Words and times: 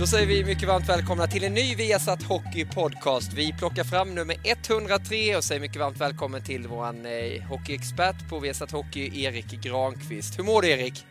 Då 0.00 0.06
säger 0.06 0.26
vi 0.26 0.44
mycket 0.44 0.68
varmt 0.68 0.88
välkomna 0.88 1.26
till 1.26 1.44
en 1.44 1.54
ny 1.54 1.74
Viasat 1.74 2.22
Hockey 2.22 2.64
Podcast. 2.64 3.32
Vi 3.32 3.52
plockar 3.52 3.84
fram 3.84 4.14
nummer 4.14 4.36
103 4.44 5.36
och 5.36 5.44
säger 5.44 5.60
mycket 5.60 5.80
varmt 5.80 6.00
välkommen 6.00 6.42
till 6.42 6.68
vår 6.68 6.86
eh, 6.86 7.42
hockeyexpert 7.42 8.28
på 8.28 8.38
Viasat 8.38 8.70
Hockey, 8.70 9.24
Erik 9.24 9.50
Granqvist. 9.50 10.38
Hur 10.38 10.44
mår 10.44 10.62
du 10.62 10.68
Erik? 10.68 11.06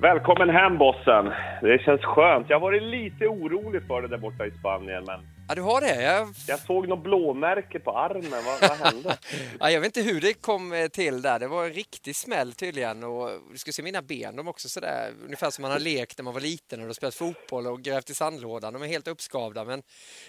Välkommen 0.00 0.50
hem 0.50 0.78
bossen! 0.78 1.32
Det 1.62 1.82
känns 1.84 2.00
skönt. 2.00 2.46
Jag 2.50 2.56
har 2.56 2.60
varit 2.60 2.82
lite 2.82 3.26
orolig 3.26 3.82
för 3.86 4.02
det 4.02 4.08
där 4.08 4.18
borta 4.18 4.46
i 4.46 4.50
Spanien, 4.50 5.04
men 5.04 5.20
Ja, 5.48 5.54
du 5.54 5.62
har 5.62 5.80
det? 5.80 6.02
Jag, 6.02 6.28
jag 6.48 6.58
såg 6.58 6.88
något 6.88 7.02
blåmärke 7.02 7.78
på 7.78 7.98
armen. 7.98 8.44
Vad, 8.44 8.60
vad 8.60 8.92
hände? 8.92 9.18
ja, 9.60 9.70
jag 9.70 9.80
vet 9.80 9.96
inte 9.96 10.10
hur 10.10 10.20
det 10.20 10.34
kom 10.34 10.72
eh, 10.72 10.88
till 10.88 11.22
där. 11.22 11.38
Det 11.38 11.48
var 11.48 11.64
en 11.64 11.72
riktig 11.72 12.16
smäll 12.16 12.52
tydligen 12.52 13.04
och 13.04 13.30
du 13.52 13.58
ska 13.58 13.72
se 13.72 13.82
mina 13.82 14.02
ben, 14.02 14.36
de 14.36 14.46
är 14.46 14.50
också 14.50 14.68
sådär 14.68 15.12
ungefär 15.24 15.50
som 15.50 15.62
man 15.62 15.70
har 15.70 15.78
lekt 15.78 16.18
när 16.18 16.22
man 16.22 16.34
var 16.34 16.40
liten 16.40 16.88
och 16.88 16.96
spelat 16.96 17.14
fotboll 17.14 17.66
och 17.66 17.82
grävt 17.82 18.10
i 18.10 18.14
sandlådan. 18.14 18.72
De 18.72 18.82
är 18.82 18.86
helt 18.86 19.08
uppskavda 19.08 19.64
men 19.64 19.82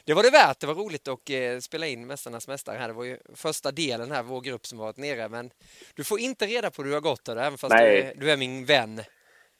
det 0.05 0.13
var 0.13 0.23
det 0.23 0.29
värt. 0.29 0.59
Det 0.59 0.67
var 0.67 0.75
roligt 0.75 1.07
att 1.07 1.29
eh, 1.29 1.59
spela 1.61 1.87
in 1.87 2.07
Mästarnas 2.07 2.47
Mästare 2.47 2.77
här. 2.77 2.87
Det 2.87 2.93
var 2.93 3.03
ju 3.03 3.17
första 3.35 3.71
delen 3.71 4.11
här, 4.11 4.23
vår 4.23 4.41
grupp 4.41 4.65
som 4.65 4.77
varit 4.77 4.97
nere 4.97 5.29
men 5.29 5.49
du 5.95 6.03
får 6.03 6.19
inte 6.19 6.45
reda 6.45 6.71
på 6.71 6.81
hur 6.81 6.89
det 6.89 6.95
har 6.95 7.01
gått 7.01 7.25
där, 7.25 7.35
även 7.35 7.57
fast 7.57 7.77
du, 7.77 8.13
du 8.15 8.31
är 8.31 8.37
min 8.37 8.65
vän. 8.65 9.01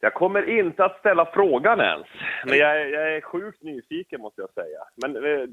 Jag 0.01 0.13
kommer 0.13 0.59
inte 0.59 0.85
att 0.85 0.99
ställa 0.99 1.25
frågan 1.33 1.79
ens. 1.79 2.07
Men 2.45 2.57
jag, 2.57 2.81
är- 2.81 2.85
jag 2.85 3.15
är 3.15 3.21
sjukt 3.21 3.63
nyfiken 3.63 4.21
måste 4.21 4.41
jag 4.41 4.49
säga. 4.53 4.79
Men 4.95 5.15
eh, 5.15 5.47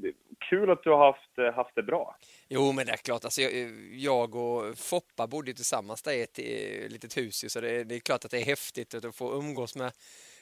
kul 0.49 0.69
att 0.71 0.83
du 0.83 0.89
har 0.89 1.05
haft, 1.05 1.37
eh, 1.37 1.53
haft 1.53 1.75
det 1.75 1.83
bra. 1.83 2.15
Jo, 2.49 2.71
men 2.71 2.85
det 2.85 2.91
är 2.91 2.97
klart. 2.97 3.23
Alltså, 3.23 3.41
jag, 3.41 3.51
jag 3.91 4.35
och 4.35 4.77
Foppa 4.77 5.27
bodde 5.27 5.47
ju 5.47 5.53
tillsammans 5.53 6.03
där 6.03 6.11
i 6.11 6.21
ett 6.23 6.39
eh, 6.39 6.89
litet 6.91 7.17
hus, 7.17 7.53
så 7.53 7.61
det, 7.61 7.83
det 7.83 7.95
är 7.95 7.99
klart 7.99 8.25
att 8.25 8.31
det 8.31 8.37
är 8.37 8.45
häftigt 8.45 8.93
att 8.95 9.15
få 9.15 9.33
umgås 9.33 9.75
med 9.75 9.91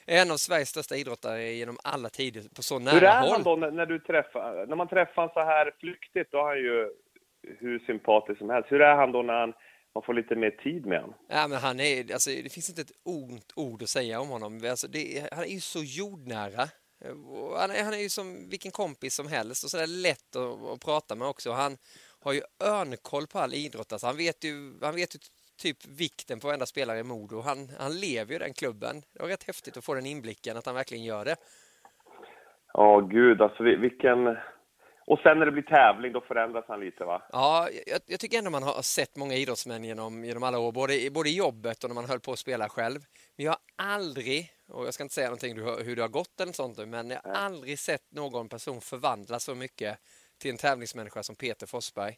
en 0.06 0.30
av 0.30 0.36
Sveriges 0.36 0.68
största 0.68 0.96
idrottare 0.96 1.42
genom 1.42 1.76
alla 1.84 2.08
tider 2.08 2.42
på 2.56 2.62
så 2.62 2.78
nära 2.78 2.94
Hur 2.94 3.04
är 3.04 3.20
håll. 3.20 3.30
han 3.30 3.42
då 3.42 3.56
när, 3.56 3.70
när 3.70 3.86
du 3.86 3.98
träffar, 3.98 4.66
när 4.66 4.76
man 4.76 4.88
träffar 4.88 5.14
honom 5.22 5.30
så 5.34 5.40
här 5.40 5.72
flyktigt, 5.80 6.32
då 6.32 6.38
är 6.38 6.42
han 6.44 6.58
ju 6.58 6.90
hur 7.58 7.78
sympatisk 7.78 8.38
som 8.38 8.50
helst. 8.50 8.72
Hur 8.72 8.80
är 8.80 8.94
han 8.96 9.12
då 9.12 9.22
när 9.22 9.34
han, 9.40 9.52
man 9.96 10.02
får 10.02 10.14
lite 10.14 10.34
mer 10.36 10.50
tid 10.50 10.86
med 10.86 11.00
honom? 11.00 11.14
Ja, 11.28 11.48
men 11.48 11.58
han 11.58 11.80
är, 11.80 12.12
alltså, 12.12 12.30
det 12.30 12.52
finns 12.52 12.68
inte 12.68 12.82
ett 12.82 12.92
ont 13.04 13.52
ord 13.56 13.82
att 13.82 13.88
säga 13.88 14.20
om 14.20 14.28
honom. 14.28 14.60
Alltså, 14.70 14.88
det, 14.88 15.28
han 15.32 15.44
är 15.44 15.48
ju 15.48 15.60
så 15.60 15.82
jordnära. 15.82 16.68
Han 17.60 17.70
är, 17.70 17.84
han 17.84 17.94
är 17.94 17.98
ju 17.98 18.08
som 18.08 18.48
vilken 18.48 18.72
kompis 18.72 19.14
som 19.14 19.28
helst 19.28 19.64
och 19.64 19.70
så 19.70 19.76
där 19.76 19.86
lätt 19.86 20.36
att, 20.36 20.62
att 20.62 20.80
prata 20.84 21.14
med 21.14 21.28
också. 21.28 21.50
Han 21.52 21.76
har 22.20 22.32
ju 22.32 22.40
örnkoll 22.64 23.26
på 23.26 23.38
all 23.38 23.54
idrott. 23.54 23.92
Alltså, 23.92 24.06
han, 24.06 24.16
vet 24.16 24.44
ju, 24.44 24.78
han 24.82 24.94
vet 24.94 25.14
ju 25.14 25.18
typ 25.62 25.86
vikten 25.86 26.40
på 26.40 26.46
varenda 26.46 26.66
spelare 26.66 26.98
i 26.98 27.02
Modo. 27.02 27.40
Han, 27.40 27.70
han 27.78 28.00
lever 28.00 28.32
ju 28.32 28.38
den 28.38 28.54
klubben. 28.54 29.02
Det 29.12 29.22
var 29.22 29.28
rätt 29.28 29.44
häftigt 29.44 29.76
att 29.76 29.84
få 29.84 29.94
den 29.94 30.06
inblicken, 30.06 30.56
att 30.56 30.66
han 30.66 30.74
verkligen 30.74 31.04
gör 31.04 31.24
det. 31.24 31.36
Ja, 32.72 33.00
gud 33.00 33.42
alltså 33.42 33.62
vi- 33.62 33.76
vilken... 33.76 34.36
Och 35.06 35.18
sen 35.18 35.38
när 35.38 35.46
det 35.46 35.52
blir 35.52 35.62
tävling, 35.62 36.12
då 36.12 36.20
förändras 36.20 36.64
han 36.68 36.80
lite 36.80 37.04
va? 37.04 37.22
Ja, 37.32 37.68
jag, 37.86 38.00
jag 38.06 38.20
tycker 38.20 38.38
ändå 38.38 38.50
man 38.50 38.62
har 38.62 38.82
sett 38.82 39.16
många 39.16 39.34
idrottsmän 39.34 39.84
genom, 39.84 40.24
genom 40.24 40.42
alla 40.42 40.58
år, 40.58 40.72
både, 40.72 41.10
både 41.14 41.28
i 41.28 41.36
jobbet 41.36 41.84
och 41.84 41.90
när 41.90 41.94
man 41.94 42.04
höll 42.04 42.20
på 42.20 42.32
att 42.32 42.38
spela 42.38 42.68
själv. 42.68 43.00
Men 43.36 43.46
jag 43.46 43.52
har 43.52 43.58
aldrig, 43.94 44.50
och 44.68 44.86
jag 44.86 44.94
ska 44.94 45.02
inte 45.02 45.14
säga 45.14 45.26
någonting 45.26 45.54
hur, 45.86 45.96
det 45.96 46.02
har 46.02 46.08
gått 46.08 46.40
eller 46.40 46.52
sånt, 46.52 46.78
men 46.88 47.10
jag 47.10 47.20
har 47.24 47.32
aldrig 47.32 47.78
sett 47.78 48.12
någon 48.12 48.48
person 48.48 48.80
förvandlas 48.80 49.44
så 49.44 49.54
mycket 49.54 49.98
till 50.40 50.50
en 50.50 50.56
tävlingsmänniska 50.56 51.22
som 51.22 51.36
Peter 51.36 51.66
Forsberg. 51.66 52.14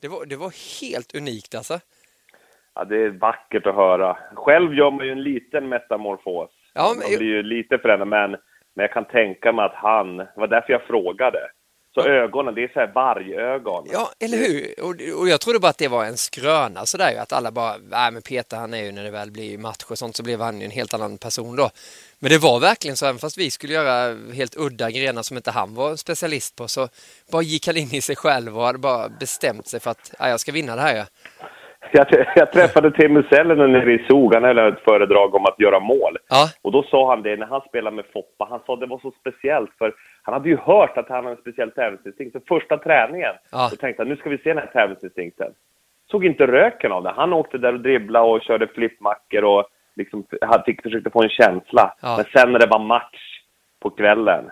Det 0.00 0.08
var, 0.08 0.26
det 0.26 0.36
var 0.36 0.52
helt 0.80 1.14
unikt 1.14 1.54
alltså. 1.54 1.78
Ja, 2.74 2.84
det 2.84 2.96
är 2.96 3.10
vackert 3.10 3.66
att 3.66 3.74
höra. 3.74 4.18
Själv 4.34 4.74
gör 4.74 4.90
man 4.90 5.06
ju 5.06 5.12
en 5.12 5.22
liten 5.22 5.68
metamorfos. 5.68 6.50
Ja, 6.74 6.92
men- 6.98 7.10
man 7.10 7.18
blir 7.18 7.28
ju 7.28 7.42
lite 7.42 7.78
förändrad, 7.78 8.08
men, 8.08 8.30
men 8.74 8.82
jag 8.82 8.92
kan 8.92 9.04
tänka 9.04 9.52
mig 9.52 9.64
att 9.64 9.74
han... 9.74 10.16
Det 10.16 10.32
var 10.36 10.46
därför 10.48 10.72
jag 10.72 10.82
frågade. 10.82 11.50
Så 11.94 12.00
ögonen, 12.00 12.54
det 12.54 12.64
är 12.64 12.68
så 12.68 12.80
här 12.80 12.92
vargögon. 12.94 13.86
Ja, 13.92 14.12
eller 14.18 14.38
hur? 14.38 14.84
Och, 14.84 15.20
och 15.20 15.28
jag 15.28 15.40
trodde 15.40 15.58
bara 15.58 15.68
att 15.68 15.78
det 15.78 15.88
var 15.88 16.04
en 16.04 16.16
skröna 16.16 16.86
sådär 16.86 17.10
ju, 17.10 17.16
att 17.18 17.32
alla 17.32 17.50
bara, 17.50 17.76
nej 17.90 18.10
men 18.12 18.22
Peter 18.22 18.56
han 18.56 18.74
är 18.74 18.82
ju 18.82 18.92
när 18.92 19.04
det 19.04 19.10
väl 19.10 19.30
blir 19.30 19.58
match 19.58 19.84
och 19.88 19.98
sånt 19.98 20.16
så 20.16 20.22
blev 20.22 20.40
han 20.40 20.60
ju 20.60 20.64
en 20.64 20.70
helt 20.70 20.94
annan 20.94 21.18
person 21.18 21.56
då. 21.56 21.70
Men 22.18 22.30
det 22.30 22.38
var 22.38 22.60
verkligen 22.60 22.96
så, 22.96 23.06
även 23.06 23.18
fast 23.18 23.38
vi 23.38 23.50
skulle 23.50 23.72
göra 23.72 24.16
helt 24.34 24.56
udda 24.56 24.90
grenar 24.90 25.22
som 25.22 25.36
inte 25.36 25.50
han 25.50 25.74
var 25.74 25.96
specialist 25.96 26.56
på 26.56 26.68
så 26.68 26.88
bara 27.30 27.42
gick 27.42 27.66
han 27.66 27.76
in 27.76 27.94
i 27.94 28.00
sig 28.00 28.16
själv 28.16 28.58
och 28.58 28.64
hade 28.64 28.78
bara 28.78 29.08
bestämt 29.08 29.66
sig 29.66 29.80
för 29.80 29.90
att, 29.90 30.14
ja, 30.18 30.28
jag 30.28 30.40
ska 30.40 30.52
vinna 30.52 30.76
det 30.76 30.82
här 30.82 30.96
ja. 30.96 31.04
Jag, 31.90 32.06
jag 32.36 32.52
träffade 32.52 32.90
Teemu 32.90 33.22
Selänne 33.22 33.66
nere 33.66 33.92
i 33.92 33.98
Zug. 34.08 34.34
Han 34.34 34.44
höll 34.44 34.58
ett 34.58 34.80
föredrag 34.84 35.34
om 35.34 35.44
att 35.46 35.60
göra 35.60 35.80
mål. 35.80 36.16
Ja, 36.28 36.46
Och 36.62 36.72
då 36.72 36.82
sa 36.82 37.08
han 37.08 37.22
det 37.22 37.36
när 37.36 37.46
han 37.46 37.60
spelade 37.60 37.96
med 37.96 38.04
Foppa. 38.12 38.46
Han 38.50 38.60
sa 38.66 38.76
det 38.76 38.86
var 38.86 38.98
så 38.98 39.10
speciellt 39.20 39.70
för 39.78 39.94
han 40.22 40.32
hade 40.34 40.48
ju 40.48 40.56
hört 40.56 40.98
att 40.98 41.08
han 41.08 41.24
hade 41.24 41.30
en 41.36 41.40
speciell 41.40 41.70
tävlingsinstinkt. 41.70 42.32
Så 42.32 42.40
första 42.48 42.76
träningen, 42.78 43.34
Ja. 43.52 43.68
då 43.70 43.76
tänkte 43.76 44.02
han 44.02 44.08
nu 44.08 44.16
ska 44.16 44.30
vi 44.30 44.38
se 44.38 44.48
den 44.54 44.58
här 44.58 44.66
tävlingsinstinkten. 44.72 45.52
Såg 46.10 46.24
inte 46.26 46.46
röken 46.46 46.92
av 46.92 47.02
det. 47.02 47.10
Han 47.16 47.32
åkte 47.32 47.58
där 47.58 47.72
och 47.74 47.80
dribblade 47.80 48.26
och 48.28 48.42
körde 48.42 48.66
flippmackor 48.66 49.44
och 49.44 49.64
liksom 49.96 50.24
han 50.40 50.62
fick, 50.62 50.82
försökte 50.82 51.10
få 51.10 51.22
en 51.22 51.28
känsla. 51.28 51.94
Ja. 52.02 52.14
Men 52.16 52.24
sen 52.42 52.52
när 52.52 52.58
det 52.58 52.66
var 52.66 52.78
match 52.78 53.38
på 53.82 53.90
kvällen, 53.90 54.44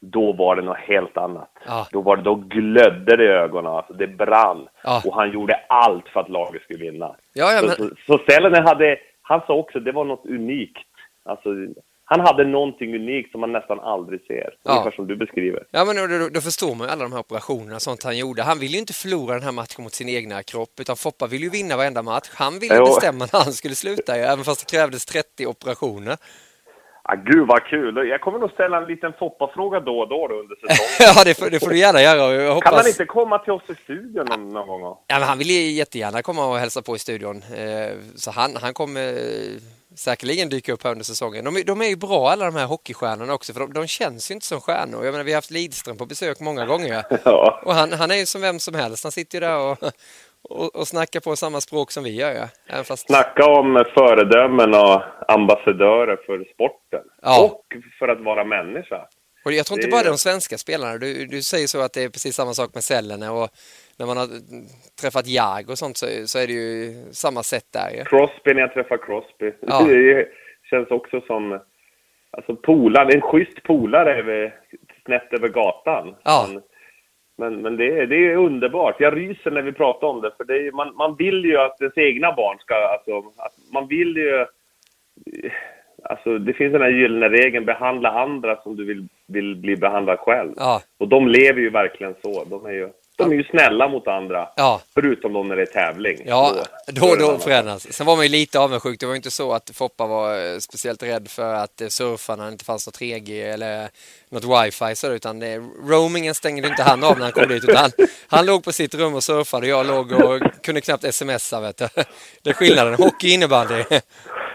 då 0.00 0.32
var 0.32 0.56
det 0.56 0.62
något 0.62 0.78
helt 0.78 1.16
annat. 1.16 1.50
Ja. 1.66 1.86
Då, 1.92 2.00
var 2.00 2.16
det, 2.16 2.22
då 2.22 2.34
glödde 2.34 3.16
det 3.16 3.24
i 3.24 3.28
ögonen, 3.28 3.72
alltså 3.72 3.92
det 3.92 4.06
brann. 4.06 4.68
Ja. 4.84 5.02
Och 5.04 5.14
han 5.14 5.32
gjorde 5.32 5.54
allt 5.68 6.08
för 6.08 6.20
att 6.20 6.28
laget 6.28 6.62
skulle 6.62 6.90
vinna. 6.90 7.16
Ja, 7.32 7.52
ja, 7.52 7.60
så, 7.60 7.66
men- 7.66 7.76
så, 7.76 7.94
så 8.06 8.24
Selänne 8.28 8.60
hade, 8.60 8.98
han 9.22 9.40
sa 9.46 9.54
också 9.54 9.80
det 9.80 9.92
var 9.92 10.04
något 10.04 10.26
unikt. 10.26 10.86
Alltså, 11.24 11.48
han 12.04 12.20
hade 12.20 12.44
någonting 12.44 12.94
unikt 12.94 13.30
som 13.32 13.40
man 13.40 13.52
nästan 13.52 13.80
aldrig 13.80 14.20
ser. 14.26 14.54
Ja. 14.62 14.70
Ungefär 14.72 14.90
som 14.90 15.06
du 15.06 15.16
beskriver. 15.16 15.64
ja 15.70 15.84
men 15.84 15.96
då, 15.96 16.28
då, 16.28 16.40
förstår 16.40 16.74
man 16.74 16.86
ju 16.86 16.92
alla 16.92 17.02
de 17.02 17.12
här 17.12 17.20
operationerna 17.20 17.74
och 17.74 17.82
sånt 17.82 18.04
han 18.04 18.18
gjorde. 18.18 18.42
Han 18.42 18.58
ville 18.58 18.72
ju 18.72 18.78
inte 18.78 18.92
förlora 18.92 19.34
den 19.34 19.42
här 19.42 19.52
matchen 19.52 19.82
mot 19.84 19.92
sin 19.94 20.08
egna 20.08 20.42
kropp 20.42 20.80
utan 20.80 20.96
Foppa 20.96 21.26
ville 21.26 21.44
ju 21.44 21.50
vinna 21.50 21.76
varenda 21.76 22.02
match. 22.02 22.30
Han 22.34 22.58
ville 22.58 22.76
Jo. 22.76 22.84
bestämma 22.84 23.26
när 23.32 23.44
han 23.44 23.52
skulle 23.52 23.74
sluta 23.74 24.16
även 24.16 24.44
fast 24.44 24.66
det 24.66 24.76
krävdes 24.76 25.06
30 25.06 25.46
operationer. 25.46 26.16
Ah, 27.02 27.14
gud 27.14 27.46
vad 27.48 27.64
kul! 27.64 28.08
Jag 28.08 28.20
kommer 28.20 28.38
nog 28.38 28.50
ställa 28.50 28.76
en 28.78 28.84
liten 28.84 29.12
Foppa-fråga 29.12 29.80
då 29.80 29.98
och 29.98 30.08
då, 30.08 30.28
då 30.28 30.34
under 30.34 30.54
säsongen. 30.56 30.90
ja, 31.16 31.24
det 31.24 31.34
får, 31.38 31.50
det 31.50 31.60
får 31.60 31.70
du 31.70 31.78
gärna 31.78 32.02
göra 32.02 32.34
jag 32.34 32.54
hoppas... 32.54 32.70
Kan 32.70 32.78
han 32.78 32.86
inte 32.86 33.04
komma 33.04 33.38
till 33.38 33.52
oss 33.52 33.62
i 33.68 33.74
studion 33.74 34.26
någon, 34.30 34.48
någon 34.48 34.80
gång? 34.80 34.96
Ja, 35.06 35.18
men 35.18 35.28
han 35.28 35.38
vill 35.38 35.50
ju 35.50 35.70
jättegärna 35.70 36.22
komma 36.22 36.46
och 36.46 36.56
hälsa 36.56 36.82
på 36.82 36.96
i 36.96 36.98
studion. 36.98 37.36
Eh, 37.56 37.96
Så 38.14 38.30
han, 38.30 38.56
han 38.56 38.74
kommer... 38.74 39.14
säkerligen 39.96 40.48
dyka 40.48 40.72
upp 40.72 40.84
här 40.84 40.90
under 40.90 41.04
säsongen. 41.04 41.44
De, 41.44 41.62
de 41.66 41.82
är 41.82 41.86
ju 41.88 41.96
bra 41.96 42.30
alla 42.30 42.44
de 42.44 42.54
här 42.56 42.66
hockeystjärnorna 42.66 43.34
också 43.34 43.52
för 43.52 43.60
de, 43.60 43.72
de, 43.72 43.86
känns 43.86 44.30
ju 44.30 44.34
inte 44.34 44.46
som 44.46 44.60
stjärnor. 44.60 45.04
Jag 45.04 45.12
menar 45.12 45.24
vi 45.24 45.32
har 45.32 45.36
haft 45.36 45.50
Lidström 45.50 45.96
på 45.96 46.06
besök 46.06 46.40
många 46.40 46.66
gånger. 46.66 47.04
Ja. 47.24 47.60
Och 47.64 47.74
han, 47.74 47.92
han 47.92 48.10
är 48.10 48.14
ju 48.14 48.26
som 48.26 48.40
vem 48.40 48.58
som 48.58 48.74
helst. 48.74 49.04
Han 49.04 49.12
sitter 49.12 49.36
ju 49.36 49.40
där 49.40 49.58
och, 49.58 49.78
och, 50.50 50.76
och 50.76 50.88
snackar 50.88 51.20
på 51.20 51.36
samma 51.36 51.60
språk 51.60 51.90
som 51.90 52.04
vi 52.04 52.14
gör. 52.14 52.48
Ja. 52.66 52.84
Fast... 52.84 53.06
Snacka 53.06 53.46
om 53.46 53.84
föredömen 53.94 54.74
och 54.74 55.02
ambassadörer 55.28 56.16
för 56.26 56.44
sporten. 56.54 57.04
Ja. 57.22 57.44
Och 57.44 57.64
för 57.98 58.08
att 58.08 58.20
vara 58.20 58.44
människa. 58.44 59.06
Och 59.44 59.52
jag 59.52 59.66
tror 59.66 59.78
inte 59.78 59.86
det... 59.86 59.90
bara 59.90 60.08
de 60.08 60.18
svenska 60.18 60.58
spelarna. 60.58 60.98
Du, 60.98 61.26
du 61.26 61.42
säger 61.42 61.66
så 61.66 61.80
att 61.80 61.92
det 61.92 62.02
är 62.04 62.08
precis 62.08 62.34
samma 62.34 62.54
sak 62.54 62.74
med 62.74 62.84
Sellene 62.84 63.30
och 63.30 63.48
när 63.98 64.06
man 64.06 64.16
har 64.16 64.28
träffat 65.00 65.26
Jag 65.26 65.70
och 65.70 65.78
sånt 65.78 65.96
så, 65.96 66.06
så 66.26 66.38
är 66.38 66.46
det 66.46 66.52
ju 66.52 66.94
samma 67.12 67.42
sätt 67.42 67.66
där. 67.72 67.90
Ja. 67.98 68.04
Crosby 68.04 68.54
när 68.54 68.60
jag 68.60 68.74
träffar 68.74 68.96
Crosby. 68.96 69.52
Ja. 69.60 69.84
Det 69.88 70.28
känns 70.70 70.90
också 70.90 71.20
som 71.20 71.60
alltså 72.30 72.56
polare, 72.56 73.12
en 73.12 73.20
schysst 73.20 73.62
polare 73.62 74.52
snett 75.04 75.32
över 75.32 75.48
gatan. 75.48 76.14
Ja. 76.22 76.46
Men, 76.48 76.62
men, 77.40 77.62
men 77.62 77.76
det, 77.76 77.98
är, 77.98 78.06
det 78.06 78.16
är 78.16 78.36
underbart. 78.36 79.00
Jag 79.00 79.16
ryser 79.16 79.50
när 79.50 79.62
vi 79.62 79.72
pratar 79.72 80.06
om 80.06 80.20
det, 80.20 80.30
för 80.36 80.44
det 80.44 80.66
är, 80.66 80.72
man, 80.72 80.94
man 80.96 81.16
vill 81.16 81.44
ju 81.44 81.56
att 81.56 81.80
ens 81.80 81.98
egna 81.98 82.32
barn 82.32 82.58
ska... 82.58 82.74
Alltså, 82.74 83.18
att 83.18 83.72
man 83.72 83.88
vill 83.88 84.16
ju... 84.16 84.46
Alltså, 86.04 86.38
det 86.38 86.52
finns 86.52 86.72
den 86.72 86.82
här 86.82 86.90
gyllene 86.90 87.28
regeln, 87.28 87.64
behandla 87.64 88.10
andra 88.10 88.62
som 88.62 88.76
du 88.76 88.84
vill, 88.84 89.08
vill 89.26 89.56
bli 89.56 89.76
behandlad 89.76 90.18
själv. 90.18 90.52
Ja. 90.56 90.82
Och 90.98 91.08
de 91.08 91.28
lever 91.28 91.60
ju 91.60 91.70
verkligen 91.70 92.14
så. 92.22 92.44
De 92.44 92.66
är 92.66 92.72
ju 92.72 92.88
de 93.20 93.32
är 93.32 93.36
ju 93.36 93.44
snälla 93.44 93.88
mot 93.88 94.08
andra. 94.08 94.48
Ja. 94.56 94.80
Förutom 94.94 95.32
då 95.32 95.42
när 95.42 95.56
det 95.56 95.62
är 95.62 95.66
tävling. 95.66 96.22
Ja, 96.26 96.54
då, 96.86 97.06
då, 97.06 97.16
då 97.16 97.38
förändras. 97.38 97.92
Sen 97.92 98.06
var 98.06 98.16
man 98.16 98.24
ju 98.24 98.28
lite 98.28 98.58
avundsjuk. 98.58 99.00
Det 99.00 99.06
var 99.06 99.12
ju 99.12 99.16
inte 99.16 99.30
så 99.30 99.52
att 99.52 99.70
Foppa 99.74 100.06
var 100.06 100.52
eh, 100.52 100.58
speciellt 100.58 101.02
rädd 101.02 101.28
för 101.28 101.54
att 101.54 101.80
eh, 101.80 101.88
surfarna 101.88 102.48
inte 102.48 102.64
fanns 102.64 102.86
något 102.86 102.98
3G 103.00 103.52
eller 103.54 103.88
något 104.28 104.44
wifi 104.44 104.94
så 104.94 105.12
utan 105.12 105.38
det, 105.38 105.56
roamingen 105.88 106.34
stängde 106.34 106.68
inte 106.68 106.82
han 106.82 107.04
av 107.04 107.18
när 107.18 107.24
han 107.24 107.32
kom 107.32 107.48
dit 107.48 107.64
utan 107.64 107.76
han, 107.76 107.90
han 108.28 108.46
låg 108.46 108.64
på 108.64 108.72
sitt 108.72 108.94
rum 108.94 109.14
och 109.14 109.24
surfade 109.24 109.66
och 109.66 109.70
jag 109.70 109.86
låg 109.86 110.12
och 110.12 110.40
kunde 110.62 110.80
knappt 110.80 111.14
smsa 111.14 111.60
vet 111.60 111.76
du. 111.76 111.88
Det 112.42 112.50
är 112.50 112.54
skillnaden. 112.54 112.94
Hockey 112.94 113.34
innebandy. 113.34 113.84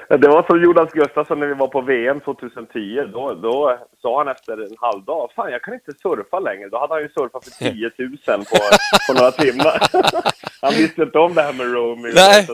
Det 0.10 0.28
var 0.28 0.44
som 0.44 0.64
Jonas 0.64 0.92
Gustafsson 0.92 1.40
när 1.40 1.48
vi 1.48 1.54
var 1.54 1.68
på 1.68 1.82
VM 1.82 2.20
2010. 2.20 3.02
Då, 3.14 3.34
då 3.34 3.80
sa 4.02 4.18
han 4.18 4.28
efter 4.28 4.54
en 4.54 4.76
halv 4.80 5.04
dag, 5.04 5.32
fan 5.36 5.52
jag 5.52 5.62
kan 5.62 5.74
inte 5.74 5.92
surfa 6.02 6.40
längre. 6.40 6.70
Då 6.70 6.80
hade 6.80 6.94
han 6.94 7.02
ju 7.02 7.10
surfat 7.10 7.44
för 7.46 7.52
10 7.52 7.92
000 7.98 8.46
på, 8.46 8.58
på 9.08 9.14
några 9.20 9.32
timmar. 9.32 9.82
Han 10.62 10.74
visste 10.74 11.02
inte 11.02 11.20
om 11.20 11.34
det 11.34 11.42
här 11.42 11.54
med 11.54 11.74
roaming. 11.74 12.12
Nej, 12.16 12.48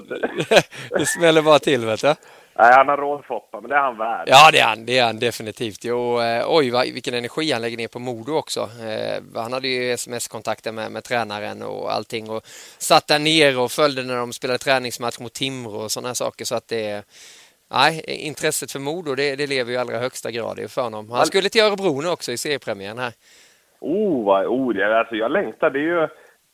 det 0.90 1.06
smäller 1.06 1.42
bara 1.42 1.60
till 1.60 1.86
vet 1.86 2.02
du. 2.02 2.14
Nej, 2.58 2.74
han 2.74 2.88
har 2.88 2.98
råd 2.98 3.26
Foppa, 3.26 3.62
men 3.62 3.70
det 3.70 3.76
är 3.76 3.82
han 3.82 3.98
värd. 3.98 4.28
Ja, 4.28 4.52
det 4.52 4.60
är 4.60 4.66
han, 4.66 4.86
det 4.86 4.98
är 4.98 5.06
han 5.06 5.20
definitivt. 5.20 5.84
Jo, 5.84 6.22
eh, 6.22 6.46
oj, 6.48 6.70
vad, 6.70 6.86
vilken 6.86 7.14
energi 7.14 7.52
han 7.52 7.62
lägger 7.62 7.78
ner 7.78 7.88
på 7.88 8.00
Modo 8.00 8.34
också. 8.34 8.60
Eh, 8.60 9.42
han 9.42 9.54
hade 9.54 9.68
ju 9.68 9.92
sms-kontakter 9.92 10.72
med, 10.72 10.92
med 10.92 11.04
tränaren 11.04 11.64
och 11.64 11.94
allting 11.94 12.30
och 12.30 12.42
satt 12.78 13.08
där 13.08 13.20
nere 13.20 13.58
och 13.58 13.72
följde 13.72 14.04
när 14.04 14.18
de 14.18 14.34
spelade 14.34 14.60
träningsmatch 14.60 15.20
mot 15.20 15.34
Timrå 15.34 15.80
och 15.80 15.92
sådana 15.92 16.16
saker. 16.16 16.46
Så 16.46 16.56
att 16.56 16.68
det 16.68 17.04
Nej, 17.72 18.04
intresset 18.08 18.72
för 18.72 18.80
Modo 18.80 19.16
det, 19.16 19.36
det 19.36 19.48
lever 19.48 19.72
ju 19.72 19.76
i 19.76 19.80
allra 19.80 19.98
högsta 19.98 20.32
grad 20.32 20.72
för 20.72 20.82
honom. 20.82 21.10
Han 21.12 21.26
skulle 21.26 21.50
till 21.50 21.62
Örebro 21.62 22.02
nu 22.02 22.10
också 22.10 22.32
i 22.32 22.38
seriepremiären 22.38 22.98
här. 22.98 23.14
Oh, 23.80 24.26
vad, 24.26 24.46
oh 24.46 24.74
det, 24.74 25.00
alltså 25.00 25.16
jag 25.16 25.32
längtar. 25.32 25.70
Det 25.70 25.80
är 25.80 25.84
ju, 25.84 26.08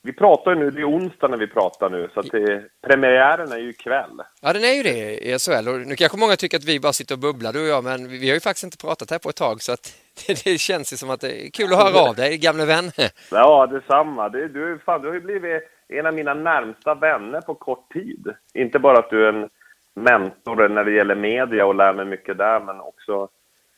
vi 0.03 0.13
pratar 0.13 0.51
ju 0.51 0.59
nu, 0.59 0.71
det 0.71 0.81
är 0.81 0.89
onsdag 0.89 1.27
när 1.27 1.37
vi 1.37 1.47
pratar 1.47 1.89
nu, 1.89 2.09
så 2.13 2.19
att 2.19 2.31
det, 2.31 2.63
premiären 2.87 3.51
är 3.51 3.57
ju 3.57 3.69
ikväll. 3.69 4.21
Ja, 4.41 4.53
den 4.53 4.63
är 4.63 4.73
ju 4.73 4.83
det 4.83 5.27
i 5.27 5.39
SHL. 5.39 5.67
Och 5.67 5.79
nu 5.87 5.95
kanske 5.95 6.17
många 6.17 6.35
tycker 6.35 6.57
att 6.57 6.65
vi 6.65 6.79
bara 6.79 6.93
sitter 6.93 7.15
och 7.15 7.19
bubblar, 7.19 7.53
du 7.53 7.61
och 7.61 7.67
jag, 7.67 7.83
men 7.83 8.07
vi 8.07 8.27
har 8.27 8.33
ju 8.33 8.39
faktiskt 8.39 8.63
inte 8.63 8.77
pratat 8.77 9.11
här 9.11 9.19
på 9.19 9.29
ett 9.29 9.35
tag, 9.35 9.61
så 9.61 9.71
att 9.71 9.93
det, 10.27 10.43
det 10.43 10.57
känns 10.57 10.93
ju 10.93 10.97
som 10.97 11.09
att 11.09 11.21
det 11.21 11.45
är 11.45 11.51
kul 11.51 11.73
att 11.73 11.83
höra 11.83 12.09
av 12.09 12.15
dig, 12.15 12.37
gamle 12.37 12.65
vän. 12.65 12.91
Ja, 13.31 13.67
detsamma. 13.67 14.29
Det, 14.29 14.47
du, 14.47 14.79
fan, 14.85 15.01
du 15.01 15.07
har 15.07 15.15
ju 15.15 15.21
blivit 15.21 15.63
en 15.89 16.05
av 16.05 16.13
mina 16.13 16.33
närmsta 16.33 16.95
vänner 16.95 17.41
på 17.41 17.55
kort 17.55 17.93
tid. 17.93 18.27
Inte 18.53 18.79
bara 18.79 18.99
att 18.99 19.09
du 19.09 19.25
är 19.25 19.33
en 19.33 19.49
mentor 19.97 20.69
när 20.69 20.83
det 20.83 20.91
gäller 20.91 21.15
media 21.15 21.65
och 21.65 21.75
lär 21.75 21.93
mig 21.93 22.05
mycket 22.05 22.37
där, 22.37 22.59
men 22.59 22.79
också 22.79 23.27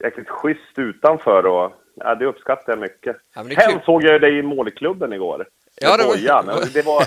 jäkligt 0.03 0.29
schysst 0.29 0.77
utanför 0.77 1.45
och 1.45 1.71
ja, 1.95 2.15
det 2.15 2.25
uppskattar 2.25 2.73
jag 2.73 2.79
mycket. 2.79 3.17
Ja, 3.35 3.43
Hem 3.57 3.79
såg 3.85 4.03
jag 4.03 4.21
dig 4.21 4.37
i 4.37 4.41
målklubben 4.41 5.13
igår. 5.13 5.47
Ja, 5.81 5.97
det 5.97 6.03
var... 6.03 6.15
det 6.73 6.85
var 6.85 7.03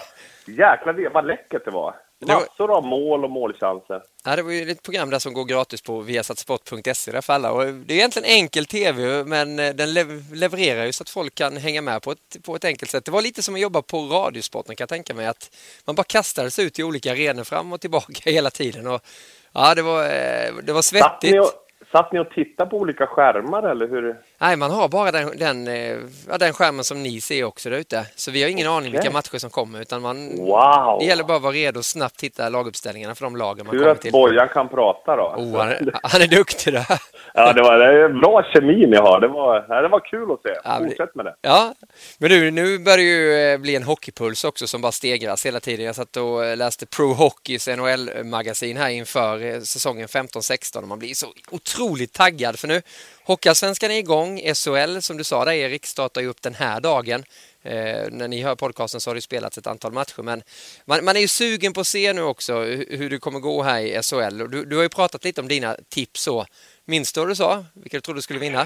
jäkla 0.47 1.11
vad 1.13 1.27
läckert 1.27 1.65
det 1.65 1.71
var. 1.71 1.95
Massor 2.27 2.77
av 2.77 2.85
mål 2.85 3.25
och 3.25 3.31
målchanser. 3.31 4.03
Ja, 4.25 4.37
det 4.37 4.43
var 4.43 4.53
ju 4.53 4.71
ett 4.71 4.83
program 4.83 5.11
där 5.11 5.19
som 5.19 5.33
går 5.33 5.45
gratis 5.45 5.83
på 5.83 6.01
viasatsport.se 6.01 7.23
för 7.23 7.33
alla. 7.33 7.53
Och 7.53 7.65
det 7.65 7.95
är 7.95 7.99
egentligen 7.99 8.29
enkel 8.29 8.67
tv, 8.67 9.25
men 9.25 9.59
eh, 9.59 9.75
den 9.75 9.95
levererar 10.33 10.85
ju 10.85 10.93
så 10.93 11.03
att 11.03 11.11
folk 11.11 11.35
kan 11.35 11.57
hänga 11.57 11.83
med 11.83 12.03
på 12.03 12.13
ett, 12.13 12.37
på 12.45 12.57
ett 12.57 12.65
enkelt 12.65 12.91
sätt. 12.91 13.05
Det 13.05 13.11
var 13.11 13.23
lite 13.23 13.43
som 13.43 13.55
att 13.55 13.61
jobba 13.61 13.83
på 13.83 13.99
Radiosporten 13.99 14.77
kan 14.77 14.83
jag 14.83 14.89
tänka 14.89 15.15
mig. 15.15 15.27
Att 15.27 15.57
man 15.87 15.95
bara 15.95 16.05
kastades 16.05 16.59
ut 16.59 16.79
i 16.79 16.83
olika 16.83 17.13
arenor 17.13 17.45
fram 17.45 17.73
och 17.73 17.81
tillbaka 17.81 18.31
hela 18.31 18.51
tiden. 18.51 18.87
Och, 18.87 19.01
ja, 19.53 19.75
det 19.75 19.83
var, 19.83 20.05
eh, 20.05 20.55
det 20.63 20.73
var 20.73 20.83
svettigt. 20.83 21.37
Satt 21.93 22.13
ni 22.13 22.19
och 22.19 22.31
tittade 22.31 22.71
på 22.71 22.77
olika 22.77 23.07
skärmar 23.07 23.63
eller 23.63 23.89
hur? 23.89 24.17
Nej, 24.43 24.57
man 24.57 24.71
har 24.71 24.89
bara 24.89 25.11
den, 25.11 25.39
den, 25.39 25.69
eh, 25.69 25.99
ja, 26.29 26.39
den 26.39 26.53
skärmen 26.53 26.85
som 26.85 27.03
ni 27.03 27.21
ser 27.21 27.45
också 27.45 27.71
där 27.71 27.77
ute. 27.77 28.07
Så 28.17 28.31
vi 28.31 28.43
har 28.43 28.51
ingen 28.51 28.67
okay. 28.67 28.77
aning 28.77 28.93
vilka 28.93 29.11
matcher 29.11 29.39
som 29.39 29.51
kommer 29.51 29.81
utan 29.81 30.03
man, 30.03 30.37
wow. 30.37 30.99
det 31.01 31.07
gäller 31.07 31.25
bara 31.25 31.37
att 31.37 31.43
vara 31.43 31.53
redo 31.53 31.79
och 31.79 31.85
snabbt 31.85 32.23
hitta 32.23 32.49
laguppställningarna 32.49 33.15
för 33.15 33.25
de 33.25 33.37
lagen 33.37 33.67
man 33.67 33.73
Tur 33.73 33.81
kommer 33.83 33.95
till. 33.95 34.13
Tur 34.13 34.19
att 34.19 34.31
Bojan 34.31 34.49
kan 34.49 34.69
prata 34.69 35.17
då. 35.17 35.23
Oh, 35.23 35.59
han, 35.59 35.69
är, 35.69 35.91
han 36.03 36.23
är 36.23 36.27
duktig 36.27 36.73
där. 36.73 36.87
Ja, 37.35 37.53
det 37.53 37.63
var 37.63 37.79
det 37.79 38.05
är 38.05 38.09
bra 38.09 38.43
kemi 38.53 38.87
ni 38.87 38.97
har. 38.97 39.21
Det 39.21 39.29
var, 39.29 39.83
det 39.83 39.89
var 39.89 40.01
kul 40.01 40.33
att 40.33 40.43
se. 40.43 40.61
Ja, 40.65 40.79
Fortsätt 40.79 41.15
med 41.15 41.25
det. 41.25 41.35
Ja, 41.41 41.75
men 42.19 42.31
nu, 42.31 42.51
nu 42.51 42.79
börjar 42.79 42.97
det 42.97 43.03
ju 43.03 43.53
eh, 43.53 43.59
bli 43.59 43.77
en 43.77 43.83
hockeypuls 43.83 44.45
också 44.45 44.67
som 44.67 44.81
bara 44.81 44.93
stegras 44.93 45.47
hela 45.47 45.61
tiden. 45.61 45.87
Jag 45.87 45.95
satt 45.95 46.17
och 46.17 46.45
eh, 46.45 46.57
läste 46.57 46.87
Pro 46.87 47.13
Hockeys 47.13 47.69
NHL-magasin 47.69 48.77
här 48.77 48.91
inför 48.91 49.61
säsongen 49.61 50.07
15-16 50.09 50.83
och 50.83 50.89
man 50.89 50.99
blir 50.99 51.15
så 51.15 51.27
otroligt 51.51 52.13
taggad 52.13 52.59
för 52.59 52.69
nu 52.69 52.83
Hockeyallsvenskan 53.25 53.91
är 53.91 53.99
igång. 53.99 54.39
SHL 54.39 55.01
som 55.01 55.17
du 55.17 55.25
sa 55.25 55.45
där 55.45 55.53
Erik 55.53 55.87
startar 55.87 56.21
ju 56.21 56.27
upp 56.27 56.43
den 56.43 56.55
här 56.55 56.81
dagen. 56.81 57.23
Eh, 57.63 58.11
när 58.11 58.29
ni 58.29 58.43
hör 58.43 58.55
podcasten 58.55 59.01
så 59.01 59.11
har 59.11 59.15
det 59.15 59.21
spelats 59.21 59.59
ett 59.59 59.67
antal 59.67 59.93
matcher 59.93 60.23
men 60.23 60.43
man, 60.85 61.05
man 61.05 61.17
är 61.17 61.21
ju 61.21 61.29
sugen 61.29 61.73
på 61.73 61.81
att 61.81 61.87
se 61.87 62.13
nu 62.13 62.23
också 62.23 62.61
hur, 62.61 62.97
hur 62.99 63.11
det 63.11 63.19
kommer 63.19 63.41
gå 63.41 63.63
här 63.63 63.81
i 63.81 64.03
SHL. 64.03 64.39
Du, 64.51 64.65
du 64.65 64.77
har 64.77 64.83
ju 64.83 64.89
pratat 64.89 65.25
lite 65.25 65.41
om 65.41 65.49
dina 65.49 65.77
tips 65.89 66.23
så. 66.23 66.45
Minns 66.85 67.13
du 67.13 67.21
vad 67.21 67.29
du 67.29 67.35
sa? 67.35 67.65
Vilka 67.75 67.97
du 67.97 68.01
trodde 68.01 68.23
skulle 68.23 68.39
vinna? 68.39 68.63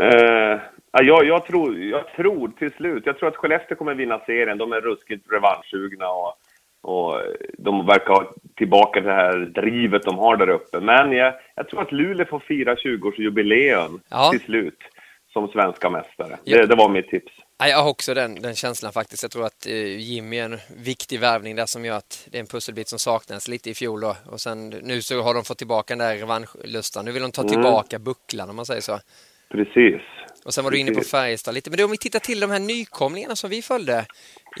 Uh, 0.00 0.60
jag, 0.92 1.26
jag, 1.26 1.46
tror, 1.46 1.78
jag 1.78 2.12
tror 2.16 2.48
till 2.58 2.72
slut, 2.72 3.02
jag 3.06 3.18
tror 3.18 3.28
att 3.28 3.36
Skellefteå 3.36 3.76
kommer 3.76 3.94
vinna 3.94 4.18
serien. 4.18 4.58
De 4.58 4.72
är 4.72 4.80
ruskigt 4.80 5.32
revanschsugna 5.32 6.08
och 6.08 6.34
och 6.82 7.22
de 7.58 7.86
verkar 7.86 8.14
ha 8.14 8.32
tillbaka 8.56 9.00
det 9.00 9.12
här 9.12 9.38
drivet 9.38 10.02
de 10.02 10.18
har 10.18 10.36
där 10.36 10.48
uppe. 10.48 10.80
Men 10.80 11.12
jag, 11.12 11.34
jag 11.54 11.68
tror 11.68 11.82
att 11.82 11.92
Luleå 11.92 12.26
får 12.26 12.40
fira 12.40 12.74
20-årsjubileum 12.74 14.00
ja. 14.08 14.30
till 14.30 14.40
slut 14.40 14.78
som 15.32 15.48
svenska 15.48 15.90
mästare. 15.90 16.38
Ja. 16.44 16.56
Det, 16.56 16.66
det, 16.66 16.76
var 16.76 16.88
mitt 16.88 17.08
tips. 17.08 17.32
jag 17.58 17.82
har 17.82 17.90
också 17.90 18.14
den, 18.14 18.34
den 18.34 18.54
känslan 18.54 18.92
faktiskt. 18.92 19.22
Jag 19.22 19.32
tror 19.32 19.46
att 19.46 19.66
eh, 19.66 19.98
Jimmy 19.98 20.38
är 20.38 20.44
en 20.44 20.58
viktig 20.76 21.20
värvning 21.20 21.56
där 21.56 21.66
som 21.66 21.84
gör 21.84 21.96
att 21.96 22.28
det 22.30 22.38
är 22.38 22.40
en 22.40 22.46
pusselbit 22.46 22.88
som 22.88 22.98
saknades 22.98 23.48
lite 23.48 23.70
i 23.70 23.74
fjol. 23.74 24.00
Då. 24.00 24.16
Och 24.26 24.40
sen 24.40 24.68
nu 24.68 25.02
så 25.02 25.22
har 25.22 25.34
de 25.34 25.44
fått 25.44 25.58
tillbaka 25.58 25.96
den 25.96 26.08
där 26.08 26.16
revanschlustan. 26.16 27.04
Nu 27.04 27.12
vill 27.12 27.22
de 27.22 27.32
ta 27.32 27.42
mm. 27.42 27.52
tillbaka 27.52 27.98
bucklan 27.98 28.50
om 28.50 28.56
man 28.56 28.66
säger 28.66 28.80
så. 28.80 28.98
Precis. 29.50 30.02
Och 30.44 30.54
sen 30.54 30.64
var 30.64 30.70
du 30.70 30.78
inne 30.78 30.90
på 30.90 31.00
Färjestad 31.00 31.54
lite. 31.54 31.70
Men 31.70 31.84
om 31.84 31.90
vi 31.90 31.96
tittar 31.96 32.18
till 32.18 32.40
de 32.40 32.50
här 32.50 32.60
nykomlingarna 32.60 33.36
som 33.36 33.50
vi 33.50 33.62
följde 33.62 34.06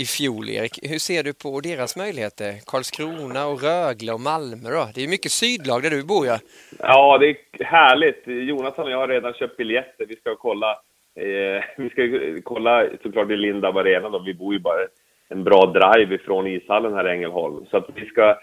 i 0.02 0.04
fjol, 0.04 0.48
Erik. 0.48 0.74
Hur 0.90 0.98
ser 0.98 1.22
du 1.22 1.32
på 1.44 1.60
deras 1.60 1.96
möjligheter? 1.96 2.50
Karlskrona 2.66 3.46
och 3.46 3.62
Rögle 3.62 4.12
och 4.12 4.20
Malmö 4.20 4.68
då? 4.78 4.84
Det 4.94 5.00
är 5.04 5.08
mycket 5.08 5.32
sydlag 5.32 5.82
där 5.82 5.90
du 5.90 6.04
bor 6.04 6.26
ja. 6.26 6.38
Ja, 6.78 7.18
det 7.18 7.28
är 7.30 7.64
härligt. 7.64 8.22
Jonathan 8.26 8.84
och 8.86 8.90
jag 8.90 8.98
har 8.98 9.08
redan 9.08 9.32
köpt 9.34 9.56
biljetter. 9.56 10.06
Vi 10.06 10.16
ska 10.16 10.36
kolla, 10.36 10.70
eh, 11.14 11.58
vi 11.76 11.90
ska 11.90 12.02
kolla 12.44 12.86
såklart 13.02 13.30
i 13.30 13.36
Lindab 13.36 13.76
Arena 13.76 14.08
då. 14.08 14.18
Vi 14.18 14.34
bor 14.34 14.52
ju 14.54 14.60
bara 14.60 14.80
en 15.28 15.44
bra 15.44 15.66
drive 15.66 16.14
ifrån 16.14 16.46
ishallen 16.46 16.94
här 16.94 17.08
i 17.08 17.12
Ängelholm. 17.12 17.66
Så 17.70 17.76
att 17.76 17.88
vi 17.94 18.06
ska... 18.06 18.38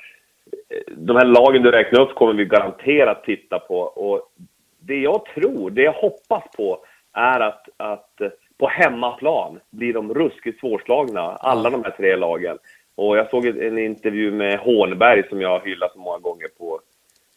De 0.90 1.16
här 1.16 1.26
lagen 1.26 1.64
du 1.64 1.72
räknar 1.72 2.02
upp 2.02 2.16
kommer 2.16 2.34
vi 2.34 2.46
garanterat 2.46 3.24
titta 3.24 3.60
på. 3.60 3.80
Och 3.80 4.22
det 4.88 5.00
jag 5.00 5.26
tror, 5.26 5.70
det 5.70 5.82
jag 5.82 5.94
hoppas 5.94 6.44
på, 6.58 6.86
är 7.14 7.40
att, 7.40 7.70
att 7.78 8.22
på 8.58 8.68
hemmaplan 8.68 9.60
blir 9.70 9.94
de 9.94 10.14
ruskigt 10.14 10.60
svårslagna, 10.60 11.22
alla 11.22 11.70
de 11.70 11.84
här 11.84 11.92
tre 11.92 12.16
lagen. 12.16 12.58
Och 12.96 13.18
jag 13.18 13.30
såg 13.30 13.46
en 13.46 13.78
intervju 13.78 14.32
med 14.32 14.60
Hånberg 14.60 15.30
som 15.30 15.42
jag 15.42 15.60
hyllat 15.66 15.94
så 15.94 16.00
många 16.00 16.18
gånger 16.18 16.48
på, 16.58 16.80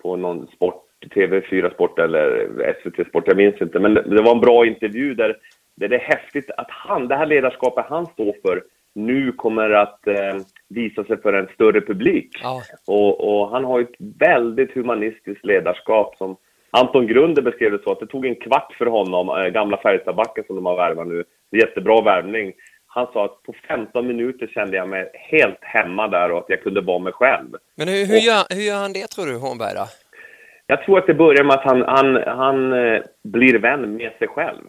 på 0.02 0.16
någon 0.16 0.46
sport, 0.46 0.84
TV4 1.14 1.74
Sport 1.74 1.98
eller 1.98 2.48
SVT 2.82 3.08
Sport, 3.08 3.24
jag 3.26 3.36
minns 3.36 3.60
inte. 3.60 3.78
Men 3.78 3.94
det 3.94 4.22
var 4.22 4.34
en 4.34 4.40
bra 4.40 4.66
intervju 4.66 5.14
där, 5.14 5.36
där 5.74 5.88
det 5.88 5.96
är 5.96 6.14
häftigt 6.16 6.50
att 6.56 6.70
han, 6.70 7.08
det 7.08 7.16
här 7.16 7.26
ledarskapet 7.26 7.84
han 7.88 8.06
står 8.06 8.34
för 8.42 8.62
nu 8.94 9.32
kommer 9.32 9.70
att 9.70 10.06
eh, 10.06 10.36
visa 10.68 11.04
sig 11.04 11.20
för 11.20 11.32
en 11.32 11.48
större 11.54 11.80
publik. 11.80 12.40
Ja. 12.42 12.62
Och, 12.86 13.20
och 13.28 13.50
han 13.50 13.64
har 13.64 13.80
ett 13.80 13.94
väldigt 14.18 14.74
humanistiskt 14.74 15.44
ledarskap 15.44 16.16
som 16.16 16.36
Anton 16.70 17.06
Grunder 17.06 17.42
beskrev 17.42 17.72
det 17.72 17.82
så 17.84 17.92
att 17.92 18.00
det 18.00 18.06
tog 18.06 18.26
en 18.26 18.34
kvart 18.36 18.74
för 18.78 18.86
honom, 18.86 19.28
eh, 19.28 19.46
gamla 19.48 19.76
Färjestadbacken 19.76 20.44
som 20.46 20.56
de 20.56 20.66
har 20.66 20.76
värvat 20.76 21.06
nu, 21.06 21.24
jättebra 21.56 22.02
värvning. 22.02 22.52
Han 22.86 23.06
sa 23.12 23.24
att 23.24 23.42
på 23.42 23.52
15 23.68 24.06
minuter 24.06 24.46
kände 24.46 24.76
jag 24.76 24.88
mig 24.88 25.10
helt 25.14 25.58
hemma 25.60 26.08
där 26.08 26.30
och 26.32 26.38
att 26.38 26.44
jag 26.48 26.62
kunde 26.62 26.80
vara 26.80 26.98
mig 26.98 27.12
själv. 27.12 27.48
Men 27.76 27.88
hur, 27.88 28.06
hur, 28.06 28.16
gör, 28.18 28.54
hur 28.54 28.62
gör 28.62 28.76
han 28.76 28.92
det 28.92 29.06
tror 29.06 29.26
du, 29.26 29.36
Hornberg 29.38 29.74
då? 29.74 29.86
Jag 30.66 30.82
tror 30.84 30.98
att 30.98 31.06
det 31.06 31.14
börjar 31.14 31.44
med 31.44 31.56
att 31.56 31.64
han, 31.64 31.82
han, 31.82 32.16
han 32.26 32.72
eh, 32.72 33.00
blir 33.24 33.58
vän 33.58 33.96
med 33.96 34.12
sig 34.18 34.28
själv. 34.28 34.62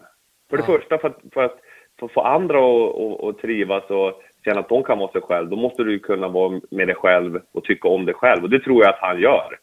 För 0.50 0.56
det 0.56 0.64
Ja. 0.68 0.76
första, 0.78 0.98
för 0.98 1.08
att, 1.08 1.18
för 1.34 1.44
att 1.44 2.12
få 2.12 2.20
andra 2.20 2.58
att, 2.58 2.94
att, 3.00 3.24
att 3.24 3.38
trivas 3.38 3.84
och 3.90 4.22
känna 4.44 4.60
att 4.60 4.68
de 4.68 4.82
kan 4.84 4.98
vara 4.98 5.12
sig 5.12 5.20
själv, 5.22 5.48
då 5.50 5.56
måste 5.56 5.84
du 5.84 5.98
kunna 5.98 6.28
vara 6.28 6.60
med 6.70 6.88
dig 6.88 6.96
själv 6.96 7.40
och 7.54 7.64
tycka 7.64 7.88
om 7.88 8.04
dig 8.06 8.14
själv. 8.14 8.42
Och 8.44 8.50
det 8.50 8.60
tror 8.60 8.82
jag 8.84 8.90
att 8.94 9.00
han 9.00 9.20
gör. 9.20 9.58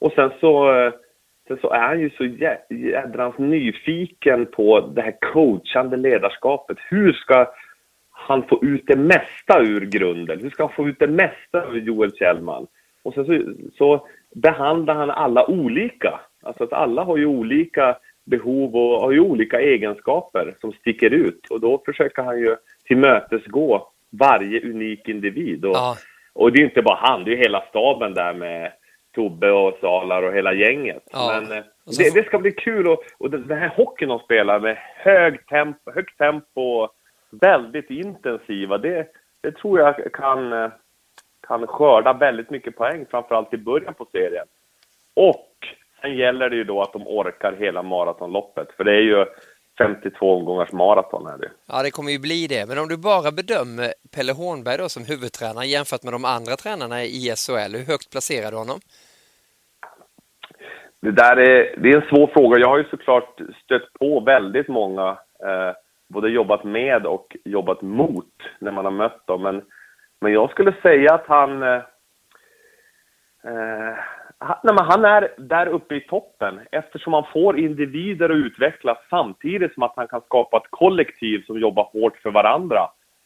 Och 0.00 0.12
sen 0.12 0.30
så, 0.40 0.72
eh, 0.72 0.92
sen 1.48 1.58
så 1.60 1.70
är 1.70 1.80
han 1.80 2.00
ju 2.00 2.10
så 2.10 2.22
jä- 2.24 2.58
jädrans 2.68 3.38
nyfiken 3.38 4.46
på 4.46 4.80
det 4.80 5.02
här 5.02 5.14
coachande 5.32 5.96
ledarskapet. 5.96 6.78
Hur 6.90 7.12
ska 7.12 7.46
han 8.10 8.42
få 8.42 8.64
ut 8.64 8.82
det 8.86 8.96
mesta 8.96 9.60
ur 9.62 9.80
grunden? 9.80 10.40
Hur 10.42 10.50
ska 10.50 10.62
han 10.62 10.72
få 10.72 10.88
ut 10.88 10.98
det 10.98 11.08
mesta 11.08 11.64
ur 11.72 11.80
Joel 11.80 12.12
Kjellman? 12.12 12.66
Och 13.02 13.14
sen 13.14 13.24
så, 13.26 13.42
så 13.78 14.06
behandlar 14.34 14.94
han 14.94 15.10
alla 15.10 15.50
olika. 15.50 16.20
Alltså 16.42 16.64
att 16.64 16.72
alla 16.72 17.04
har 17.04 17.16
ju 17.16 17.26
olika 17.26 17.96
behov 18.26 18.76
och 18.76 19.00
har 19.00 19.12
ju 19.12 19.20
olika 19.20 19.60
egenskaper 19.60 20.54
som 20.60 20.72
sticker 20.72 21.10
ut. 21.10 21.46
Och 21.50 21.60
då 21.60 21.82
försöker 21.86 22.22
han 22.22 22.38
ju 22.38 22.56
tillmötesgå 22.84 23.88
varje 24.10 24.60
unik 24.70 25.08
individ. 25.08 25.64
Och, 25.64 25.74
Ja. 25.76 25.96
och 26.32 26.52
det 26.52 26.60
är 26.60 26.64
inte 26.64 26.82
bara 26.82 26.98
han, 27.00 27.24
det 27.24 27.32
är 27.32 27.36
hela 27.36 27.60
staben 27.68 28.14
där 28.14 28.34
med 28.34 28.72
Tobbe 29.14 29.50
och 29.50 29.78
Salar 29.80 30.22
och 30.22 30.32
hela 30.32 30.52
gänget. 30.52 31.02
Ja. 31.12 31.40
Men 31.40 31.58
eh, 31.58 31.64
det, 31.98 32.14
det 32.14 32.26
ska 32.26 32.38
bli 32.38 32.52
kul 32.52 32.88
och, 32.88 33.02
och 33.18 33.30
den 33.30 33.58
här 33.58 33.68
hockeyn 33.76 34.08
de 34.08 34.18
spelar 34.18 34.60
med 34.60 34.76
hög 34.96 35.46
tempo, 35.46 35.90
högt 35.94 36.18
tempo 36.18 36.60
och 36.60 36.90
väldigt 37.30 37.90
intensiva, 37.90 38.78
det, 38.78 39.06
det 39.40 39.52
tror 39.52 39.80
jag 39.80 40.12
kan, 40.12 40.52
eh, 40.52 40.70
kan 41.46 41.66
skörda 41.66 42.12
väldigt 42.12 42.50
mycket 42.50 42.76
poäng, 42.76 43.06
framförallt 43.10 43.54
i 43.54 43.56
början 43.56 43.94
på 43.94 44.06
serien. 44.12 44.46
Och 45.14 45.50
sen 46.00 46.16
gäller 46.16 46.50
det 46.50 46.56
ju 46.56 46.64
då 46.64 46.82
att 46.82 46.92
de 46.92 47.06
orkar 47.06 47.52
hela 47.58 47.82
maratonloppet, 47.82 48.72
för 48.76 48.84
det 48.84 48.92
är 48.92 49.02
ju 49.02 49.26
52 49.78 50.36
omgångars 50.36 50.72
maraton 50.72 51.26
är 51.26 51.38
det. 51.38 51.50
Ja, 51.66 51.82
det 51.82 51.90
kommer 51.90 52.10
ju 52.10 52.18
bli 52.18 52.46
det. 52.46 52.68
Men 52.68 52.78
om 52.78 52.88
du 52.88 52.96
bara 52.96 53.30
bedömer 53.30 53.94
Pelle 54.14 54.32
Hornberg 54.32 54.78
då 54.78 54.88
som 54.88 55.04
huvudtränare 55.04 55.66
jämfört 55.66 56.02
med 56.02 56.12
de 56.12 56.24
andra 56.24 56.56
tränarna 56.56 57.02
i 57.02 57.34
SHL, 57.36 57.76
hur 57.76 57.86
högt 57.92 58.10
placerar 58.10 58.50
du 58.50 58.56
honom? 58.56 58.80
Det 61.04 61.10
där 61.10 61.36
är, 61.36 61.74
det 61.76 61.88
är 61.90 61.96
en 61.96 62.08
svår 62.08 62.26
fråga. 62.26 62.58
Jag 62.58 62.68
har 62.68 62.78
ju 62.78 62.84
såklart 62.84 63.40
stött 63.64 63.92
på 63.92 64.20
väldigt 64.20 64.68
många, 64.68 65.08
eh, 65.44 65.72
både 66.08 66.28
jobbat 66.28 66.64
med 66.64 67.06
och 67.06 67.36
jobbat 67.44 67.82
mot 67.82 68.32
när 68.58 68.72
man 68.72 68.84
har 68.84 68.92
mött 68.92 69.26
dem. 69.26 69.42
Men, 69.42 69.62
men 70.20 70.32
jag 70.32 70.50
skulle 70.50 70.72
säga 70.82 71.14
att 71.14 71.26
han, 71.26 71.62
eh, 71.62 71.82
eh, 73.44 73.94
han, 73.94 74.23
nej, 74.48 74.74
men 74.74 74.84
han 74.84 75.04
är 75.04 75.28
där 75.38 75.66
uppe 75.66 75.94
i 75.94 76.00
toppen 76.00 76.60
eftersom 76.72 77.12
han 77.12 77.24
får 77.32 77.58
individer 77.58 78.30
att 78.30 78.36
utvecklas 78.36 78.98
samtidigt 79.10 79.74
som 79.74 79.82
att 79.82 79.92
han 79.96 80.08
kan 80.08 80.20
skapa 80.20 80.56
ett 80.56 80.70
kollektiv 80.70 81.44
som 81.46 81.58
jobbar 81.58 81.88
hårt 81.92 82.16
för 82.16 82.30
varandra. 82.30 82.80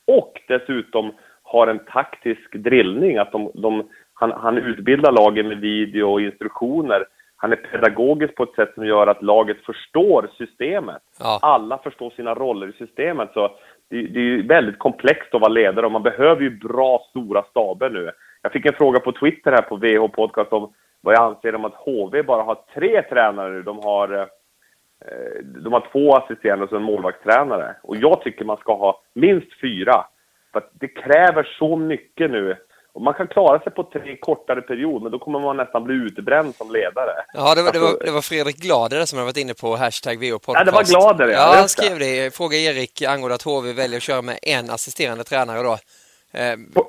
Och 0.07 0.43
dessutom 0.49 1.13
har 1.43 1.67
en 1.67 1.79
taktisk 1.79 2.53
drillning, 2.53 3.17
att 3.17 3.33
de, 3.33 3.51
de, 3.55 3.89
han, 4.15 4.33
han 4.33 4.59
utbildar 4.59 5.13
lagen 5.13 5.49
med 5.49 5.59
video 5.59 6.13
och 6.13 6.21
instruktioner. 6.21 7.05
Han 7.37 7.53
är 7.53 7.57
pedagogisk 7.57 8.35
på 8.35 8.43
ett 8.43 8.55
sätt 8.55 8.75
som 8.75 8.87
gör 8.87 9.07
att 9.07 9.23
laget 9.23 9.65
förstår 9.67 10.31
systemet. 10.39 11.03
Ja. 11.19 11.39
Alla 11.43 11.79
förstår 11.79 12.11
sina 12.11 12.35
roller 12.35 12.69
i 12.69 12.73
systemet. 12.73 13.31
Så 13.35 13.51
det, 13.91 14.03
det 14.03 14.21
är 14.21 14.43
väldigt 14.43 14.79
komplext 14.79 15.35
att 15.35 15.41
vara 15.41 15.53
ledare 15.53 15.87
och 15.87 15.93
man 15.93 16.03
behöver 16.03 16.43
ju 16.43 16.51
bra, 16.51 17.07
stora 17.11 17.43
staber 17.43 17.91
nu. 17.91 18.11
Jag 18.43 18.53
fick 18.53 18.67
en 18.67 18.73
fråga 18.73 19.01
på 19.01 19.13
Twitter 19.13 19.53
här 19.53 19.63
på 19.63 19.77
VH 19.77 20.13
Podcast 20.15 20.53
om 20.53 20.73
vad 21.01 21.15
jag 21.15 21.23
anser 21.23 21.55
om 21.55 21.65
att 21.65 21.75
HV 21.75 22.23
bara 22.23 22.43
har 22.43 22.59
tre 22.75 23.03
tränare 23.03 23.53
nu. 23.53 23.63
De 23.63 23.79
har, 23.79 24.13
eh, 24.21 24.27
de 25.65 25.73
har 25.73 25.89
två 25.93 26.17
assisterande 26.17 26.65
och 26.65 26.73
en 26.73 26.83
målvaktstränare. 26.83 27.77
Och 27.83 27.97
jag 27.97 28.23
tycker 28.23 28.45
man 28.45 28.57
ska 28.57 28.77
ha 28.77 29.03
minst 29.15 29.61
fyra. 29.61 30.05
För 30.53 30.59
att 30.59 30.71
det 30.73 30.89
kräver 30.89 31.49
så 31.59 31.77
mycket 31.77 32.31
nu. 32.31 32.57
Och 32.93 33.03
man 33.03 33.15
kan 33.15 33.29
klara 33.29 33.61
sig 33.61 33.73
på 33.73 33.83
tre 33.83 34.17
kortare 34.17 34.63
perioder, 34.63 35.03
men 35.03 35.13
då 35.13 35.19
kommer 35.19 35.41
man 35.41 35.57
nästan 35.57 35.85
bli 35.85 35.95
utbränd 35.95 36.55
som 36.55 36.71
ledare. 36.73 37.13
Ja, 37.35 37.55
det 37.55 37.63
var, 37.63 37.73
det 37.73 37.79
var, 37.79 37.89
Alltså- 37.89 38.05
det 38.05 38.11
var 38.13 38.21
Fredrik 38.21 38.57
Glader 38.57 39.05
som 39.05 39.19
har 39.19 39.27
varit 39.27 39.37
inne 39.37 39.55
på 39.55 39.77
hashtag 39.77 40.17
VO 40.19 40.39
podcast. 40.39 40.59
Ja, 40.59 40.65
det 40.65 40.71
var 40.71 40.85
Glader, 40.85 41.29
ja. 41.33 41.53
Han 41.57 41.69
skrev 41.69 41.99
det. 41.99 42.35
Fråga 42.37 42.57
Erik 42.57 43.03
angående 43.03 43.35
att 43.35 43.43
HV 43.43 43.73
väljer 43.73 43.97
att 43.97 44.03
köra 44.03 44.23
med 44.23 44.39
en 44.43 44.71
assisterande 44.71 45.25
tränare 45.25 45.63
då. 45.63 45.73
Eh, 46.39 46.57
På, 46.75 46.87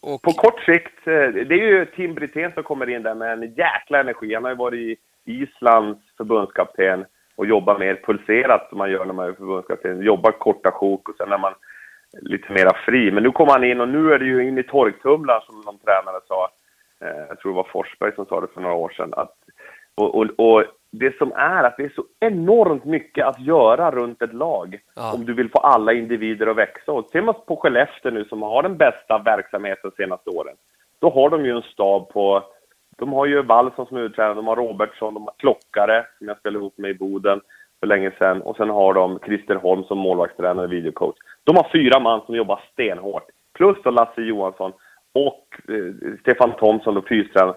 och, 0.00 0.22
På 0.22 0.30
kort 0.30 0.60
sikt, 0.60 1.06
eh, 1.06 1.28
det 1.28 1.54
är 1.54 1.66
ju 1.66 1.84
Tim 1.84 2.14
Brithén 2.14 2.52
som 2.52 2.62
kommer 2.62 2.88
in 2.90 3.02
där 3.02 3.14
med 3.14 3.32
en 3.32 3.54
jäkla 3.54 4.00
energi. 4.00 4.34
Han 4.34 4.44
har 4.44 4.50
ju 4.50 4.56
varit 4.56 4.80
i 4.80 4.96
Islands 5.24 6.00
förbundskapten 6.16 7.04
och 7.36 7.46
jobbar 7.46 7.78
mer 7.78 8.00
pulserat 8.06 8.68
som 8.68 8.78
man 8.78 8.90
gör 8.90 9.04
när 9.04 9.14
man 9.14 9.28
är 9.28 9.32
förbundskapten. 9.32 10.02
Jobbar 10.02 10.32
korta 10.32 10.70
sjok 10.70 11.08
och 11.08 11.14
sen 11.16 11.32
är 11.32 11.38
man 11.38 11.54
lite 12.20 12.52
mera 12.52 12.76
fri. 12.86 13.10
Men 13.10 13.22
nu 13.22 13.30
kommer 13.30 13.52
han 13.52 13.64
in 13.64 13.80
och 13.80 13.88
nu 13.88 14.12
är 14.12 14.18
det 14.18 14.24
ju 14.24 14.48
in 14.48 14.58
i 14.58 14.62
torktumlaren 14.62 15.42
som 15.46 15.60
någon 15.60 15.78
tränare 15.78 16.20
sa. 16.28 16.48
Eh, 17.00 17.26
jag 17.28 17.40
tror 17.40 17.52
det 17.52 17.56
var 17.56 17.68
Forsberg 17.72 18.14
som 18.14 18.26
sa 18.26 18.40
det 18.40 18.54
för 18.54 18.60
några 18.60 18.74
år 18.74 18.88
sedan. 18.96 19.14
Att, 19.16 19.34
och, 19.94 20.14
och, 20.14 20.26
och 20.38 20.64
det 20.90 21.18
som 21.18 21.32
är 21.32 21.64
att 21.64 21.76
det 21.76 21.84
är 21.84 21.92
så 21.94 22.04
enormt 22.20 22.84
mycket 22.84 23.26
att 23.26 23.40
göra 23.40 23.90
runt 23.90 24.22
ett 24.22 24.32
lag 24.34 24.78
Ja. 24.96 25.12
om 25.14 25.24
du 25.24 25.34
vill 25.34 25.50
få 25.50 25.58
alla 25.58 25.92
individer 25.92 26.46
att 26.46 26.56
växa. 26.56 26.92
Och 26.92 27.06
ser 27.06 27.22
man 27.22 27.34
på 27.46 27.56
Skellefteå 27.56 28.10
nu 28.12 28.24
som 28.24 28.42
har 28.42 28.62
den 28.62 28.76
bästa 28.76 29.18
verksamheten 29.18 29.90
de 29.96 30.02
senaste 30.02 30.30
åren, 30.30 30.56
då 30.98 31.10
har 31.10 31.30
de 31.30 31.44
ju 31.44 31.56
en 31.56 31.62
stab 31.62 32.08
på... 32.08 32.42
De 32.96 33.12
har 33.12 33.26
ju 33.26 33.42
Wallson 33.42 33.86
som 33.86 33.96
huvudtränare, 33.96 34.34
de 34.34 34.46
har 34.46 34.56
Robertsson, 34.56 35.14
de 35.14 35.22
har 35.22 35.34
Klockare 35.38 36.06
som 36.18 36.28
jag 36.28 36.38
spelade 36.38 36.58
ihop 36.58 36.78
med 36.78 36.90
i 36.90 36.94
Boden 36.94 37.40
för 37.80 37.86
länge 37.86 38.10
sedan 38.18 38.42
och 38.42 38.56
sen 38.56 38.70
har 38.70 38.94
de 38.94 39.18
Christer 39.26 39.54
Holm 39.54 39.84
som 39.84 39.98
målvaktstränare 39.98 40.66
och 40.66 40.72
videocoach. 40.72 41.16
De 41.44 41.56
har 41.56 41.68
fyra 41.72 42.00
man 42.00 42.20
som 42.26 42.34
jobbar 42.34 42.60
stenhårt. 42.72 43.22
Plus 43.54 43.76
då 43.84 43.90
Lasse 43.90 44.20
Johansson 44.22 44.72
och 45.14 45.44
eh, 45.68 46.18
Stefan 46.20 46.52
Thomsson, 46.52 46.94
då 46.94 47.02
fystränare. 47.02 47.54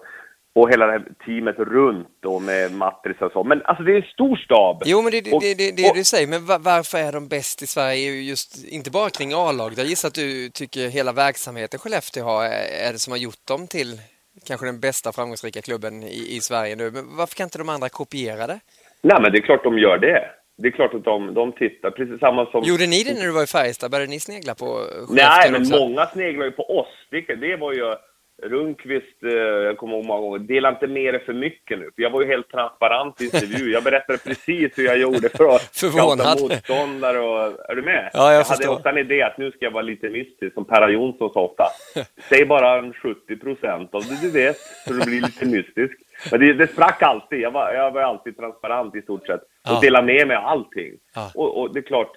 Och 0.54 0.70
hela 0.70 0.86
det 0.86 0.92
här 0.92 1.04
teamet 1.26 1.58
runt 1.58 2.08
då 2.22 2.38
med 2.38 2.72
Mattis 2.72 3.16
och 3.20 3.32
så. 3.32 3.44
Men 3.44 3.62
alltså 3.64 3.84
det 3.84 3.92
är 3.92 3.96
en 3.96 4.02
stor 4.02 4.36
stab. 4.36 4.82
Jo, 4.84 5.02
men 5.02 5.10
det 5.12 5.18
är 5.18 5.22
det, 5.40 5.54
det, 5.54 5.76
det, 5.76 5.90
och- 5.90 5.96
du 5.96 6.04
säger. 6.04 6.26
Men 6.26 6.46
va- 6.46 6.58
varför 6.58 6.98
är 6.98 7.12
de 7.12 7.28
bäst 7.28 7.62
i 7.62 7.66
Sverige? 7.66 8.10
Just, 8.12 8.64
inte 8.68 8.90
bara 8.90 9.10
kring 9.10 9.32
A-laget. 9.34 9.78
Jag 9.78 9.86
gissar 9.86 10.08
att 10.08 10.14
du 10.14 10.50
tycker 10.50 10.88
hela 10.88 11.12
verksamheten 11.12 11.80
Skellefteå 11.80 12.24
har 12.24 12.44
är 12.44 12.88
är 12.88 12.92
det 12.92 12.98
som 12.98 13.10
har 13.10 13.18
gjort 13.18 13.46
dem 13.48 13.66
till 13.66 14.00
kanske 14.46 14.66
den 14.66 14.80
bästa 14.80 15.12
framgångsrika 15.12 15.62
klubben 15.62 16.02
i, 16.02 16.36
i 16.36 16.40
Sverige 16.40 16.76
nu. 16.76 16.90
Men 16.90 17.16
varför 17.16 17.34
kan 17.34 17.44
inte 17.44 17.58
de 17.58 17.68
andra 17.68 17.88
kopiera 17.88 18.46
det? 18.46 18.60
Nej, 19.02 19.18
men 19.22 19.32
det 19.32 19.38
är 19.38 19.42
klart 19.42 19.64
de 19.64 19.78
gör 19.78 19.98
det. 19.98 20.24
Det 20.58 20.68
är 20.68 20.72
klart 20.72 20.94
att 20.94 21.04
de, 21.04 21.34
de 21.34 21.52
tittar, 21.52 21.90
precis 21.90 22.20
samma 22.20 22.46
som... 22.46 22.62
Gjorde 22.64 22.86
ni 22.86 23.02
det 23.02 23.14
när 23.14 23.22
du 23.26 23.30
var 23.32 23.42
i 23.42 23.46
Färjestad? 23.46 23.90
Började 23.90 24.10
ni 24.10 24.20
snegla 24.20 24.54
på 24.54 24.66
Skellefteå 24.66 25.14
Nej, 25.14 25.50
men 25.52 25.60
också? 25.62 25.78
många 25.78 26.06
sneglar 26.06 26.44
ju 26.44 26.50
på 26.50 26.62
oss. 26.80 26.88
Det, 27.10 27.20
det 27.34 27.56
var 27.56 27.72
ju 27.72 27.94
Rundqvist, 28.42 29.22
eh, 29.24 29.32
jag 29.32 29.76
kommer 29.76 29.96
ihåg 29.96 30.04
många 30.04 30.20
gånger, 30.20 30.38
dela 30.38 30.68
inte 30.68 30.86
med 30.86 31.14
dig 31.14 31.24
för 31.24 31.32
mycket 31.32 31.78
nu. 31.78 31.84
För 31.94 32.02
jag 32.02 32.10
var 32.10 32.22
ju 32.22 32.26
helt 32.28 32.48
transparent 32.50 33.20
i 33.20 33.24
intervju. 33.24 33.70
Jag 33.72 33.82
berättade 33.84 34.18
precis 34.18 34.78
hur 34.78 34.84
jag 34.84 34.98
gjorde 34.98 35.28
för 35.28 35.54
att 35.54 35.62
Förvånad. 35.76 36.40
motståndare 36.40 37.18
och... 37.18 37.70
Är 37.70 37.74
du 37.74 37.82
med? 37.82 38.10
Ja, 38.12 38.32
jag 38.32 38.40
jag 38.40 38.44
hade 38.44 38.68
ofta 38.68 38.90
en 38.90 38.98
idé 38.98 39.22
att 39.22 39.38
nu 39.38 39.50
ska 39.50 39.64
jag 39.64 39.70
vara 39.72 39.82
lite 39.82 40.08
mystisk, 40.10 40.54
som 40.54 40.64
Per 40.64 40.88
Jonsson 40.88 41.30
sa 41.32 41.40
ofta. 41.40 41.64
Säg 42.28 42.44
bara 42.46 42.78
en 42.78 42.92
70 42.92 43.36
procent 43.36 43.94
av 43.94 44.02
det 44.02 44.20
du 44.22 44.30
vet, 44.30 44.56
så 44.86 44.92
du 44.92 45.00
blir 45.04 45.20
lite 45.20 45.46
mystisk. 45.46 45.98
Men 46.30 46.40
det, 46.40 46.52
det 46.52 46.66
sprack 46.72 47.02
alltid. 47.02 47.40
Jag 47.40 47.50
var, 47.50 47.72
jag 47.72 47.90
var 47.90 48.00
alltid 48.02 48.36
transparent 48.36 48.94
i 48.96 49.02
stort 49.02 49.26
sett. 49.26 49.40
Och 49.42 49.48
Ja. 49.64 49.80
delade 49.82 50.06
med 50.06 50.28
mig 50.28 50.36
av 50.36 50.44
allting. 50.44 50.92
Ja. 51.14 51.30
Och, 51.34 51.60
och 51.60 51.74
det 51.74 51.80
är 51.80 51.82
klart, 51.82 52.10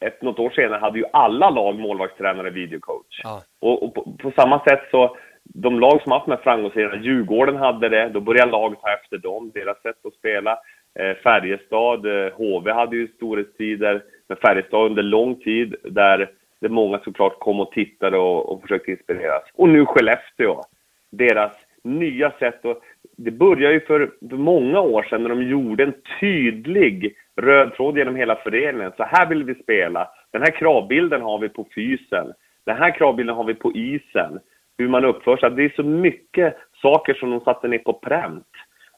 ett, 0.00 0.22
något 0.22 0.38
år 0.38 0.50
senare 0.50 0.80
hade 0.80 0.98
ju 0.98 1.04
alla 1.12 1.50
lag 1.50 1.78
målvaktstränare 1.78 2.50
videocoach. 2.50 3.20
Ja. 3.22 3.42
Och, 3.60 3.82
och 3.82 3.94
på, 3.94 4.16
på 4.22 4.32
samma 4.36 4.64
sätt 4.64 4.80
så, 4.90 5.16
de 5.54 5.80
lag 5.80 6.02
som 6.02 6.12
haft 6.12 6.26
med 6.26 6.40
framgångsrika, 6.40 6.96
Djurgården 6.96 7.56
hade 7.56 7.88
det, 7.88 8.08
då 8.08 8.20
började 8.20 8.50
laget 8.50 8.80
ta 8.80 8.92
efter 8.92 9.18
dem, 9.18 9.50
deras 9.54 9.82
sätt 9.82 10.06
att 10.06 10.14
spela. 10.14 10.58
Eh, 10.98 11.16
Färjestad, 11.16 12.06
eh, 12.06 12.32
HV 12.32 12.72
hade 12.72 12.96
ju 12.96 13.08
storhetstider 13.08 14.02
med 14.28 14.38
Färjestad 14.38 14.86
under 14.86 15.02
lång 15.02 15.34
tid, 15.34 15.74
där 15.84 16.30
det 16.60 16.68
många 16.68 16.98
såklart 16.98 17.38
kom 17.38 17.60
och 17.60 17.72
tittade 17.72 18.18
och, 18.18 18.52
och 18.52 18.62
försökte 18.62 18.90
inspireras. 18.90 19.42
Och 19.54 19.68
nu 19.68 19.86
Skellefteå, 19.86 20.62
deras 21.10 21.52
nya 21.82 22.30
sätt 22.30 22.64
att... 22.64 22.80
Det 23.20 23.30
började 23.30 23.74
ju 23.74 23.80
för, 23.80 24.10
för 24.30 24.36
många 24.36 24.80
år 24.80 25.02
sedan 25.02 25.22
när 25.22 25.28
de 25.28 25.42
gjorde 25.42 25.82
en 25.82 25.94
tydlig 26.20 27.16
röd 27.36 27.74
tråd 27.74 27.98
genom 27.98 28.16
hela 28.16 28.36
föreningen. 28.36 28.92
Så 28.96 29.02
här 29.02 29.26
vill 29.26 29.44
vi 29.44 29.54
spela. 29.54 30.08
Den 30.30 30.42
här 30.42 30.50
kravbilden 30.50 31.22
har 31.22 31.38
vi 31.38 31.48
på 31.48 31.66
fysen. 31.74 32.32
Den 32.64 32.76
här 32.76 32.90
kravbilden 32.90 33.36
har 33.36 33.44
vi 33.44 33.54
på 33.54 33.72
isen. 33.72 34.38
Hur 34.78 34.88
man 34.88 35.04
uppför 35.04 35.36
sig. 35.36 35.50
Det 35.50 35.64
är 35.64 35.72
så 35.76 35.82
mycket 35.82 36.56
saker 36.82 37.14
som 37.14 37.30
de 37.30 37.40
satte 37.40 37.68
ner 37.68 37.78
på 37.78 37.92
pränt. 37.92 38.46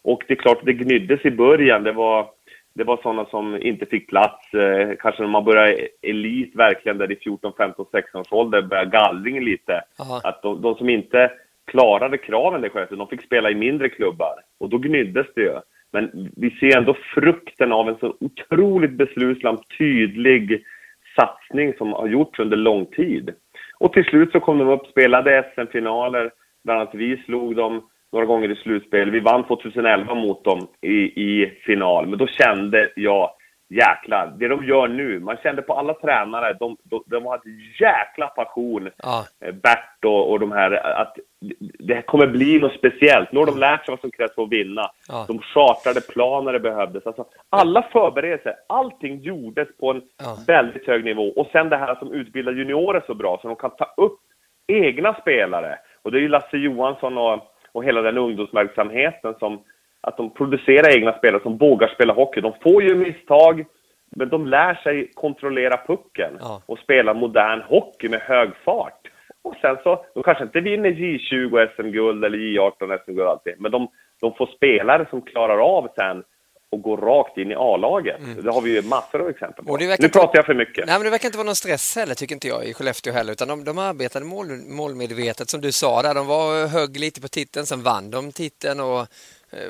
Och 0.03 0.23
det 0.29 0.35
är 0.35 0.39
klart, 0.39 0.61
det 0.65 0.73
gnyddes 0.73 1.25
i 1.25 1.31
början. 1.31 1.83
Det 1.83 1.93
var, 1.93 2.31
det 2.75 2.85
var 2.85 2.97
sådana 3.03 3.25
som 3.25 3.63
inte 3.63 3.87
fick 3.87 4.09
plats. 4.09 4.55
Eh, 4.55 4.91
kanske 4.99 5.23
när 5.23 5.29
man 5.29 5.45
börjar 5.45 5.89
elit 6.03 6.57
verkligen, 6.57 6.99
där 6.99 7.13
i 7.13 7.17
14, 7.17 7.53
15, 7.57 7.87
16 7.93 8.21
års 8.21 8.33
ålder 8.33 8.63
börjar 8.63 8.85
gallringen 8.85 9.45
lite. 9.45 9.83
Aha. 10.01 10.21
Att 10.25 10.43
de, 10.43 10.63
de, 10.63 10.75
som 10.75 10.89
inte 10.89 11.31
klarade 11.67 12.19
kraven 12.19 12.61
det 12.61 12.71
skötet, 12.71 12.99
de 12.99 13.09
fick 13.09 13.23
spela 13.23 13.51
i 13.51 13.55
mindre 13.55 13.89
klubbar. 13.89 14.35
Och 14.59 14.69
då 14.69 14.79
gnyddes 14.79 15.27
det 15.35 15.43
ju. 15.43 15.55
Men 15.93 16.31
vi 16.37 16.51
ser 16.51 16.77
ändå 16.77 16.97
frukten 17.15 17.73
av 17.73 17.89
en 17.89 17.97
så 17.97 18.15
otroligt 18.21 18.93
beslutsam, 18.93 19.59
tydlig 19.79 20.65
satsning 21.17 21.75
som 21.79 21.93
har 21.93 22.09
gjorts 22.09 22.39
under 22.39 22.57
lång 22.57 22.87
tid. 22.87 23.35
Och 23.81 23.93
till 23.93 24.05
slut 24.05 24.33
så 24.33 24.41
kom 24.41 24.59
de 24.59 24.69
upp, 24.69 24.87
spelade 24.87 25.53
SM-finaler, 25.55 26.31
bland 26.65 26.81
annat 26.81 26.95
vi 26.95 27.17
slog 27.17 27.57
dem 27.57 27.83
några 28.13 28.27
gånger 28.27 28.51
i 28.51 28.57
slutspel. 28.57 29.11
Vi 29.11 29.21
vann 29.21 29.47
2011 29.47 30.15
mot 30.15 30.45
dem 30.45 30.67
i, 30.81 30.97
i 30.97 31.61
final, 31.67 32.07
men 32.07 32.19
då 32.19 32.27
kände 32.27 32.91
jag 32.97 33.31
jäklar, 33.71 34.33
det 34.39 34.49
de 34.49 34.65
gör 34.65 34.89
nu, 34.89 35.21
man 35.21 35.37
kände 35.37 35.62
på 35.62 35.75
alla 35.75 35.95
tränare, 35.95 36.53
de, 36.61 36.77
de, 36.83 37.03
de 37.07 37.27
har 37.27 37.37
ett 37.37 37.81
jäkla 37.81 38.27
passion, 38.27 38.91
Ja. 39.03 39.25
eh, 39.45 39.53
Bert 39.55 40.05
och, 40.05 40.31
och 40.31 40.41
de 40.41 40.53
här, 40.53 40.73
att 41.00 41.17
det 41.79 42.03
kommer 42.03 42.27
bli 42.27 42.59
något 42.59 42.73
speciellt. 42.73 43.33
Nu 43.33 43.39
har 43.39 43.47
de 43.47 43.59
lärt 43.59 43.85
sig 43.87 43.93
vad 43.93 44.00
som 44.00 44.11
krävs 44.11 44.35
för 44.35 44.43
att 44.43 44.49
vinna. 44.53 44.91
Ja. 45.09 45.25
De 45.29 45.39
chartrade 45.39 46.00
plan 46.00 46.45
när 46.45 46.53
det 46.53 46.61
behövdes. 46.61 47.07
Alltså, 47.07 47.25
alla 47.50 47.83
förberedelser, 47.83 48.55
allting 48.67 49.21
gjordes 49.21 49.69
på 49.81 49.91
en 49.91 50.03
Ja. 50.23 50.37
väldigt 50.47 50.87
hög 50.87 51.05
nivå. 51.05 51.23
Och 51.37 51.49
sen 51.53 51.69
det 51.69 51.77
här 51.77 51.95
som 51.95 52.12
utbildar 52.12 52.53
juniorer 52.53 53.03
så 53.07 53.15
bra, 53.15 53.39
så 53.43 53.49
de 53.49 53.57
kan 53.57 53.71
ta 53.77 53.95
upp 53.97 54.19
egna 54.67 55.15
spelare. 55.15 55.79
Och 56.03 56.12
det 56.12 56.19
är 56.19 56.23
ju 56.23 56.29
Lasse 56.29 56.57
Johansson 56.57 57.19
och, 57.19 57.41
och 57.73 57.85
hela 57.85 58.03
den 58.03 58.19
ungdomsverksamheten 58.19 59.35
som 59.39 59.61
att 60.00 60.16
de 60.16 60.35
producerar 60.35 60.97
egna 60.97 61.19
spelare 61.19 61.42
som 61.42 61.57
vågar 61.59 61.88
spela 61.88 62.12
hockey. 62.12 62.40
De 62.40 62.52
får 62.62 62.83
ju 62.83 62.95
misstag, 62.95 63.64
men 64.16 64.28
de 64.28 64.47
lär 64.47 64.75
sig 64.75 65.11
kontrollera 65.14 65.80
pucken 65.87 66.33
Ja. 66.40 66.62
och 66.66 66.78
spela 66.78 67.14
modern 67.14 67.61
hockey 67.62 68.09
med 68.09 68.21
hög 68.21 68.50
fart. 68.64 69.00
Och 69.42 69.54
sen 69.61 69.76
så, 69.83 70.04
de 70.14 70.23
kanske 70.23 70.45
inte 70.45 70.61
vinner 70.61 70.90
J20 70.90 71.69
SM-guld 71.76 72.25
eller 72.25 72.38
J18 72.38 72.99
SM-guld 73.04 73.28
alltid, 73.28 73.54
men 73.59 73.73
de, 73.73 73.88
de 74.21 74.35
får 74.35 74.47
spelare 74.57 75.07
som 75.11 75.23
klarar 75.23 75.59
av 75.59 75.88
sen 75.97 76.23
och 76.73 76.83
går 76.83 76.97
rakt 76.97 77.38
in 77.38 77.50
i 77.50 77.54
A-laget. 77.54 78.21
Det 78.42 78.50
har 78.52 78.61
vi 78.61 78.75
ju 78.75 78.83
massor 78.88 79.21
av 79.21 79.28
exempel 79.28 79.64
på. 79.64 79.76
Mm. 79.76 79.87
Nu 79.88 79.92
inte- 79.92 80.09
pratar 80.09 80.38
jag 80.38 80.47
för 80.47 80.54
mycket. 80.54 80.87
Nej, 80.87 80.95
men 80.99 81.04
det 81.04 81.11
verkar 81.11 81.26
inte 81.28 81.38
vara 81.38 81.47
någon 81.47 81.54
stress 81.54 81.97
heller, 81.97 82.14
tycker 82.14 82.35
inte 82.35 82.49
jag, 82.49 82.64
i 82.64 82.75
Skellefteå 82.75 83.12
heller, 83.12 83.33
utan 83.33 83.49
de, 83.49 83.64
de 83.64 83.78
arbetade 83.78 84.25
mål, 84.25 84.47
målmedvetet, 84.69 85.49
som 85.50 85.61
du 85.61 85.73
sa 85.73 86.02
där. 86.02 86.14
De 86.14 86.26
var 86.26 86.66
högg 86.69 86.97
lite 87.00 87.21
på 87.21 87.28
titeln, 87.28 87.66
sen 87.66 87.83
vann 87.83 88.11
de 88.11 88.33
titeln 88.33 88.80
och 88.80 89.07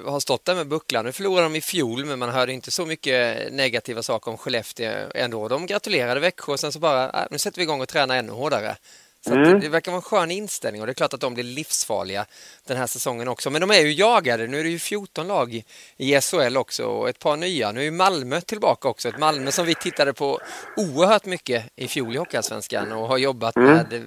har 0.07 0.21
stått 0.21 0.45
där 0.45 0.55
med 0.55 0.69
bucklan. 0.69 1.05
Nu 1.05 1.13
förlorade 1.13 1.47
de 1.47 1.57
i 1.57 1.61
fjol, 1.61 2.05
men 2.05 2.19
man 2.19 2.29
hörde 2.29 2.53
inte 2.53 2.71
så 2.71 2.87
mycket 2.87 3.53
negativa 3.53 4.03
saker 4.03 4.31
om 4.31 4.39
Skellefteå 4.39 5.07
ändå. 5.15 5.49
De 5.49 5.67
gratulerade 5.67 6.21
Växjö 6.21 6.53
och 6.53 6.61
sen 6.61 6.73
så 6.73 6.79
bara, 6.79 7.05
äh, 7.11 7.27
nu 7.31 7.39
sätter 7.39 7.57
vi 7.59 7.63
igång 7.63 7.81
och 7.81 7.89
tränar 7.89 8.17
ännu 8.17 8.33
hårdare. 8.33 8.77
Så 9.25 9.31
att 9.33 9.61
det, 9.61 9.69
verkar 9.69 9.91
vara 9.93 9.99
en 9.99 10.03
skön 10.03 10.31
inställning 10.31 10.81
och 10.83 10.87
det 10.87 10.93
är 10.93 10.95
klart 10.95 11.15
att 11.15 11.21
de 11.21 11.35
blir 11.35 11.45
livsfarliga 11.45 12.27
den 12.67 12.77
här 12.77 12.87
säsongen 12.87 13.29
också. 13.29 13.51
Men 13.51 13.61
de 13.61 13.71
är 13.71 13.81
ju 13.81 13.93
jagade. 13.93 14.47
Nu 14.47 14.61
är 14.61 14.65
det 14.65 14.71
ju 14.71 14.79
14 14.79 15.29
lag 15.29 15.65
i- 15.97 16.21
SHL 16.21 16.57
också 16.57 16.85
och 16.85 17.09
ett 17.09 17.19
par 17.19 17.37
nya. 17.37 17.73
Nu 17.73 17.81
är 17.81 17.85
ju 17.85 17.91
Malmö 17.91 18.41
tillbaka 18.41 18.89
också. 18.89 19.09
Ett 19.09 19.19
Malmö 19.19 19.53
som 19.53 19.67
vi 19.67 19.75
tittade 19.75 20.13
på 20.13 20.41
oerhört 20.77 21.25
mycket 21.25 21.65
i 21.77 21.89
fjol 21.89 22.15
i 22.15 22.19
Hockeyallsvenskan 22.19 22.93
och 22.93 23.09
har 23.09 23.19
jobbat 23.19 23.57
med 23.57 24.05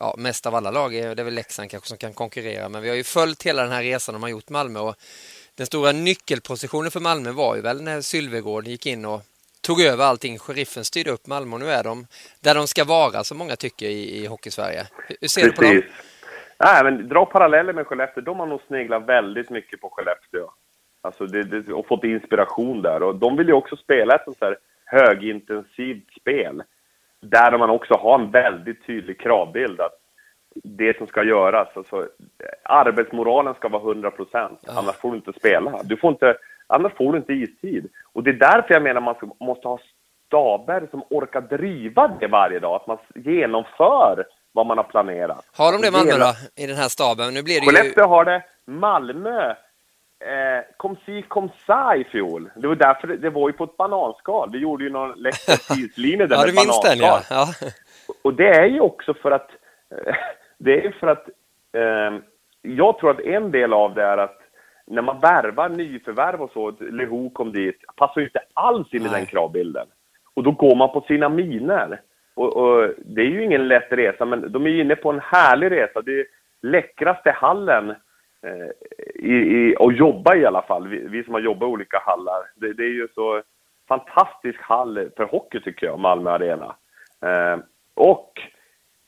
ja, 0.00 0.14
mest 0.18 0.46
av 0.46 0.54
alla 0.54 0.70
lag. 0.70 0.92
Det 0.92 1.20
är 1.20 1.24
väl 1.24 1.34
Leksand 1.34 1.70
kanske 1.70 1.88
som 1.88 1.98
kan 1.98 2.14
konkurrera. 2.14 2.68
Men 2.68 2.82
vi 2.82 2.88
har 2.88 2.96
ju 2.96 3.04
följt 3.04 3.42
hela 3.42 3.62
den 3.62 3.72
här 3.72 3.82
resan 3.82 4.12
de 4.12 4.22
har 4.22 4.30
gjort 4.30 4.50
Malmö 4.50 4.80
och 4.80 4.94
den 5.54 5.66
stora 5.66 5.92
nyckelpositionen 5.92 6.90
för 6.90 7.00
Malmö 7.00 7.30
var 7.30 7.56
ju 7.56 7.62
väl 7.62 7.82
när 7.82 8.00
Sylvegård 8.00 8.66
gick 8.66 8.86
in 8.86 9.04
och 9.04 9.22
tog 9.60 9.80
över 9.80 10.04
allting. 10.04 10.38
Sheriffen 10.38 10.84
styrde 10.84 11.10
upp 11.10 11.26
Malmö 11.26 11.54
och 11.54 11.60
nu 11.60 11.70
är 11.70 11.84
de 11.84 12.06
där 12.40 12.54
de 12.54 12.66
ska 12.66 12.84
vara, 12.84 13.24
som 13.24 13.38
många 13.38 13.56
tycker 13.56 13.86
i, 13.86 14.22
i 14.22 14.26
Hockeysverige. 14.26 14.86
Hur- 15.08 15.28
ser 15.28 15.40
ser 15.40 15.46
du 15.46 15.52
på 15.52 15.62
dem? 15.62 15.82
Nej, 16.58 16.84
men 16.84 17.08
dra 17.08 17.26
paralleller 17.26 17.72
med 17.72 17.86
Skellefteå. 17.86 18.22
De 18.22 18.38
har 18.40 18.46
nog 18.46 18.60
sneglat 18.66 19.06
väldigt 19.06 19.50
mycket 19.50 19.80
på 19.80 19.90
Skellefteå. 19.90 20.50
Alltså 21.00 21.26
det, 21.26 21.42
det, 21.42 21.72
och 21.72 21.86
fått 21.86 22.04
inspiration 22.04 22.82
där. 22.82 23.02
Och 23.02 23.16
de 23.16 23.36
vill 23.36 23.46
ju 23.46 23.52
också 23.52 23.76
spela 23.76 24.14
ett 24.14 24.24
sånt 24.24 24.40
här 24.40 24.56
högintensivt 24.84 26.10
spel. 26.20 26.62
Där 27.30 27.58
man 27.58 27.70
också 27.70 27.94
har 27.94 28.18
en 28.18 28.30
väldigt 28.30 28.86
tydlig 28.86 29.20
kravbild. 29.20 29.80
Att 29.80 29.98
det 30.64 30.98
som 30.98 31.06
ska 31.06 31.24
göras, 31.24 31.68
alltså 31.74 32.08
arbetsmoralen 32.62 33.54
ska 33.54 33.68
vara 33.68 33.82
100 33.82 34.10
procent. 34.10 34.60
Annars 34.66 34.96
får 34.96 35.10
du 35.10 35.16
inte 35.16 35.32
spela. 35.32 35.80
Du 35.82 35.96
får 35.96 36.10
inte, 36.10 36.36
annars 36.66 36.92
får 36.92 37.12
du 37.12 37.18
inte 37.18 37.32
istid. 37.32 37.88
Och 38.12 38.22
det 38.22 38.30
är 38.30 38.34
därför 38.34 38.74
jag 38.74 38.82
menar 38.82 39.00
man 39.00 39.14
måste 39.40 39.68
ha 39.68 39.78
staber 40.26 40.88
som 40.90 41.02
orkar 41.10 41.40
driva 41.40 42.08
det 42.20 42.26
varje 42.26 42.58
dag. 42.58 42.74
Att 42.74 42.86
man 42.86 42.98
genomför 43.14 44.24
vad 44.52 44.66
man 44.66 44.76
har 44.76 44.84
planerat. 44.84 45.46
Har 45.56 45.72
de 45.72 45.82
det 45.82 45.90
Malmö 45.90 46.18
då, 46.18 46.62
i 46.62 46.66
den 46.66 46.76
här 46.76 46.88
staben? 46.88 47.34
Nu 47.34 47.42
blir 47.42 47.60
det 47.60 47.66
ju... 47.66 47.72
Skellefteå 47.72 48.06
har 48.06 48.24
det. 48.24 48.44
Malmö 48.66 49.54
eh, 50.20 50.64
kom 50.76 50.96
si 51.06 51.22
kom 51.22 51.50
sa 51.66 51.94
i 51.96 52.04
fjol. 52.04 52.50
Det 52.56 52.68
var 52.68 52.74
därför 52.74 53.08
det, 53.08 53.30
var 53.30 53.48
ju 53.48 53.52
på 53.52 53.64
ett 53.64 53.76
bananskal. 53.76 54.50
Vi 54.52 54.58
gjorde 54.58 54.84
ju 54.84 54.90
någon 54.90 55.12
läcker 55.12 55.74
tidslinje 55.74 56.26
där 56.26 56.36
Ja, 56.36 56.46
med 56.46 56.54
minns 56.54 56.80
den 56.80 56.98
ja. 56.98 57.06
bananskal. 57.08 57.46
ja. 57.60 57.70
Och 58.24 58.34
det 58.34 58.48
är 58.48 58.66
ju 58.66 58.80
också 58.80 59.14
för 59.14 59.30
att 59.30 59.50
eh, 59.90 60.14
det 60.58 60.86
är 60.86 60.90
för 60.90 61.06
att 61.06 61.28
eh, 61.72 62.20
jag 62.62 62.98
tror 62.98 63.10
att 63.10 63.20
en 63.20 63.50
del 63.50 63.72
av 63.72 63.94
det 63.94 64.02
är 64.02 64.18
att 64.18 64.40
när 64.86 65.02
man 65.02 65.20
värvar 65.20 65.68
nyförvärv 65.68 66.42
och 66.42 66.50
så, 66.50 66.70
Leho 66.80 67.30
kom 67.30 67.52
dit, 67.52 67.80
passar 67.96 68.20
ju 68.20 68.26
inte 68.26 68.40
alls 68.54 68.94
in 68.94 69.00
i 69.00 69.04
Nej. 69.04 69.12
den 69.12 69.26
kravbilden. 69.26 69.86
Och 70.34 70.42
då 70.42 70.50
går 70.50 70.76
man 70.76 70.92
på 70.92 71.00
sina 71.00 71.28
miner. 71.28 72.00
Och, 72.34 72.56
och 72.56 72.90
det 73.04 73.20
är 73.20 73.26
ju 73.26 73.44
ingen 73.44 73.68
lätt 73.68 73.92
resa, 73.92 74.24
men 74.24 74.52
de 74.52 74.66
är 74.66 74.80
inne 74.80 74.96
på 74.96 75.10
en 75.10 75.20
härlig 75.20 75.70
resa. 75.70 76.02
Det 76.02 76.20
är 76.20 76.26
läckraste 76.62 77.30
hallen 77.30 77.94
i, 79.14 79.34
i, 79.34 79.76
att 79.78 79.96
jobba 79.96 80.36
i 80.36 80.46
alla 80.46 80.62
fall. 80.62 80.88
Vi, 80.88 81.08
vi 81.08 81.24
som 81.24 81.34
har 81.34 81.40
jobbat 81.40 81.62
i 81.62 81.72
olika 81.72 81.98
hallar. 81.98 82.42
Det, 82.54 82.72
det 82.72 82.82
är 82.82 82.94
ju 82.94 83.08
så 83.14 83.42
fantastisk 83.88 84.60
hall 84.60 85.10
för 85.16 85.24
hockey 85.24 85.60
tycker 85.60 85.86
jag, 85.86 85.98
Malmö 85.98 86.30
Arena. 86.30 86.74
Eh, 87.22 87.58
och 87.94 88.32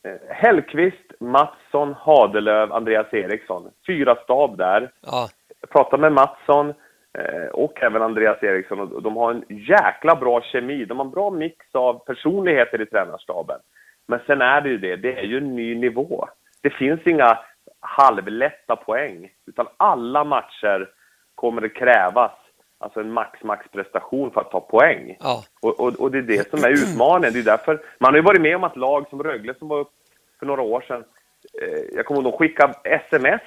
eh, 0.05 0.35
Hellqvist, 0.37 1.13
Mattsson, 1.21 1.95
Hadelöv, 1.99 2.73
Andreas 2.73 3.15
Eriksson. 3.15 3.71
Fyra 3.87 4.17
stab 4.17 4.59
där. 4.59 4.91
ja. 5.01 5.29
Jag 5.61 5.71
pratade 5.71 6.01
med 6.01 6.13
Mattsson 6.13 6.75
eh, 7.19 7.49
och 7.53 7.83
även 7.83 8.03
Andreas 8.03 8.43
Eriksson 8.43 8.81
och 8.81 9.03
de 9.03 9.17
har 9.17 9.31
en 9.31 9.45
jäkla 9.49 10.17
bra 10.17 10.43
kemi. 10.43 10.85
De 10.85 10.99
har 10.99 11.05
en 11.05 11.11
bra 11.11 11.31
mix 11.31 11.67
av 11.75 12.05
personligheter 12.05 12.81
i 12.81 12.87
tränarstaben. 12.87 13.61
Men 14.07 14.21
sen 14.27 14.43
är 14.43 14.61
det 14.61 14.69
ju 14.69 14.79
det, 14.79 14.97
det 14.97 15.19
är 15.19 15.25
ju 15.25 15.39
en 15.39 15.57
ny 15.57 15.75
nivå. 15.75 16.29
Det 16.63 16.71
finns 16.71 17.01
inga 17.07 17.39
halvlätta 17.81 18.77
poäng, 18.77 19.31
utan 19.47 19.67
alla 19.77 20.25
matcher 20.25 20.91
kommer 21.35 21.61
det 21.61 21.69
krävas 21.69 22.33
alltså 22.79 23.01
en 23.01 23.13
max-max-prestation 23.13 24.31
för 24.31 24.41
att 24.41 24.51
ta 24.51 24.61
poäng. 24.61 25.17
Ja. 25.21 25.45
Och, 25.61 25.81
och, 25.81 26.01
och 26.01 26.11
det 26.11 26.19
är 26.19 26.23
det 26.23 26.51
som 26.51 26.65
är 26.65 26.71
utmaningen. 26.71 27.33
Det 27.33 27.39
är 27.39 27.45
därför, 27.45 27.83
man 27.99 28.13
har 28.13 28.17
ju 28.17 28.23
varit 28.23 28.41
med 28.41 28.57
om 28.57 28.65
att 28.65 28.77
lag 28.77 29.07
som 29.11 29.23
Rögle 29.23 29.55
som 29.55 29.69
var 29.69 29.79
upp 29.79 29.93
för 30.39 30.47
några 30.47 30.63
år 30.63 30.81
sedan, 30.81 31.05
eh, 31.63 31.97
jag 31.97 32.07
kommer 32.07 32.23
ihåg, 32.23 32.33
de 32.33 32.39
skickade 32.39 32.75
sms 32.85 33.43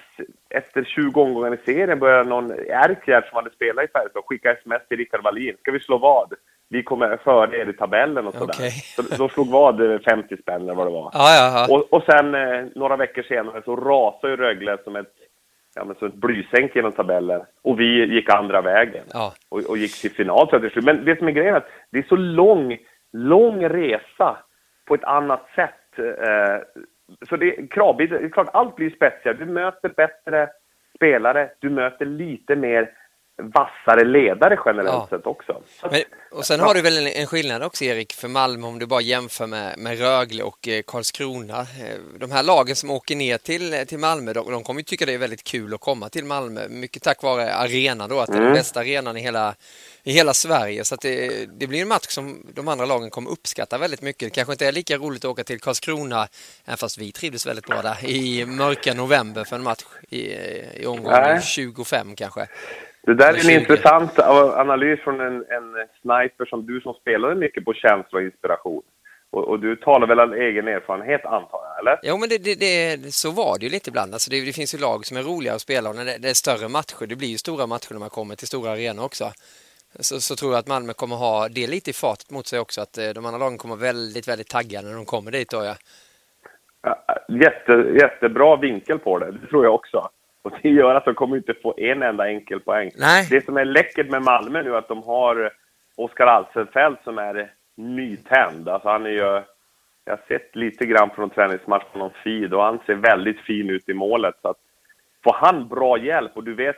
efter 0.49 0.83
20 0.83 1.21
omgångar 1.21 1.53
i 1.53 1.57
serien, 1.65 1.99
började 1.99 2.29
någon 2.29 2.51
Erkjärd 2.51 3.29
som 3.29 3.35
hade 3.35 3.49
spelat 3.49 3.85
i 3.85 3.87
Färjestad 3.87 4.23
skicka 4.25 4.51
sms 4.51 4.87
till 4.87 4.97
Rickard 4.97 5.23
Wallin. 5.23 5.57
Ska 5.59 5.71
vi 5.71 5.79
slå 5.79 5.97
vad? 5.97 6.33
Vi 6.71 6.83
kommer 6.83 7.17
före 7.17 7.57
er 7.57 7.69
i 7.69 7.73
tabellen 7.73 8.27
och 8.27 8.33
sådär. 8.33 8.53
Okej. 8.57 8.71
Så 8.71 9.01
de 9.01 9.29
slog 9.29 9.49
vad 9.49 9.91
eh, 9.91 9.99
50 9.99 10.37
spänn 10.37 10.61
eller 10.61 10.73
vad 10.73 10.87
det 10.87 10.91
var. 10.91 11.09
Ja, 11.13 11.35
ja, 11.35 11.67
ja. 11.67 11.75
Och, 11.75 11.93
och 11.93 12.03
sen 12.03 12.35
eh, 12.35 12.65
några 12.75 12.95
veckor 12.95 13.23
senare 13.23 13.61
så 13.65 13.75
rasade 13.75 14.33
ju 14.33 14.37
Rögle 14.37 14.77
som 14.83 14.95
ett, 14.95 15.13
ja, 15.75 15.83
men 15.85 15.95
som 15.95 16.07
ett 16.07 16.13
blysänk 16.13 16.75
genom 16.75 16.91
tabellen. 16.91 17.41
Och 17.61 17.79
vi 17.79 18.13
gick 18.13 18.29
andra 18.29 18.61
vägen. 18.61 19.03
Ja. 19.13 19.33
Och, 19.49 19.59
och 19.69 19.77
gick 19.77 20.01
till 20.01 20.11
final 20.11 20.47
till 20.47 20.71
slut. 20.71 20.85
Men 20.85 21.05
det 21.05 21.17
som 21.17 21.27
är 21.27 21.31
grejen 21.31 21.53
är 21.53 21.57
att 21.57 21.71
det 21.91 21.99
är 21.99 22.05
så 22.09 22.15
lång, 22.15 22.77
lång 23.13 23.69
resa 23.69 24.37
på 24.85 24.93
ett 24.93 25.03
annat 25.03 25.47
sätt. 25.55 25.99
Eh, 25.99 26.85
så 27.29 27.35
det 27.35 27.57
är 27.57 27.67
kravbild, 27.67 28.11
det 28.11 28.17
är 28.17 28.29
klart 28.29 28.49
allt 28.53 28.75
blir 28.75 28.89
spetsigare. 28.89 29.37
Du 29.37 29.45
möter 29.45 29.89
bättre 29.89 30.49
spelare, 30.95 31.49
du 31.59 31.69
möter 31.69 32.05
lite 32.05 32.55
mer 32.55 32.91
vassare 33.41 34.03
ledare 34.03 34.59
generellt 34.65 34.89
ja. 34.89 35.07
sett 35.09 35.25
också. 35.25 35.61
Men, 35.91 36.01
och 36.31 36.45
sen 36.45 36.59
ja. 36.59 36.65
har 36.65 36.73
du 36.73 36.81
väl 36.81 36.97
en, 36.97 37.07
en, 37.07 37.27
skillnad 37.27 37.63
också 37.63 37.83
Erik 37.83 38.13
för 38.13 38.27
Malmö 38.27 38.67
om 38.67 38.79
du 38.79 38.85
bara 38.85 39.01
jämför 39.01 39.47
med, 39.47 39.79
med 39.79 39.99
Rögle 39.99 40.43
och 40.43 40.67
eh, 40.67 40.81
Karlskrona. 40.87 41.59
Eh, 41.59 42.17
de 42.19 42.31
här 42.31 42.43
lagen 42.43 42.75
som 42.75 42.91
åker 42.91 43.15
ner 43.15 43.37
till, 43.37 43.87
till 43.87 43.99
Malmö, 43.99 44.33
de, 44.33 44.51
de 44.51 44.63
kommer 44.63 44.79
ju 44.79 44.83
tycka 44.83 45.05
det 45.05 45.13
är 45.13 45.17
väldigt 45.17 45.43
kul 45.43 45.73
att 45.73 45.79
komma 45.79 46.09
till 46.09 46.25
Malmö. 46.25 46.67
Mycket 46.69 47.03
tack 47.03 47.23
vare 47.23 47.53
arenan 47.53 48.09
då, 48.09 48.19
att 48.19 48.27
det 48.27 48.33
är 48.33 48.37
mm. 48.37 48.45
den 48.45 48.53
bästa 48.53 48.79
arenan 48.79 49.17
i 49.17 49.21
hela, 49.21 49.55
i 50.03 50.11
hela 50.11 50.33
Sverige. 50.33 50.85
Så 50.85 50.95
det, 50.95 51.45
det, 51.59 51.67
blir 51.67 51.81
en 51.81 51.87
match 51.87 52.07
som 52.07 52.45
de 52.53 52.67
andra 52.67 52.85
lagen 52.85 53.09
kommer 53.09 53.31
uppskatta 53.31 53.77
väldigt 53.77 54.01
mycket. 54.01 54.27
Det 54.27 54.35
kanske 54.35 54.53
inte 54.53 54.67
är 54.67 54.71
lika 54.71 54.97
roligt 54.97 55.25
att 55.25 55.31
åka 55.31 55.43
till 55.43 55.59
Karlskrona, 55.59 56.27
även 56.65 56.77
fast 56.77 56.97
vi 56.97 57.11
trivdes 57.11 57.47
väldigt 57.47 57.67
bra 57.67 57.81
där, 57.81 58.05
i 58.05 58.45
mörka 58.45 58.93
november 58.93 59.43
för 59.43 59.55
en 59.55 59.63
match 59.63 59.83
i, 60.09 60.21
i 60.81 60.85
omgång 60.85 61.41
25 61.41 62.15
kanske. 62.15 62.47
Det 63.03 63.13
där 63.13 63.33
är 63.33 63.49
en 63.49 63.61
intressant 63.61 64.19
analys 64.19 64.99
från 64.99 65.21
en, 65.21 65.35
en 65.35 65.87
sniper 66.01 66.45
som 66.45 66.65
du 66.65 66.81
som 66.81 66.93
spelade 66.93 67.35
mycket 67.35 67.65
på 67.65 67.73
känsla 67.73 68.19
och 68.19 68.23
inspiration. 68.23 68.83
Och, 69.31 69.47
och, 69.47 69.59
du 69.59 69.75
talar 69.75 70.07
väl 70.07 70.19
av 70.19 70.33
egen 70.33 70.67
erfarenhet 70.67 71.25
antar 71.25 71.59
jag, 71.63 71.79
eller? 71.79 71.99
Jo, 72.03 72.17
men 72.17 72.29
det, 72.29 72.37
det, 72.37 72.55
det, 72.55 73.13
så 73.13 73.31
var 73.31 73.57
det 73.59 73.65
ju 73.65 73.71
lite 73.71 73.89
ibland. 73.89 74.13
Alltså 74.13 74.31
det, 74.31 74.55
finns 74.55 74.75
ju 74.75 74.77
lag 74.77 75.05
som 75.05 75.17
är 75.17 75.23
roliga 75.23 75.53
att 75.53 75.61
spela 75.61 75.89
och 75.89 75.95
när 75.95 76.05
det, 76.05 76.29
är 76.29 76.33
större 76.33 76.69
matcher, 76.69 77.07
det 77.07 77.15
blir 77.15 77.27
ju 77.27 77.37
stora 77.37 77.67
matcher 77.67 77.93
när 77.93 77.99
man 77.99 78.09
kommer 78.09 78.35
till 78.35 78.47
stora 78.47 78.71
arenor 78.71 79.05
också. 79.05 79.31
Så, 79.99 80.21
så, 80.21 80.35
tror 80.35 80.51
jag 80.51 80.59
att 80.59 80.67
Malmö 80.67 80.93
kommer 80.93 81.15
ha 81.15 81.49
det 81.49 81.67
lite 81.67 81.89
i 81.89 81.93
fatet 81.93 82.31
mot 82.31 82.47
sig 82.47 82.59
också, 82.59 82.81
att 82.81 82.97
eh, 82.97 83.09
de 83.09 83.25
andra 83.25 83.39
lagen 83.39 83.57
kommer 83.57 83.75
väldigt, 83.75 84.27
väldigt 84.27 84.49
taggade 84.49 84.87
när 84.87 84.95
de 84.95 85.05
kommer 85.05 85.31
dit 85.31 85.49
tror 85.49 85.65
jag. 85.65 85.75
Jätte, 87.27 87.71
jättebra 88.01 88.55
vinkel 88.55 88.99
på 88.99 89.19
det, 89.19 89.31
det 89.31 89.47
tror 89.47 89.65
jag 89.65 89.75
också. 89.75 90.09
Och 90.43 90.51
det 90.61 90.69
gör 90.69 90.95
att 90.95 91.05
de 91.05 91.15
kommer 91.15 91.37
inte 91.37 91.53
få 91.53 91.73
en 91.77 92.03
enda 92.03 92.27
enkel 92.27 92.59
poäng. 92.59 92.91
Nej. 92.95 93.27
Det 93.29 93.45
som 93.45 93.57
är 93.57 93.65
läckert 93.65 94.09
med 94.09 94.21
Malmö 94.21 94.63
nu 94.63 94.73
är 94.73 94.77
att 94.77 94.87
de 94.87 95.03
har 95.03 95.51
Oskar 95.95 96.27
Alsenfelt 96.27 97.03
som 97.03 97.17
är 97.17 97.53
nytänd. 97.77 98.69
Alltså 98.69 98.89
han 98.89 99.05
är 99.05 99.09
ju... 99.09 99.41
Jag 100.05 100.13
har 100.13 100.21
sett 100.27 100.55
lite 100.55 100.85
grann 100.85 101.09
från 101.09 101.29
träningsmatch 101.29 101.83
på 101.93 101.99
någon 101.99 102.11
feed 102.23 102.53
och 102.53 102.63
han 102.63 102.79
ser 102.85 102.95
väldigt 102.95 103.39
fin 103.39 103.69
ut 103.69 103.89
i 103.89 103.93
målet. 103.93 104.35
Så 104.41 104.47
att 104.47 104.57
får 105.23 105.33
han 105.33 105.67
bra 105.67 105.97
hjälp, 105.97 106.31
och 106.37 106.43
du 106.43 106.55
vet 106.55 106.77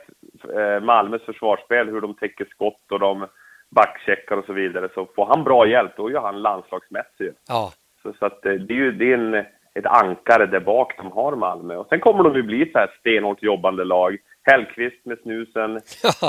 eh, 0.56 0.80
Malmös 0.80 1.22
försvarsspel, 1.22 1.88
hur 1.88 2.00
de 2.00 2.14
täcker 2.14 2.44
skott 2.44 2.92
och 2.92 3.00
de 3.00 3.26
backcheckar 3.70 4.36
och 4.36 4.44
så 4.44 4.52
vidare, 4.52 4.88
så 4.94 5.08
får 5.16 5.26
han 5.26 5.44
bra 5.44 5.66
hjälp, 5.66 5.92
då 5.96 6.10
gör 6.10 6.20
han 6.20 6.42
landslagsmässig. 6.42 7.32
Ja. 7.48 7.72
Så, 8.02 8.12
så 8.18 8.26
att 8.26 8.46
eh, 8.46 8.52
det 8.52 8.74
är 8.74 8.78
ju 8.78 8.92
det 8.92 9.12
är 9.12 9.18
en 9.18 9.44
ett 9.74 9.86
ankare 9.86 10.46
där 10.46 10.60
bak 10.60 10.96
de 10.96 11.12
har 11.12 11.36
Malmö. 11.36 11.76
Och 11.76 11.86
sen 11.88 12.00
kommer 12.00 12.24
de 12.24 12.34
ju 12.34 12.42
bli 12.42 12.70
så 12.72 12.78
här 12.78 12.90
stenhårt 13.00 13.42
jobbande 13.42 13.84
lag. 13.84 14.16
Hellqvist 14.42 15.04
med 15.04 15.18
snusen. 15.18 15.80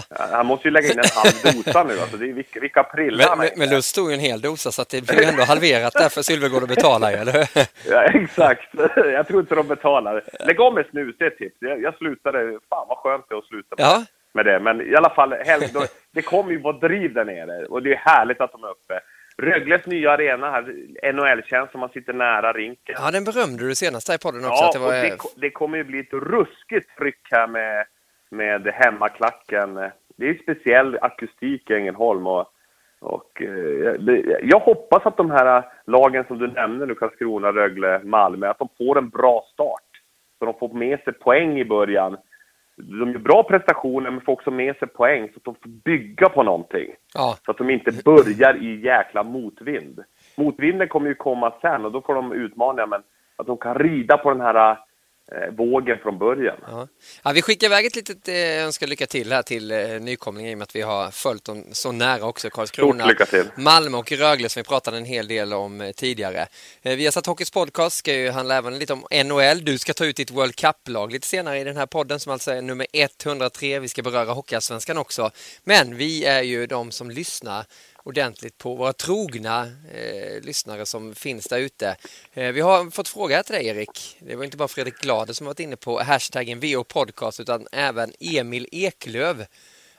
Han 0.10 0.46
måste 0.46 0.68
ju 0.68 0.72
lägga 0.72 0.92
in 0.92 1.00
en 1.00 1.06
halv 1.16 1.56
dosa 1.56 1.84
nu. 1.84 2.00
Alltså 2.00 2.18
det 2.18 2.30
är 2.30 2.34
vilka, 2.34 2.60
vilka 2.60 2.84
prillar 2.84 3.36
Men, 3.38 3.50
men 3.58 3.70
Lust 3.70 3.90
stod 3.90 4.10
ju 4.10 4.14
en 4.14 4.20
hel 4.20 4.42
dosa 4.42 4.72
så 4.72 4.82
att 4.82 4.90
det 4.90 5.08
blir 5.08 5.28
ändå 5.28 5.44
halverat 5.44 5.94
där 5.94 6.10
för 6.10 6.22
Sylvegård 6.22 6.64
att 6.64 6.70
betala 6.70 7.12
eller 7.12 7.32
hur? 7.34 7.46
Ja, 7.92 8.04
exakt. 8.04 8.70
Jag 8.96 9.28
tror 9.28 9.40
inte 9.40 9.56
de 9.56 9.68
betalar. 9.68 10.24
Lägg 10.40 10.60
om 10.60 10.76
med 10.76 10.86
snus, 10.92 11.16
det 11.20 11.26
är 11.26 11.32
ett 11.32 11.38
tips. 11.38 11.56
Jag, 11.60 11.82
jag 11.82 11.96
slutade, 11.98 12.60
fan 12.70 12.86
vad 12.88 12.98
skönt 12.98 13.26
det 13.30 13.36
är 13.36 13.40
att 13.40 13.46
sluta 13.46 13.76
ja. 13.78 14.04
med 14.34 14.46
det. 14.46 14.60
Men 14.60 14.82
i 14.82 14.96
alla 14.96 15.10
fall, 15.10 15.36
det 16.12 16.22
kommer 16.22 16.52
ju 16.52 16.62
vara 16.62 16.78
driv 16.78 17.14
där 17.14 17.26
nere 17.26 17.66
och 17.66 17.84
det 17.84 17.94
är 17.94 17.98
härligt 17.98 18.42
att 18.42 18.52
de 18.52 18.64
är 18.64 18.70
uppe. 18.70 19.00
Rögles 19.38 19.86
nya 19.86 20.12
arena 20.12 20.52
här, 20.52 20.62
NHL-tjänst, 21.14 21.72
som 21.72 21.80
man 21.80 21.90
sitter 21.90 22.14
nära 22.14 22.54
rinken. 22.54 22.96
Ja, 22.98 23.12
den 23.12 23.24
berömde 23.24 23.68
du 23.68 23.76
senast 23.76 24.08
här 24.08 24.16
i 24.16 24.20
podden 24.20 24.46
också. 24.46 24.64
Ja, 24.64 24.72
det, 24.74 24.80
var... 24.80 24.92
det, 24.92 25.18
det, 25.36 25.50
kommer 25.50 25.78
ju 25.78 25.84
bli 25.84 26.00
ett 26.00 26.14
ruskigt 26.14 26.98
tryck 26.98 27.28
här 27.32 27.48
med, 27.48 27.86
med 28.30 28.68
hemmaklacken. 28.68 29.76
Det 30.18 30.30
är 30.30 30.40
speciell 30.44 30.98
akustik 31.02 31.70
i 31.70 31.74
Ängelholm 31.74 32.28
och, 32.28 32.48
och 33.00 33.42
eh, 33.42 33.94
det, 33.94 34.40
jag 34.44 34.60
hoppas 34.60 35.06
att 35.06 35.18
de 35.18 35.32
här 35.32 35.64
lagen 35.86 36.26
som 36.28 36.38
du 36.38 36.48
nämner 36.48 36.86
nu, 36.86 36.96
Karlskrona, 36.96 37.52
Rögle, 37.52 38.02
Malmö, 38.04 38.50
att 38.50 38.60
de 38.60 38.70
får 38.78 38.98
en 38.98 39.10
bra 39.10 39.46
start. 39.54 39.82
Så 40.40 40.46
de 40.46 40.54
får 40.60 40.74
med 40.74 41.00
sig 41.00 41.14
poäng 41.14 41.60
i 41.60 41.66
början 41.66 42.18
de 42.78 43.12
gör 43.12 43.20
bra 43.20 43.44
prestationer 43.44 44.12
men 44.12 44.22
får 44.22 44.34
också 44.34 44.52
med 44.52 44.76
sig 44.76 44.88
poäng 44.88 45.30
så 45.30 45.38
att 45.38 45.44
de 45.44 45.56
får 45.56 45.70
bygga 45.70 46.30
på 46.30 46.44
någonting. 46.44 46.88
Ja. 47.14 47.38
Så 47.46 47.52
att 47.52 47.58
de 47.58 47.70
inte 47.70 47.92
börjar 48.06 48.64
i 48.64 48.82
jäkla 48.82 49.24
motvind. 49.24 50.04
Motvinden 50.38 50.88
kommer 50.88 51.08
ju 51.08 51.16
komma 51.16 51.54
sen 51.62 51.86
och 51.86 51.92
då 51.92 52.02
får 52.02 52.16
de 52.16 52.34
utmaningar 52.34 52.88
men 52.88 53.02
att 53.36 53.48
de 53.48 53.58
kan 53.58 53.76
rida 53.76 54.18
på 54.18 54.30
den 54.30 54.42
här 54.42 54.78
vågen 55.58 55.98
från 55.98 56.20
början. 56.20 56.58
Ja. 56.68 56.88
ja. 57.24 57.32
vi 57.32 57.42
skickar 57.42 57.68
iväg 57.68 57.86
ett 57.86 57.96
litet 57.96 58.28
eh, 58.28 58.66
önskar 58.66 58.88
lycka 58.88 59.06
till 59.06 59.32
här 59.32 59.42
till 59.42 59.72
eh, 59.72 59.78
nykomlingar 60.02 60.52
i 60.52 60.54
och 60.54 60.58
med 60.58 60.64
att 60.64 60.76
vi 60.76 60.82
har 60.82 61.12
följt 61.12 61.46
dem 61.46 61.64
så 61.72 61.92
nära 61.92 62.26
också. 62.26 62.50
Karlskrona, 62.50 63.12
Malmö 63.56 63.98
och 63.98 64.12
Rögle 64.12 64.50
som 64.50 64.60
vi 64.60 64.68
pratade 64.68 64.98
en 64.98 65.06
hel 65.06 65.28
del 65.28 65.54
om 65.54 65.82
eh, 65.82 65.92
tidigare. 65.92 66.48
Eh, 66.82 66.96
vi 66.96 67.06
har 67.06 67.12
satt 67.12 67.26
Hockeys 67.26 67.52
podcast 67.52 67.98
ska 67.98 68.14
ju 68.14 68.30
handla 68.30 68.56
även 68.56 68.80
lite 68.80 68.94
om 68.94 69.06
NHL. 69.26 69.66
Du 69.66 69.78
ska 69.78 69.94
ta 69.94 70.06
ut 70.06 70.16
ditt 70.16 70.32
World 70.32 70.56
Cup-lag 70.56 71.12
lite 71.12 71.28
senare 71.28 71.60
i 71.60 71.64
den 71.64 71.78
här 71.78 71.86
podden 71.86 72.20
som 72.20 72.32
alltså 72.32 72.52
är 72.52 72.62
nummer 72.62 72.88
103. 72.94 73.80
Vi 73.80 73.88
ska 73.88 74.02
beröra 74.02 74.34
Hockeyallsvenskan 74.34 74.98
också. 74.98 75.32
Men 75.64 75.98
vi 75.98 76.26
är 76.26 76.42
ju 76.42 76.68
de 76.68 76.92
som 76.92 77.12
lyssnar 77.12 77.66
ordentligt 78.06 78.58
på 78.58 78.76
våra 78.76 78.94
trogna 78.94 79.62
eh, 79.94 80.46
lyssnare 80.46 80.86
som 80.86 81.16
finns 81.16 81.48
där 81.48 81.60
ute. 81.60 81.96
Eh, 82.34 82.52
vi 82.52 82.62
har 82.62 82.92
fått 82.92 83.08
fråga 83.08 83.44
till 83.44 83.56
dig 83.56 83.68
Erik. 83.68 84.18
Det 84.20 84.36
var 84.36 84.44
inte 84.44 84.58
bara 84.58 84.68
Fredrik 84.68 85.02
Glader 85.02 85.34
som 85.34 85.46
varit 85.48 85.60
inne 85.60 85.76
på 85.76 86.00
hashtaggen 86.00 86.60
VO 86.60 86.84
Podcast 86.84 87.40
utan 87.40 87.68
även 87.72 88.10
Emil 88.20 88.68
Eklöv. 88.72 89.46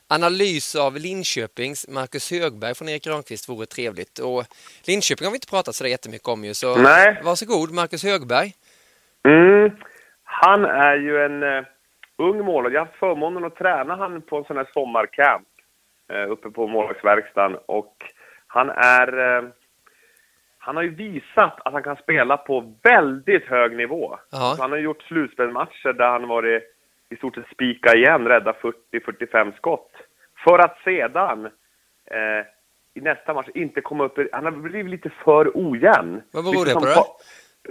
Analys 0.09 0.77
av 0.77 0.97
Linköpings 0.97 1.89
Marcus 1.89 2.31
Högberg 2.31 2.75
från 2.75 2.89
Erik 2.89 3.05
Granqvist 3.05 3.49
vore 3.49 3.67
trevligt. 3.67 4.19
Och 4.19 4.45
Linköping 4.87 5.25
har 5.25 5.33
vi 5.33 5.37
inte 5.37 5.51
pratat 5.51 5.75
så 5.75 5.85
där 5.85 5.91
jättemycket 5.91 6.29
om 6.29 6.45
ju, 6.45 6.55
så 6.55 6.77
Nej. 6.77 7.21
varsågod 7.25 7.75
Marcus 7.75 8.05
Högberg. 8.05 8.53
Mm. 9.29 9.71
Han 10.25 10.65
är 10.65 10.97
ju 10.97 11.25
en 11.25 11.43
uh, 11.43 11.65
ung 12.19 12.45
målare. 12.45 12.73
Jag 12.73 12.81
har 12.81 12.87
haft 12.87 12.99
förmånen 12.99 13.45
att 13.45 13.57
träna 13.57 13.97
han 13.97 14.23
på 14.23 14.37
en 14.37 14.45
sån 14.45 14.57
här 14.57 14.69
sommarcamp. 14.75 15.49
Eh, 16.09 16.31
uppe 16.31 16.51
på 16.51 16.67
målvaktsverkstaden 16.67 17.59
och 17.67 17.95
han 18.47 18.71
är... 18.71 19.37
Eh, 19.39 19.49
han 20.59 20.77
har 20.77 20.83
ju 20.83 20.95
visat 20.95 21.61
att 21.65 21.73
han 21.73 21.83
kan 21.83 21.97
spela 21.97 22.37
på 22.37 22.75
väldigt 22.83 23.45
hög 23.45 23.77
nivå. 23.77 24.19
Han 24.59 24.71
har 24.71 24.79
gjort 24.79 25.03
slutspelsmatcher 25.03 25.93
där 25.93 26.09
han 26.09 26.29
varit 26.29 26.63
i 27.09 27.17
stort 27.17 27.35
sett 27.35 27.49
spika 27.53 27.95
igen, 27.95 28.29
rädda 28.29 28.53
40-45 28.93 29.57
skott. 29.57 29.91
För 30.45 30.59
att 30.59 30.79
sedan 30.85 31.47
eh, 32.05 32.47
i 32.95 33.01
nästa 33.01 33.35
match 33.35 33.49
inte 33.55 33.81
komma 33.81 34.05
upp 34.05 34.19
Han 34.33 34.45
har 34.45 34.51
blivit 34.53 34.91
lite 34.91 35.11
för 35.11 35.51
ojämn. 35.55 36.23
Vad 36.31 36.45
beror 36.45 36.65
det 36.65 36.73
på 36.73 36.81
då? 36.81 37.17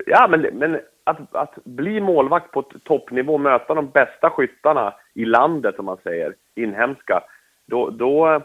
Ja, 0.05 0.27
men, 0.27 0.41
men 0.41 0.79
att, 1.03 1.35
att 1.35 1.55
bli 1.63 2.01
målvakt 2.01 2.51
på 2.51 2.61
toppnivå, 2.61 3.37
möta 3.37 3.73
de 3.73 3.89
bästa 3.89 4.29
skyttarna 4.29 4.93
i 5.13 5.25
landet, 5.25 5.79
om 5.79 5.85
man 5.85 5.97
säger, 6.03 6.35
inhemska, 6.55 7.23
då, 7.65 7.89
då, 7.89 8.41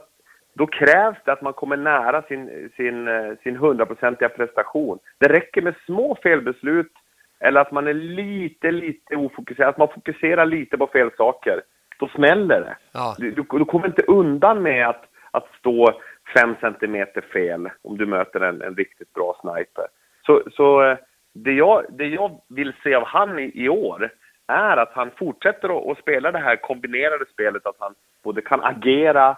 då 0.55 0.67
krävs 0.67 1.19
det 1.25 1.33
att 1.33 1.43
man 1.43 1.53
kommer 1.53 1.77
nära 1.77 2.23
sin, 2.23 2.71
sin, 2.77 3.09
sin 3.43 3.57
hundraprocentiga 3.57 4.29
prestation. 4.29 4.99
Det 5.19 5.29
räcker 5.29 5.63
med 5.63 5.75
små 5.87 6.17
felbeslut 6.23 6.93
eller 7.41 7.61
att 7.61 7.73
man 7.73 7.87
är 7.87 7.95
lite, 7.95 8.71
lite 8.71 9.17
ofokuserad, 9.17 9.69
att 9.69 9.79
man 9.79 9.89
fokuserar 9.89 10.47
lite 10.47 10.79
på 10.79 10.87
fel 10.87 11.11
saker. 11.17 11.63
Då 11.99 12.09
smäller 12.09 12.61
det. 12.61 12.77
Ja. 12.93 13.15
Du, 13.19 13.31
du, 13.31 13.45
du, 13.51 13.65
kommer 13.65 13.87
inte 13.87 14.03
undan 14.03 14.63
med 14.63 14.89
att, 14.89 15.05
att 15.31 15.47
stå 15.59 16.01
fem 16.35 16.57
centimeter 16.61 17.21
fel 17.21 17.71
om 17.83 17.99
du 17.99 18.07
möter 18.07 18.41
en, 18.41 18.63
en 18.63 18.75
riktigt 18.77 19.13
bra 19.13 19.37
sniper. 19.41 19.87
Så, 20.27 20.43
så 20.53 20.83
eh, 20.83 20.99
det, 21.35 21.53
jag, 21.53 21.85
det 21.89 22.07
jag 22.07 22.41
vill 22.49 22.73
se 22.83 22.95
av 22.95 23.05
han 23.05 23.39
i, 23.39 23.53
i 23.55 23.69
år 23.69 24.11
är 24.47 24.77
att 24.77 24.93
han 24.93 25.11
fortsätter 25.17 25.79
att, 25.79 25.91
att 25.91 25.99
spela 25.99 26.33
det 26.33 26.39
här 26.39 26.57
kombinerade 26.57 27.25
spelet, 27.33 27.67
att 27.67 27.77
han 27.79 27.95
både 28.23 28.41
kan 28.43 28.65
agera 28.65 29.29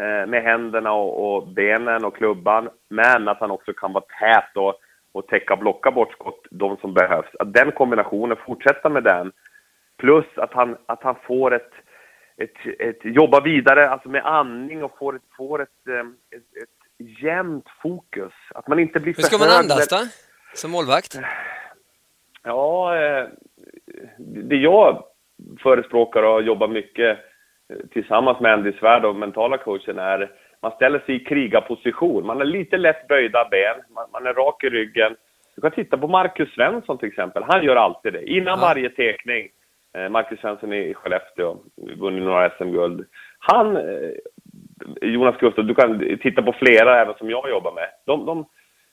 eh, 0.00 0.26
med 0.26 0.42
händerna 0.42 0.92
och, 0.92 1.48
benen 1.48 2.04
och 2.04 2.16
klubban, 2.16 2.68
men 2.88 3.28
att 3.28 3.40
han 3.40 3.50
också 3.50 3.72
kan 3.72 3.92
vara 3.92 4.04
tät 4.20 4.56
och, 4.56 4.74
och 5.12 5.26
täcka 5.26 5.52
och 5.54 5.58
blocka 5.58 5.90
bort 5.90 6.12
skott, 6.12 6.46
de 6.50 6.76
som 6.76 6.94
behövs. 6.94 7.34
Att 7.38 7.52
den 7.52 7.72
kombinationen, 7.72 8.36
fortsätta 8.46 8.88
med 8.88 9.04
den, 9.04 9.32
plus 9.98 10.26
att 10.36 10.52
han, 10.52 10.76
att 10.86 11.02
han 11.02 11.16
får 11.26 11.54
ett, 11.54 11.72
ett, 12.36 12.78
ett 12.78 13.04
jobba 13.04 13.40
vidare 13.40 13.88
alltså 13.88 14.08
med 14.08 14.26
andning 14.26 14.84
och 14.84 14.98
får 14.98 15.16
ett, 15.16 15.22
får 15.36 15.62
ett, 15.62 15.88
eh, 15.88 16.38
ett, 16.38 16.62
ett 16.62 16.78
jämnt 17.22 17.66
fokus. 17.82 18.32
Att 18.54 18.68
man 18.68 18.78
inte 18.78 19.00
blir 19.00 19.14
för 19.14 19.22
Hur 19.22 19.26
ska 19.26 19.38
man 19.38 19.58
andas 19.60 19.88
då, 19.88 19.96
som 20.54 20.70
målvakt? 20.70 21.18
Ja, 22.42 22.96
eh, 22.96 23.26
det 24.18 24.56
jag 24.56 25.04
förespråkar 25.62 26.22
och 26.22 26.42
jobbar 26.42 26.68
mycket 26.68 27.18
tillsammans 27.92 28.40
med 28.40 28.52
Andy 28.52 28.72
Svärd 28.72 29.04
och 29.04 29.16
mentala 29.16 29.58
coachen 29.58 29.98
är 29.98 30.30
man 30.62 30.72
ställer 30.72 30.98
sig 30.98 31.14
i 31.14 31.24
krigarposition. 31.24 32.26
Man 32.26 32.36
har 32.36 32.44
lite 32.44 32.76
lätt 32.76 33.08
böjda 33.08 33.48
ben, 33.50 33.76
man, 33.94 34.06
man, 34.12 34.26
är 34.26 34.34
rak 34.34 34.64
i 34.64 34.68
ryggen. 34.68 35.16
Du 35.54 35.60
kan 35.60 35.70
titta 35.70 35.98
på 35.98 36.08
Marcus 36.08 36.54
Svensson 36.54 36.98
till 36.98 37.08
exempel. 37.08 37.42
Han 37.42 37.64
gör 37.64 37.76
alltid 37.76 38.12
det. 38.12 38.30
Innan 38.30 38.58
ja. 38.58 38.66
varje 38.66 38.90
tekning. 38.90 39.48
Eh, 39.94 40.08
Marcus 40.08 40.40
Svensson 40.40 40.72
i 40.72 40.94
Skellefteå, 40.94 41.56
vunnit 41.96 42.24
några 42.24 42.50
SM-guld. 42.50 43.06
han, 43.38 43.76
eh, 43.76 44.12
Jonas 45.02 45.36
Gustaf, 45.40 45.66
du 45.66 45.74
kan 45.74 46.18
titta 46.22 46.42
på 46.42 46.52
flera 46.52 47.00
även 47.00 47.14
som 47.14 47.30
jag 47.30 47.50
jobbar 47.50 47.72
med. 47.72 47.88
De, 48.06 48.26
de, 48.26 48.46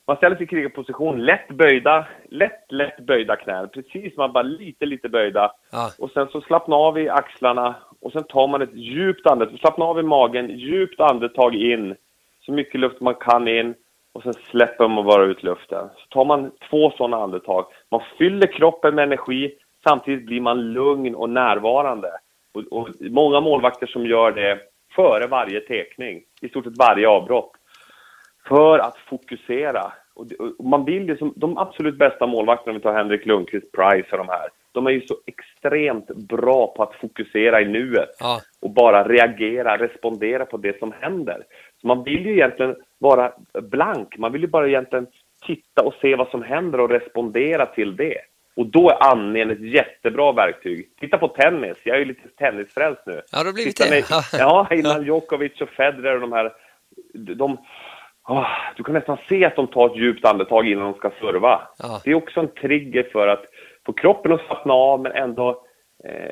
man 0.07 0.17
ställer 0.17 0.35
sig 0.35 0.43
i 0.43 0.47
krigarposition, 0.47 1.25
lätt 1.25 1.47
böjda, 1.47 2.07
lätt, 2.29 2.71
lätt 2.71 2.99
böjda 2.99 3.35
knän. 3.35 3.69
Precis, 3.69 4.17
man 4.17 4.33
bara 4.33 4.43
lite, 4.43 4.85
lite 4.85 5.09
böjda. 5.09 5.51
Ja. 5.71 5.91
Och 5.99 6.11
sen 6.11 6.27
så 6.27 6.41
slappna 6.41 6.75
av 6.75 6.99
i 6.99 7.09
axlarna 7.09 7.75
och 8.01 8.11
sen 8.11 8.23
tar 8.23 8.47
man 8.47 8.61
ett 8.61 8.73
djupt 8.75 9.27
andetag, 9.27 9.59
slappna 9.59 9.85
av 9.85 9.99
i 9.99 10.03
magen, 10.03 10.49
djupt 10.49 10.99
andetag 10.99 11.55
in. 11.55 11.95
Så 12.45 12.51
mycket 12.51 12.79
luft 12.79 13.01
man 13.01 13.15
kan 13.15 13.47
in 13.47 13.75
och 14.13 14.23
sen 14.23 14.33
släpper 14.33 14.87
man 14.87 15.05
bara 15.05 15.23
ut 15.23 15.43
luften. 15.43 15.89
Så 15.97 16.07
tar 16.09 16.25
man 16.25 16.51
två 16.69 16.91
sådana 16.91 17.17
andetag. 17.17 17.65
Man 17.91 18.01
fyller 18.17 18.47
kroppen 18.47 18.95
med 18.95 19.03
energi, 19.03 19.51
samtidigt 19.87 20.25
blir 20.25 20.41
man 20.41 20.73
lugn 20.73 21.15
och 21.15 21.29
närvarande. 21.29 22.11
Och, 22.53 22.79
och 22.79 22.89
många 22.99 23.39
målvakter 23.39 23.87
som 23.87 24.05
gör 24.05 24.31
det 24.31 24.59
före 24.95 25.27
varje 25.27 25.59
tekning, 25.59 26.21
i 26.41 26.49
stort 26.49 26.63
sett 26.63 26.77
varje 26.77 27.07
avbrott. 27.07 27.51
För 28.47 28.79
att 28.79 28.97
fokusera. 28.97 29.93
Och, 30.13 30.25
och 30.59 30.65
man 30.65 30.85
vill 30.85 31.07
ju 31.07 31.17
som, 31.17 31.33
de 31.35 31.57
absolut 31.57 31.97
bästa 31.97 32.27
målvakterna, 32.27 32.71
om 32.71 32.77
vi 32.77 32.83
tar 32.83 32.93
Henrik 32.93 33.25
Lundqvist, 33.25 33.71
Price 33.71 34.07
och 34.11 34.17
de 34.17 34.27
här, 34.29 34.49
de 34.71 34.87
är 34.87 34.91
ju 34.91 35.01
så 35.07 35.15
extremt 35.25 36.07
bra 36.07 36.73
på 36.77 36.83
att 36.83 36.95
fokusera 36.95 37.61
i 37.61 37.65
nuet 37.65 38.09
Ja. 38.19 38.39
och 38.61 38.69
bara 38.69 39.07
reagera, 39.07 39.77
respondera 39.77 40.45
på 40.45 40.57
det 40.57 40.79
som 40.79 40.93
händer. 40.99 41.43
Så 41.81 41.87
man 41.87 42.03
vill 42.03 42.25
ju 42.25 42.31
egentligen 42.33 42.75
vara 42.97 43.31
blank, 43.61 44.17
man 44.17 44.31
vill 44.31 44.41
ju 44.41 44.47
bara 44.47 44.67
egentligen 44.67 45.07
titta 45.45 45.81
och 45.83 45.93
se 46.01 46.15
vad 46.15 46.27
som 46.29 46.43
händer 46.43 46.79
och 46.79 46.89
respondera 46.89 47.65
till 47.65 47.95
det. 47.95 48.17
Och 48.55 48.65
då 48.65 48.89
är 48.89 49.03
andningen 49.11 49.51
ett 49.51 49.61
jättebra 49.73 50.31
verktyg. 50.31 50.89
Titta 50.99 51.17
på 51.17 51.27
tennis, 51.27 51.77
jag 51.83 51.95
är 51.95 51.99
ju 51.99 52.05
lite 52.05 52.27
tennisfrälst 52.37 53.01
nu. 53.05 53.21
Ja, 53.31 53.39
det 53.39 53.45
har 53.49 53.53
blivit 53.53 53.75
Titta 53.75 53.89
det. 53.89 54.09
med- 54.09 54.23
Ja, 54.39 54.67
innan 54.71 55.03
Djokovic 55.03 55.61
och 55.61 55.69
Federer 55.69 56.15
och 56.15 56.21
de 56.21 56.31
här, 56.31 56.51
de, 57.13 57.57
åh, 58.27 58.47
du 58.75 58.83
kan 58.83 58.93
nästan 58.93 59.17
se 59.29 59.45
att 59.45 59.55
de 59.55 59.67
tar 59.67 59.89
ett 59.89 59.97
djupt 59.97 60.25
andetag 60.25 60.67
innan 60.67 60.91
de 60.91 60.93
ska 60.93 61.11
serva. 61.19 61.61
Ja. 61.79 62.01
Det 62.03 62.11
är 62.11 62.15
också 62.15 62.39
en 62.39 62.53
trigger 62.61 63.09
för 63.11 63.27
att 63.27 63.45
få 63.85 63.93
kroppen 63.93 64.31
att 64.31 64.45
slappna 64.45 64.73
av 64.73 65.01
men 65.01 65.11
ändå 65.11 65.49
eh, 66.03 66.31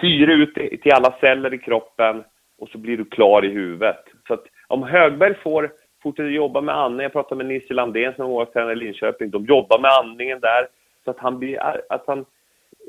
syre 0.00 0.32
ut 0.32 0.54
till 0.54 0.92
alla 0.92 1.14
celler 1.20 1.54
i 1.54 1.58
kroppen 1.58 2.24
och 2.58 2.68
så 2.68 2.78
blir 2.78 2.96
du 2.96 3.04
klar 3.04 3.44
i 3.44 3.48
huvudet. 3.48 4.04
Så 4.28 4.34
att 4.34 4.44
om 4.68 4.82
Högberg 4.82 5.34
får 5.34 5.72
fortsätta 6.02 6.28
jobba 6.28 6.60
med 6.60 6.76
andning, 6.76 7.02
jag 7.02 7.12
pratade 7.12 7.44
med 7.44 7.46
Nisse 7.46 7.74
Landén 7.74 8.14
som 8.16 8.30
var 8.30 8.44
tränare 8.44 8.72
i 8.72 8.76
Linköping, 8.76 9.30
de 9.30 9.44
jobbar 9.44 9.78
med 9.78 9.90
andningen 9.90 10.40
där 10.40 10.68
så 11.04 11.10
att 11.10 11.18
han 11.18 11.38
blir, 11.38 11.58
att 11.88 12.04
han, 12.06 12.24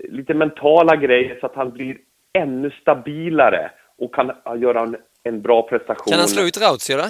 lite 0.09 0.33
mentala 0.33 0.95
grejer 0.95 1.37
så 1.39 1.45
att 1.45 1.55
han 1.55 1.71
blir 1.71 1.97
ännu 2.33 2.71
stabilare 2.81 3.71
och 3.97 4.15
kan 4.15 4.31
göra 4.57 4.81
en, 4.81 4.97
en 5.23 5.41
bra 5.41 5.61
prestation. 5.61 6.11
Kan 6.11 6.19
han 6.19 6.27
slå 6.27 6.43
ut 6.43 6.57
Rautio 6.61 6.97
då? 6.97 7.03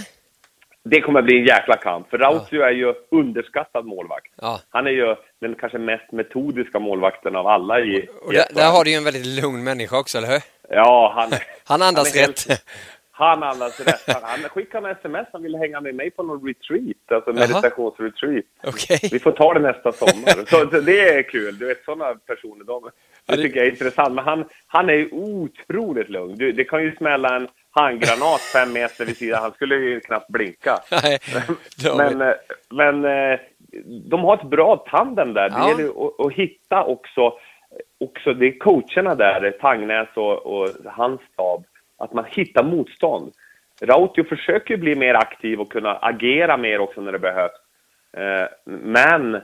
Det 0.90 1.02
kommer 1.02 1.22
bli 1.22 1.38
en 1.40 1.46
jäkla 1.46 1.78
kamp, 1.78 2.10
för 2.10 2.18
Rautio 2.18 2.62
är 2.62 2.72
ju 2.72 2.94
underskattad 3.12 3.86
målvakt. 3.86 4.32
Ja. 4.42 4.60
Han 4.70 4.88
är 4.88 4.92
ju 4.92 5.16
den 5.42 5.56
kanske 5.56 5.78
mest 5.78 6.12
metodiska 6.12 6.80
målvakten 6.80 7.36
av 7.36 7.48
alla 7.48 7.80
i... 7.80 8.08
Och 8.22 8.34
där, 8.34 8.46
där 8.56 8.72
har 8.72 8.84
du 8.84 8.90
ju 8.90 8.96
en 8.98 9.04
väldigt 9.04 9.26
lugn 9.42 9.64
människa 9.64 10.00
också, 10.00 10.18
eller 10.18 10.28
hur? 10.28 10.42
Ja, 10.70 11.14
han... 11.16 11.32
Han 11.68 11.82
andas 11.82 12.16
helt- 12.16 12.50
rätt. 12.50 12.62
Han 13.12 13.44
andas 13.44 13.80
rätt. 13.80 14.04
Han, 14.08 14.24
han 14.24 14.50
skickade 14.50 14.90
en 14.90 14.96
sms, 14.96 15.28
han 15.34 15.44
ville 15.44 15.58
hänga 15.58 15.82
med 15.82 15.96
mig 15.96 16.12
på 16.12 16.24
någon 16.24 16.48
retreat, 16.48 17.12
alltså 17.12 17.34
meditationsretreat. 17.34 18.46
Okej. 18.64 19.00
Vi 19.12 19.20
får 19.20 19.32
ta 19.32 19.54
det 19.54 19.60
nästa 19.60 19.92
sommar. 19.92 20.46
Så, 20.50 20.64
det 20.82 21.00
är 21.10 21.24
kul. 21.24 21.58
Du 21.58 21.66
vet, 21.68 21.84
sådana 21.86 22.16
personer, 22.16 22.64
de, 22.66 22.90
Ja, 23.26 23.36
det- 23.36 23.42
tycker 23.42 23.58
jag 23.58 23.68
är 23.68 23.72
intressant. 23.72 24.14
Men 24.16 24.26
han, 24.26 24.46
han 24.68 24.90
är 24.90 24.94
ju 24.94 25.10
otroligt 25.12 26.10
lugn. 26.10 26.36
Du, 26.38 26.52
det 26.52 26.64
kan 26.64 26.84
ju 26.84 26.96
smälla 26.96 27.36
en 27.36 27.48
handgranat 27.76 28.42
fem 28.42 28.74
meter 28.74 29.06
vid 29.06 29.18
sidan. 29.18 29.42
Han 29.42 29.52
skulle 29.52 29.76
ju 29.76 30.00
knappt 30.00 30.28
blinka. 30.28 30.78
Nej, 30.92 31.20
Men, 31.98 32.34
men 32.70 33.06
eh, 33.06 33.40
de 34.10 34.24
har 34.24 34.34
ett 34.38 34.50
bra 34.50 34.76
tandem 34.78 35.34
där. 35.34 35.50
Det 35.50 35.56
Ja. 35.60 35.68
gäller 35.70 35.84
ju 35.84 35.90
att, 35.90 36.26
att 36.26 36.34
hitta 36.34 36.84
också, 36.84 37.34
också, 38.00 38.34
det 38.34 38.46
är 38.48 38.58
coacherna 38.60 39.16
där, 39.16 39.52
Tangnäs 39.62 40.10
och, 40.16 40.46
och 40.46 40.70
hans 40.86 41.22
stab, 41.34 41.64
att 41.98 42.14
man 42.14 42.26
hittar 42.30 42.64
motstånd. 42.64 43.32
Rautio 43.82 44.24
försöker 44.24 44.74
ju 44.74 44.78
bli 44.80 44.96
mer 44.96 45.14
aktiv 45.14 45.62
och 45.62 45.72
kunna 45.72 45.96
agera 45.96 46.58
mer 46.58 46.80
också 46.80 47.02
när 47.02 47.12
det 47.12 47.20
behövs. 47.20 47.52
Eh, 48.18 48.48
Men 48.66 49.42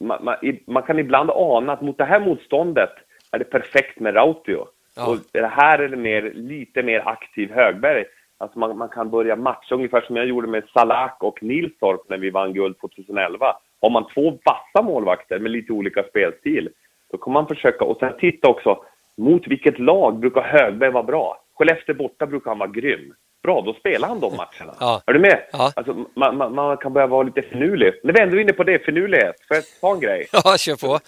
man, 0.00 0.24
man, 0.24 0.36
man 0.66 0.82
kan 0.82 0.98
ibland 0.98 1.30
ana 1.30 1.72
att 1.72 1.80
mot 1.80 1.98
det 1.98 2.04
här 2.04 2.20
motståndet 2.20 2.90
är 3.32 3.38
det 3.38 3.44
perfekt 3.44 4.00
med 4.00 4.14
Rautio. 4.16 4.66
Ja. 4.96 5.10
Och 5.10 5.18
det 5.32 5.46
här 5.46 5.78
är 5.78 5.88
det 5.88 5.96
mer, 5.96 6.32
lite 6.34 6.82
mer 6.82 7.08
aktiv 7.08 7.52
Högberg. 7.52 8.04
Alltså 8.38 8.58
man, 8.58 8.78
man 8.78 8.88
kan 8.88 9.10
börja 9.10 9.36
matcha 9.36 9.74
ungefär 9.74 10.00
som 10.00 10.16
jag 10.16 10.26
gjorde 10.26 10.48
med 10.48 10.64
Salak 10.72 11.16
och 11.20 11.42
Nilstorp 11.42 12.00
när 12.08 12.18
vi 12.18 12.30
vann 12.30 12.52
guld 12.54 12.80
2011. 12.80 13.56
Har 13.80 13.90
man 13.90 14.06
två 14.14 14.38
vassa 14.44 14.82
målvakter 14.82 15.38
med 15.38 15.50
lite 15.50 15.72
olika 15.72 16.02
spelstil, 16.02 16.68
då 17.12 17.18
kommer 17.18 17.40
man 17.40 17.48
försöka, 17.48 17.84
och 17.84 17.96
sen 17.98 18.12
titta 18.18 18.48
också, 18.48 18.84
mot 19.16 19.46
vilket 19.46 19.78
lag 19.78 20.18
brukar 20.18 20.42
Högberg 20.42 20.90
vara 20.90 21.02
bra? 21.02 21.40
Skellefteå 21.58 21.94
borta 21.94 22.26
brukar 22.26 22.50
han 22.50 22.58
vara 22.58 22.70
grym. 22.70 23.14
Bra, 23.42 23.60
då 23.60 23.74
spelar 23.74 24.08
han 24.08 24.20
de 24.20 24.36
matcherna. 24.36 24.74
Ja. 24.80 25.02
Är 25.06 25.12
du 25.12 25.18
med? 25.18 25.42
Ja. 25.52 25.72
Alltså, 25.76 26.06
man, 26.16 26.36
man, 26.36 26.54
man 26.54 26.76
kan 26.76 26.92
börja 26.92 27.06
vara 27.06 27.22
lite 27.22 27.42
finurlig. 27.42 27.92
När 28.02 28.12
vi 28.12 28.20
ändå 28.20 28.36
är 28.36 28.40
inne 28.40 28.52
på 28.52 28.64
det, 28.64 28.84
finurlighet, 28.84 29.34
får 29.48 29.56
jag 29.56 29.64
ta 29.80 29.92
en 29.92 30.00
grej? 30.00 30.26
Ja, 30.32 30.56
kör 30.58 30.76
på. 30.76 30.98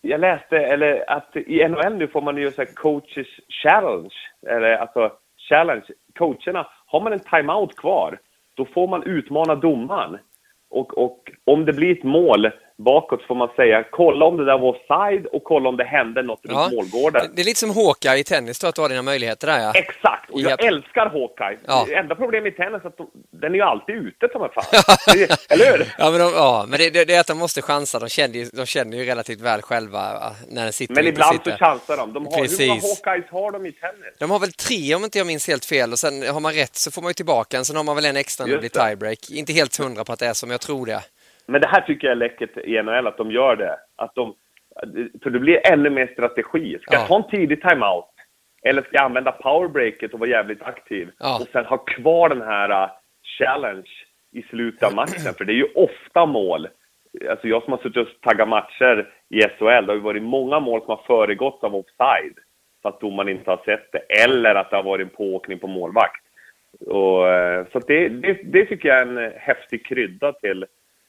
Jag 0.00 0.20
läste 0.20 0.58
eller 0.58 1.10
att 1.10 1.36
i 1.36 1.68
NHL 1.68 1.96
nu 1.96 2.08
får 2.08 2.20
man 2.22 2.36
ju 2.36 2.50
så 2.50 2.62
här 2.62 2.74
coaches 2.74 3.26
challenge. 3.62 4.14
Eller 4.46 4.76
alltså 4.76 5.12
challenge. 5.48 5.84
Coacherna, 6.18 6.66
har 6.86 7.00
man 7.00 7.12
en 7.12 7.20
timeout 7.20 7.76
kvar, 7.76 8.18
då 8.54 8.64
får 8.64 8.88
man 8.88 9.02
utmana 9.02 9.54
domaren. 9.54 10.18
Och, 10.70 10.98
och 10.98 11.30
om 11.44 11.64
det 11.64 11.72
blir 11.72 11.92
ett 11.92 12.04
mål 12.04 12.50
bakåt 12.78 13.22
får 13.26 13.34
man 13.34 13.48
säga 13.56 13.84
kolla 13.90 14.24
om 14.26 14.36
det 14.36 14.44
där 14.44 14.58
var 14.58 14.68
offside 14.76 15.26
och 15.26 15.44
kolla 15.44 15.68
om 15.68 15.76
det 15.76 15.84
hände 15.84 16.22
något 16.22 16.40
Ja. 16.42 16.54
runt 16.54 16.72
målgården. 16.74 17.30
Det 17.34 17.42
är 17.42 17.44
lite 17.44 17.60
som 17.60 17.70
Hawkeye 17.74 18.18
i 18.18 18.24
tennis, 18.24 18.58
då, 18.58 18.66
att 18.66 18.74
du 18.74 18.80
har 18.80 18.88
dina 18.88 19.02
möjligheter 19.02 19.46
där 19.46 19.58
ja. 19.60 19.72
Exakt! 19.74 20.30
Och 20.30 20.40
jag 20.40 20.50
Japp. 20.50 20.60
älskar 20.60 21.06
Hawkeye. 21.06 21.58
Ja. 21.66 21.84
Det 21.88 21.94
enda 21.94 22.14
problemet 22.14 22.52
i 22.54 22.56
tennis 22.56 22.82
är 22.84 22.88
att 22.88 22.96
de, 22.96 23.10
den 23.40 23.52
är 23.52 23.56
ju 23.56 23.62
alltid 23.62 23.94
ute 23.94 24.28
ta 24.28 24.38
mig 24.38 24.48
fan. 24.54 24.64
Eller 25.50 25.72
hur? 25.78 25.94
Ja, 25.98 26.10
men, 26.10 26.20
de, 26.20 26.32
ja, 26.34 26.64
men 26.68 26.78
det, 26.78 26.90
det, 26.90 27.04
det 27.04 27.14
är 27.14 27.20
att 27.20 27.26
de 27.26 27.38
måste 27.38 27.62
chansa. 27.62 27.98
De 27.98 28.08
känner, 28.08 28.34
ju, 28.34 28.44
de 28.44 28.66
känner 28.66 28.96
ju 28.96 29.04
relativt 29.04 29.40
väl 29.40 29.62
själva 29.62 30.32
när 30.48 30.64
den 30.64 30.72
sitter 30.72 30.94
Men 30.94 31.06
ibland 31.06 31.36
så 31.36 31.42
sitter. 31.44 31.58
chansar 31.58 31.96
de. 31.96 32.12
de 32.12 32.24
har, 32.26 32.30
hur 32.32 32.36
många 32.36 32.42
Precis. 32.48 33.04
Hawkeyes 33.04 33.30
har 33.30 33.52
de 33.52 33.66
i 33.66 33.72
tennis? 33.72 34.14
De 34.18 34.30
har 34.30 34.38
väl 34.38 34.52
tre 34.52 34.94
om 34.94 35.04
inte 35.04 35.18
jag 35.18 35.26
minns 35.26 35.48
helt 35.48 35.64
fel 35.64 35.92
och 35.92 35.98
sen 35.98 36.28
har 36.28 36.40
man 36.40 36.52
rätt 36.52 36.76
så 36.76 36.90
får 36.90 37.02
man 37.02 37.10
ju 37.10 37.14
tillbaka 37.14 37.56
en. 37.58 37.64
Sen 37.64 37.76
har 37.76 37.84
man 37.84 37.96
väl 37.96 38.04
en 38.04 38.16
extra 38.16 38.46
när 38.46 38.52
det 38.52 38.58
blir 38.58 38.68
tiebreak. 38.88 39.18
Inte 39.30 39.52
helt 39.52 39.76
hundra 39.76 40.04
på 40.04 40.12
att 40.12 40.18
det 40.18 40.26
är 40.26 40.32
som 40.34 40.50
jag 40.50 40.60
tror 40.60 40.86
det. 40.86 41.00
Men 41.48 41.60
det 41.60 41.66
här 41.66 41.80
tycker 41.80 42.06
jag 42.06 42.12
är 42.12 42.16
läckert 42.16 42.56
i 42.58 42.82
NHL, 42.82 43.06
att 43.06 43.16
de 43.16 43.30
gör 43.30 43.56
det. 43.56 43.76
Att 43.96 44.14
de, 44.14 44.34
för 45.22 45.30
det 45.30 45.38
blir 45.38 45.72
ännu 45.72 45.90
mer 45.90 46.06
strategi. 46.06 46.78
Ska 46.82 46.94
Ja. 46.94 46.98
jag 47.00 47.08
ta 47.08 47.16
en 47.16 47.30
tidig 47.30 47.62
timeout? 47.62 48.04
Eller 48.62 48.82
ska 48.82 48.90
jag 48.92 49.04
använda 49.04 49.32
powerbreaket 49.32 50.14
och 50.14 50.20
vara 50.20 50.30
jävligt 50.30 50.62
aktiv? 50.62 51.10
Ja. 51.18 51.38
Och 51.40 51.48
sen 51.52 51.64
ha 51.64 51.76
kvar 51.78 52.28
den 52.28 52.42
här 52.42 52.70
uh, 52.84 52.90
challenge 53.38 53.90
i 54.32 54.42
slutet 54.42 54.82
av 54.82 54.94
matchen. 54.94 55.34
För 55.38 55.44
det 55.44 55.52
är 55.52 55.54
ju 55.54 55.68
ofta 55.74 56.26
mål. 56.26 56.68
Alltså 57.30 57.48
jag 57.48 57.62
som 57.62 57.72
har 57.72 57.78
suttit 57.80 57.96
och 58.08 58.20
taggat 58.20 58.48
matcher 58.48 59.08
i 59.28 59.40
SHL, 59.42 59.64
det 59.86 59.86
har 59.86 59.94
ju 59.94 60.00
varit 60.00 60.22
många 60.22 60.60
mål 60.60 60.80
som 60.80 60.88
har 60.90 61.02
föregåtts 61.06 61.64
av 61.64 61.74
offside. 61.74 62.38
Så 62.82 62.88
att 62.88 63.00
domaren 63.00 63.28
inte 63.28 63.50
har 63.50 63.60
sett 63.64 63.92
det. 63.92 63.98
Eller 63.98 64.54
att 64.54 64.70
det 64.70 64.76
har 64.76 64.82
varit 64.82 65.04
en 65.06 65.16
pååkning 65.16 65.58
på 65.58 65.66
målvakt. 65.66 66.22
Och, 66.86 67.28
eh, 67.28 67.66
så 67.72 67.78
det, 67.78 68.08
det, 68.08 68.32
det 68.44 68.64
tycker 68.66 68.88
jag 68.88 68.98
är 69.00 69.06
en 69.06 69.32
häftig 69.36 69.86
krydda 69.86 70.32
till 70.32 70.64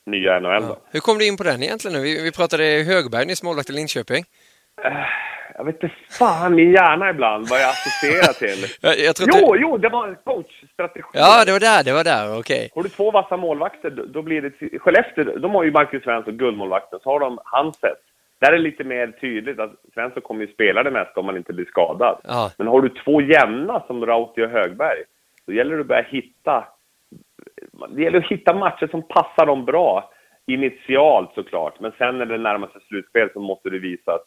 nya 0.08 0.40
NHL. 0.40 0.62
Då. 0.68 0.78
Hur 0.92 1.00
kom 1.00 1.18
du 1.18 1.28
in 1.28 1.38
på 1.38 1.44
den 1.44 1.64
egentligen 1.64 1.98
nu? 1.98 2.04
Vi, 2.04 2.24
vi 2.24 2.32
pratade 2.32 2.64
Högberg 2.64 3.26
nyss, 3.26 3.44
målvakt 3.44 3.70
i 3.70 3.74
Linköping. 3.74 4.24
Jag 5.58 5.66
vet 5.66 5.84
inte 5.84 5.96
fan 6.10 6.56
min 6.56 6.72
hjärna 6.72 7.10
ibland 7.10 7.48
vad 7.50 7.60
jag 7.62 7.70
associerar 7.70 8.34
till. 8.34 8.66
Jag, 8.82 9.00
jag 9.00 9.16
Jo, 9.20 9.38
inte- 9.38 9.62
jo, 9.62 9.78
det 9.78 9.90
var 9.90 10.08
en 10.08 10.16
coachstrategi. 10.24 11.06
Ja, 11.14 11.46
det 11.46 11.52
var 11.52 11.60
där, 11.60 11.84
det 11.84 11.94
var 11.94 12.04
där, 12.04 12.40
okej. 12.40 12.70
Har 12.76 12.84
du 12.84 12.90
två 12.90 13.12
vassa 13.12 13.38
målvakter, 13.38 13.90
då- 13.90 14.06
då 14.06 14.22
blir 14.22 14.42
det... 14.42 14.80
Skellefteå, 14.80 15.38
de 15.38 15.52
har 15.56 15.64
ju 15.64 15.72
Marcus 15.72 16.04
Svensson, 16.04 16.38
guldmålvakten, 16.38 17.00
så 17.04 17.10
har 17.12 17.20
de 17.20 17.40
Hanset. 17.46 17.98
Där 18.40 18.48
är 18.48 18.52
det 18.52 18.58
lite 18.64 18.84
mer 18.84 19.08
tydligt 19.08 19.60
att 19.60 19.72
Svensson 19.94 20.22
kommer 20.22 20.42
ju 20.46 20.54
spela 20.54 20.84
det 20.84 20.92
mesta 20.92 21.20
om 21.20 21.26
man 21.26 21.38
inte 21.38 21.54
blir 21.54 21.66
skadad. 21.66 22.20
Ja. 22.24 22.52
Men 22.58 22.68
har 22.68 22.82
du 22.82 22.90
två 22.90 23.22
jämna 23.22 23.84
som 23.88 24.06
Rauti 24.06 24.42
och 24.46 24.50
Högberg, 24.50 24.98
då 25.48 25.54
gäller 25.54 25.76
det 25.76 25.82
att 25.82 25.88
börja 25.88 26.06
hitta... 26.10 26.68
Det 27.90 28.02
gäller 28.02 28.20
att 28.20 28.32
hitta 28.32 28.54
matcher 28.54 28.88
som 28.88 29.08
passar 29.08 29.46
dem 29.46 29.66
bra. 29.66 30.12
Initialt 30.46 31.30
såklart, 31.36 31.80
men 31.80 31.92
sen 31.98 32.18
när 32.18 32.26
det 32.26 32.38
närmar 32.38 32.68
sig 32.68 32.82
slutspel 32.88 33.30
så 33.34 33.40
måste 33.40 33.70
du 33.70 33.80
visa 33.80 34.12
att 34.14 34.26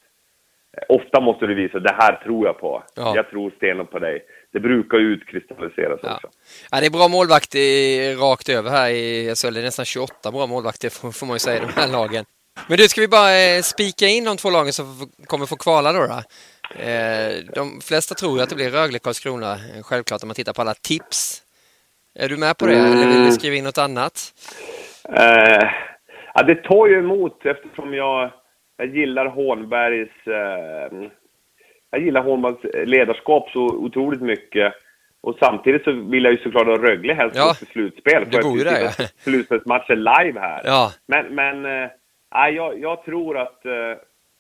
Ofta 0.89 1.21
måste 1.21 1.47
du 1.47 1.55
visa, 1.55 1.79
det 1.79 1.95
här 1.99 2.23
tror 2.25 2.47
jag 2.47 2.59
på. 2.59 2.83
Ja. 2.97 3.17
Jag 3.17 3.31
tror 3.31 3.51
stenhårt 3.57 3.91
på 3.91 3.99
dig. 3.99 4.25
Det 4.53 4.61
brukar 4.61 4.99
utkristalliseras 4.99 6.01
Ja. 6.03 6.15
också. 6.15 6.29
Ja, 6.71 6.81
det 6.81 6.87
är 6.87 6.91
bra 6.91 7.09
målvakt 7.09 7.55
i, 7.55 8.15
rakt 8.15 8.49
över 8.49 8.71
här 8.71 8.91
i 8.91 9.35
SHL. 9.37 9.55
Det 9.55 9.61
är 9.61 9.65
nästan 9.65 9.85
28 9.85 10.31
bra 10.33 10.47
målvakter 10.47 10.91
får, 10.91 11.13
får 11.19 11.27
man 11.27 11.35
ju 11.35 11.39
säga 11.39 11.57
i 11.57 11.67
de 11.67 11.81
här 11.81 11.89
lagen. 11.89 12.25
Men 12.69 12.79
du, 12.79 12.89
ska 12.89 13.01
vi 13.01 13.09
bara 13.09 13.33
eh, 13.39 13.63
spika 13.63 14.07
in 14.07 14.25
de 14.25 14.37
två 14.37 14.51
lagen 14.51 14.73
som 14.73 15.11
kommer 15.27 15.47
få 15.47 15.57
kvala 15.57 15.93
då? 15.93 16.07
då? 16.07 16.23
Eh, 16.83 17.33
de 17.55 17.81
flesta 17.81 18.15
tror 18.15 18.37
ju 18.37 18.43
att 18.43 18.49
det 18.49 18.57
blir 18.57 18.71
Rögle-Karlskrona, 18.71 19.53
eh, 19.53 19.83
självklart 19.83 20.23
om 20.23 20.29
man 20.29 20.35
tittar 20.35 20.53
på 20.53 20.61
alla 20.61 20.75
tips. 20.75 21.43
Är 22.15 22.29
du 22.29 22.37
med 22.37 22.59
på 22.59 22.67
det 22.67 22.73
eller 22.75 23.09
vill 23.09 23.25
du 23.25 23.33
skriva 23.33 23.57
in 23.57 23.65
något 23.65 23.79
annat? 23.79 24.33
Eh, 25.09 25.69
ja, 26.35 26.43
det 26.43 26.55
tar 26.55 26.87
ju 26.87 26.99
emot 26.99 27.47
eftersom 27.47 27.95
jag, 27.95 28.31
jag 28.77 28.97
gillar 28.97 29.27
Hånbergs... 29.27 30.27
Eh, 30.27 31.09
jag 31.91 32.03
gillar 32.03 32.23
Hånbergs 32.23 32.89
ledarskap 32.89 33.51
så 33.51 33.61
otroligt 33.61 34.21
mycket. 34.21 34.73
Och 35.23 35.37
samtidigt 35.41 35.85
så 35.85 35.93
vill 35.93 36.25
jag 36.25 36.33
ju 36.33 36.39
såklart 36.43 36.67
ha 36.67 36.79
Rögle 36.79 37.15
helst 37.15 37.37
Ja, 37.37 37.55
till 37.55 37.67
slutspel. 37.67 38.27
du 38.31 38.43
bor 38.43 38.59
ju 38.59 38.65
där, 38.65 38.81
ja. 38.83 38.91
Slutspelsmatcher 39.19 39.97
live 39.97 40.41
här. 40.41 40.61
Ja. 40.65 40.93
Men, 41.07 41.27
men 41.35 41.63
nej, 42.35 42.55
jag, 42.55 42.81
jag 42.81 43.05
tror 43.05 43.39
att 43.39 43.67
eh, 43.67 43.73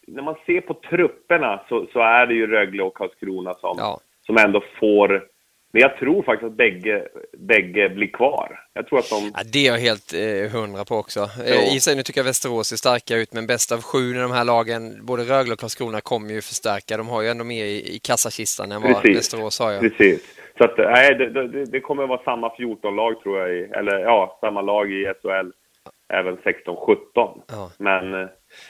när 0.07 0.23
man 0.23 0.35
ser 0.47 0.61
på 0.61 0.75
trupperna 0.75 1.61
så, 1.69 1.87
så 1.93 2.01
är 2.01 2.27
det 2.27 2.35
ju 2.35 2.47
Rögle 2.47 2.83
och 2.83 2.95
Karlskrona 2.95 3.55
som, 3.55 3.75
Ja. 3.79 4.01
som 4.27 4.37
ändå 4.37 4.63
får... 4.81 5.25
Men 5.73 5.83
jag 5.83 5.97
tror 5.97 6.23
faktiskt 6.23 6.51
att 6.51 6.57
bägge, 6.57 7.09
bägge 7.39 7.89
blir 7.89 8.07
kvar. 8.07 8.61
Jag 8.75 8.87
tror 8.87 8.99
att 8.99 9.11
de... 9.11 9.33
Ja, 9.35 9.41
det 9.53 9.67
är 9.67 9.73
jag 9.73 9.79
helt 9.79 10.15
eh, 10.15 10.61
hundra 10.61 10.85
på 10.85 10.97
också. 10.97 11.21
Eh, 11.21 11.77
I 11.77 11.81
sig, 11.81 11.97
nu 11.97 12.03
tycker 12.03 12.21
jag 12.21 12.25
Västerås 12.25 12.69
ser 12.69 12.77
starka 12.77 13.17
ut, 13.17 13.33
men 13.33 13.47
bäst 13.47 13.73
av 13.73 13.83
sju 13.83 14.11
i 14.11 14.19
de 14.19 14.31
här 14.31 14.45
lagen, 14.45 15.07
både 15.07 15.23
Rögle 15.23 15.53
och 15.53 15.59
Karlskrona, 15.59 16.01
kommer 16.01 16.31
ju 16.31 16.41
förstärka. 16.41 16.97
De 16.97 17.09
har 17.09 17.23
ju 17.23 17.29
ändå 17.29 17.45
mer 17.45 17.65
i, 17.65 17.97
i 17.97 17.99
kassakistan 17.99 18.73
än 18.73 18.83
vad 18.83 18.95
Precis. 18.95 19.19
Västerås 19.19 19.61
har. 19.61 19.73
Ja. 19.73 19.81
Precis. 19.81 20.37
Så 20.59 20.65
att, 20.65 20.79
nej, 20.79 21.15
det, 21.15 21.49
det, 21.49 21.65
det 21.65 21.81
kommer 21.81 22.03
att 22.03 22.09
vara 22.09 22.23
samma 22.25 22.49
14-lag 22.49 23.23
tror 23.23 23.39
jag, 23.39 23.57
i, 23.57 23.63
eller 23.63 23.99
ja, 23.99 24.39
samma 24.41 24.63
lag 24.63 24.93
i 24.93 25.05
SHL 25.23 25.51
även 26.11 26.37
16-17. 26.37 27.43
Ja. 27.49 27.71
Men 27.79 28.15
eh, 28.15 28.29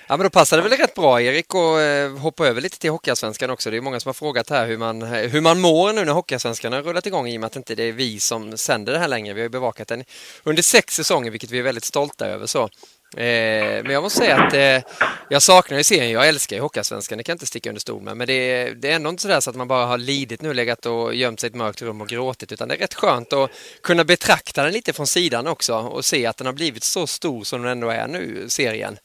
Ja, 0.09 0.16
men 0.16 0.24
då 0.24 0.31
passar 0.31 0.57
det 0.57 0.62
väl 0.62 0.72
rätt 0.72 0.94
bra, 0.94 1.20
Erik, 1.20 1.46
att 1.55 1.81
eh, 1.81 2.22
hoppa 2.22 2.46
över 2.46 2.61
lite 2.61 2.79
till 2.79 2.90
Hockeyallsvenskan 2.90 3.50
också. 3.50 3.70
Det 3.70 3.76
är 3.76 3.81
många 3.81 4.00
som 4.00 4.09
har 4.09 4.14
frågat 4.14 4.50
här 4.50 4.66
hur 4.66 4.79
man, 4.79 5.03
hur 5.03 5.40
man 5.40 5.61
mår 5.61 5.92
nu 5.92 6.05
när 6.05 6.12
Hockeyallsvenskan 6.12 6.72
har 6.72 6.83
rullat 6.83 7.07
igång 7.07 7.29
i 7.29 7.37
och 7.37 7.40
med 7.40 7.46
att 7.46 7.57
inte 7.57 7.74
det 7.74 7.83
är 7.83 7.92
vi 7.92 8.20
som 8.20 8.57
sänder 8.57 8.92
det 8.92 8.98
här 8.98 9.09
längre. 9.09 9.35
Vi 9.35 9.40
har 9.40 9.44
ju 9.44 9.48
bevakat 9.48 9.88
den 9.88 10.05
under 10.44 10.62
sex 10.62 10.94
säsonger, 10.94 11.31
vilket 11.31 11.50
vi 11.50 11.59
är 11.59 11.62
väldigt 11.62 11.85
stolta 11.85 12.26
över. 12.26 12.46
Så. 12.46 12.68
Eh, 13.16 13.82
men 13.82 13.90
jag 13.90 14.02
måste 14.02 14.18
säga 14.18 14.36
att 14.36 14.54
eh, 14.54 14.92
jag 15.28 15.42
saknar 15.42 15.78
ju 15.78 15.84
serien. 15.84 16.10
Jag 16.10 16.28
älskar 16.28 16.56
ju 16.56 16.62
Hockeyallsvenskan, 16.62 17.18
det 17.18 17.24
kan 17.24 17.32
jag 17.32 17.34
inte 17.34 17.46
sticka 17.46 17.70
under 17.70 17.80
stol 17.80 18.02
med. 18.02 18.16
Men 18.16 18.26
det 18.26 18.32
är, 18.32 18.74
det 18.74 18.90
är 18.90 18.96
ändå 18.96 19.10
inte 19.10 19.22
sådär 19.22 19.40
så 19.40 19.50
att 19.50 19.56
man 19.56 19.68
bara 19.68 19.86
har 19.86 19.98
lidit 19.98 20.42
nu, 20.42 20.54
legat 20.54 20.86
och 20.86 21.14
gömt 21.14 21.40
sig 21.40 21.48
i 21.48 21.50
ett 21.50 21.56
mörkt 21.56 21.82
rum 21.82 22.00
och 22.00 22.08
gråtit. 22.08 22.52
Utan 22.52 22.68
det 22.68 22.74
är 22.74 22.78
rätt 22.78 22.94
skönt 22.94 23.32
att 23.32 23.50
kunna 23.82 24.04
betrakta 24.04 24.62
den 24.62 24.72
lite 24.72 24.92
från 24.92 25.06
sidan 25.06 25.46
också 25.46 25.74
och 25.74 26.04
se 26.04 26.26
att 26.26 26.36
den 26.36 26.46
har 26.46 26.54
blivit 26.54 26.82
så 26.82 27.06
stor 27.06 27.42
som 27.44 27.62
den 27.62 27.70
ändå 27.72 27.88
är 27.88 28.08
nu, 28.08 28.44
serien. 28.48 28.96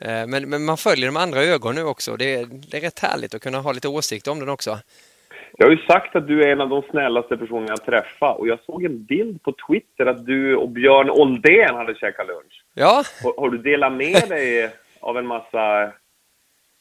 Eh, 0.00 0.26
Men, 0.26 0.50
men 0.50 0.64
man 0.64 0.76
följer 0.76 1.06
de 1.06 1.16
andra 1.16 1.42
ögon 1.42 1.74
nu 1.74 1.84
också. 1.84 2.16
Det 2.16 2.34
är, 2.34 2.46
det 2.70 2.76
är 2.76 2.80
rätt 2.80 2.98
härligt 2.98 3.34
att 3.34 3.42
kunna 3.42 3.58
ha 3.60 3.72
lite 3.72 3.88
åsikt 3.88 4.28
om 4.28 4.40
den 4.40 4.48
också. 4.48 4.78
jag 5.58 5.66
har 5.66 5.72
ju 5.72 5.82
sagt 5.86 6.16
att 6.16 6.26
du 6.26 6.42
är 6.42 6.52
en 6.52 6.60
av 6.60 6.68
de 6.68 6.82
snällaste 6.90 7.36
personerna 7.36 7.68
jag 7.68 7.84
träffat 7.84 8.38
och 8.38 8.48
jag 8.48 8.58
såg 8.66 8.84
en 8.84 9.04
bild 9.04 9.42
på 9.42 9.54
Twitter 9.68 10.06
att 10.06 10.26
du 10.26 10.56
och 10.56 10.68
Björn 10.68 11.10
Oldén 11.10 11.74
hade 11.74 11.94
käkat 11.94 12.26
lunch. 12.26 12.61
Ja, 12.74 13.04
Har, 13.22 13.40
har 13.40 13.50
du 13.50 13.58
delat 13.58 13.92
med 13.92 14.28
dig 14.28 14.70
av 15.00 15.18
en 15.18 15.26
massa 15.26 15.92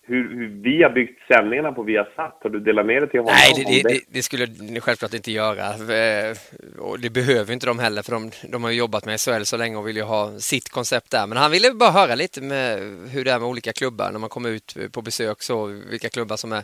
hur, 0.08 0.36
hur 0.36 0.48
vi 0.64 0.84
har 0.84 0.90
byggt 0.90 1.20
sändningarna 1.28 1.72
på 1.72 1.84
Viasat? 1.84 2.38
Har 2.44 2.50
du 2.50 2.60
delat 2.60 2.86
med 2.86 3.02
dig 3.02 3.10
till 3.10 3.20
honom? 3.20 3.36
nej 3.36 3.82
det, 3.84 3.90
det, 3.90 4.02
det, 4.08 4.24
skulle 4.24 4.46
ni 4.46 4.80
självklart 4.80 5.14
inte 5.14 5.32
göra. 5.32 5.96
Eh, 5.96 6.38
Och 6.80 7.00
det 7.00 7.10
behöver 7.10 7.54
inte 7.54 7.66
de 7.66 7.80
heller 7.80 8.02
för 8.02 8.12
de, 8.12 8.32
de 8.52 8.64
har 8.64 8.72
ju 8.72 8.78
jobbat 8.78 9.06
med 9.06 9.20
SHL 9.20 9.44
så 9.44 9.58
länge 9.58 9.78
och 9.78 9.88
vill 9.88 9.96
ju 9.96 10.04
ha 10.04 10.40
sitt 10.40 10.70
koncept 10.70 11.12
där. 11.12 11.28
Men 11.28 11.38
han 11.38 11.52
ville 11.52 11.72
bara 11.74 11.92
höra 11.92 12.16
lite 12.16 12.42
med 12.42 12.80
hur 13.10 13.26
det 13.26 13.32
är 13.32 13.40
med 13.40 13.48
olika 13.48 13.74
klubbar 13.74 14.12
när 14.12 14.20
man 14.20 14.30
kommer 14.30 14.50
ut 14.50 14.78
på 14.92 15.02
besök. 15.02 15.42
Så 15.42 15.66
vilka 15.66 16.10
klubbar 16.10 16.38
som 16.38 16.52
är 16.52 16.64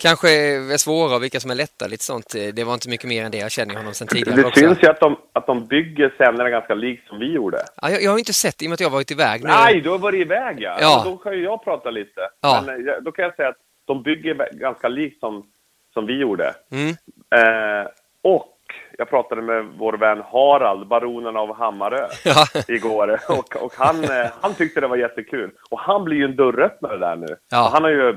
kanske 0.00 0.30
är 0.30 0.76
svåra 0.76 1.16
och 1.16 1.22
vilka 1.22 1.40
som 1.40 1.50
är 1.50 1.54
lätta. 1.54 1.86
Lite 1.86 2.04
sånt. 2.04 2.34
Det 2.54 2.64
var 2.64 2.74
inte 2.74 2.88
mycket 2.88 3.08
mer 3.08 3.24
än 3.24 3.30
det. 3.30 3.38
Jag 3.38 3.50
känner 3.50 3.74
honom 3.74 3.94
sedan 3.94 4.08
tidigare 4.08 4.40
Det 4.40 4.46
också. 4.46 4.60
syns 4.60 4.82
ju 4.82 4.88
att 4.88 5.00
de, 5.00 5.16
att 5.32 5.46
de 5.46 5.66
bygger 5.66 6.14
sändningarna 6.18 6.50
ganska 6.50 6.74
likt 6.74 7.08
som 7.08 7.18
vi 7.18 7.32
gjorde. 7.32 7.58
Ja, 7.82 7.90
jag, 7.90 8.02
jag 8.02 8.10
har 8.10 8.18
inte 8.18 8.32
sett 8.32 8.62
i 8.62 8.66
och 8.66 8.68
med 8.68 8.74
att 8.74 8.80
jag 8.80 8.88
har 8.88 8.92
varit 8.96 9.10
iväg 9.10 9.42
nu. 9.44 9.48
Nej, 9.50 9.80
du 9.80 9.90
har 9.90 9.98
varit 9.98 10.20
iväg 10.20 10.56
ja. 10.60 10.76
Ja. 10.80 11.02
Då 11.04 11.16
kan 11.16 11.32
ju 11.32 11.42
jag 11.44 11.64
prata 11.64 11.90
lite. 11.90 12.20
Ja. 12.40 12.62
Men 12.66 12.88
eh, 12.88 12.94
då 13.02 13.12
kan 13.12 13.24
jag 13.24 13.36
säga 13.36 13.48
att 13.48 13.56
de 13.84 14.02
bygger 14.02 14.48
ganska 14.52 14.88
likt 14.88 15.20
som, 15.20 15.46
som 15.94 16.06
vi 16.06 16.18
gjorde. 16.18 16.54
Mm. 16.72 16.88
Eh, 17.36 17.86
och 18.22 18.50
jag 18.98 19.10
pratade 19.10 19.42
med 19.42 19.64
vår 19.78 19.92
vän 19.92 20.22
Harald, 20.32 20.88
baronen 20.88 21.36
av 21.36 21.56
Hammarö, 21.56 22.06
Ja. 22.24 22.46
igår. 22.68 23.20
Och, 23.28 23.56
och 23.64 23.72
han, 23.76 24.04
eh, 24.04 24.26
han 24.40 24.54
tyckte 24.54 24.80
det 24.80 24.86
var 24.86 24.96
jättekul. 24.96 25.50
Och 25.70 25.80
han 25.80 26.04
blir 26.04 26.16
ju 26.16 26.24
en 26.24 26.36
dörröppnare 26.36 26.98
där 26.98 27.16
nu. 27.16 27.36
Ja. 27.50 27.70
Han 27.72 27.82
har 27.82 27.90
ju 27.90 28.16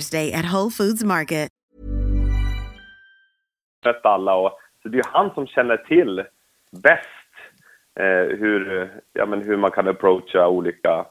Day 0.00 0.32
at 0.32 0.44
Whole 0.44 0.70
Foods 0.70 1.04
Market. 1.04 1.48
alla. 4.02 4.34
Och, 4.34 4.58
så 4.82 4.88
det 4.88 4.98
är 4.98 5.04
han 5.12 5.30
som 5.34 5.46
känner 5.46 5.76
till 5.76 6.24
bäst 6.70 7.06
eh, 8.00 8.38
hur, 8.38 8.90
ja, 9.12 9.26
men 9.26 9.42
hur 9.42 9.56
man 9.56 9.70
kan 9.70 9.88
approacha 9.88 10.48
olika 10.48 11.06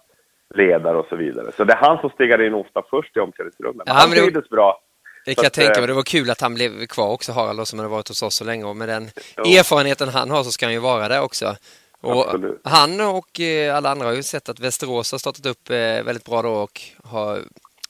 ledare 0.55 0.97
och 0.97 1.05
så 1.09 1.15
vidare. 1.15 1.51
Så 1.57 1.63
det 1.63 1.73
är 1.73 1.77
han 1.77 1.97
som 2.01 2.09
stegar 2.09 2.41
in 2.47 2.53
ofta 2.53 2.81
först 2.89 3.17
i 3.17 3.19
omklädningsrummet. 3.19 3.83
Ja, 3.85 3.93
han 3.93 4.09
trivdes 4.11 4.49
bra. 4.49 4.81
Det 5.25 5.35
kan 5.35 5.43
jag 5.43 5.53
tänka 5.53 5.73
eh, 5.73 5.79
mig. 5.79 5.87
Det 5.87 5.93
var 5.93 6.03
kul 6.03 6.29
att 6.29 6.41
han 6.41 6.53
blev 6.53 6.85
kvar 6.85 7.11
också, 7.11 7.31
Harald, 7.31 7.67
som 7.67 7.79
hade 7.79 7.89
varit 7.91 8.07
hos 8.07 8.23
oss 8.23 8.35
så 8.35 8.43
länge. 8.43 8.65
Och 8.65 8.75
med 8.75 8.89
den 8.89 9.09
Ja. 9.35 9.43
erfarenheten 9.59 10.09
han 10.09 10.29
har 10.29 10.43
så 10.43 10.51
ska 10.51 10.65
han 10.65 10.73
ju 10.73 10.79
vara 10.79 11.07
där 11.07 11.21
också. 11.21 11.55
Och 12.01 12.25
Absolut. 12.25 12.61
han 12.63 13.01
och 13.01 13.39
eh, 13.39 13.75
alla 13.77 13.89
andra 13.89 14.05
har 14.05 14.13
ju 14.13 14.23
sett 14.23 14.49
att 14.49 14.59
Västerås 14.59 15.11
har 15.11 15.19
startat 15.19 15.45
upp 15.45 15.69
eh, 15.69 15.75
väldigt 15.75 16.25
bra 16.25 16.41
då 16.41 16.49
och 16.49 16.81
har 17.03 17.39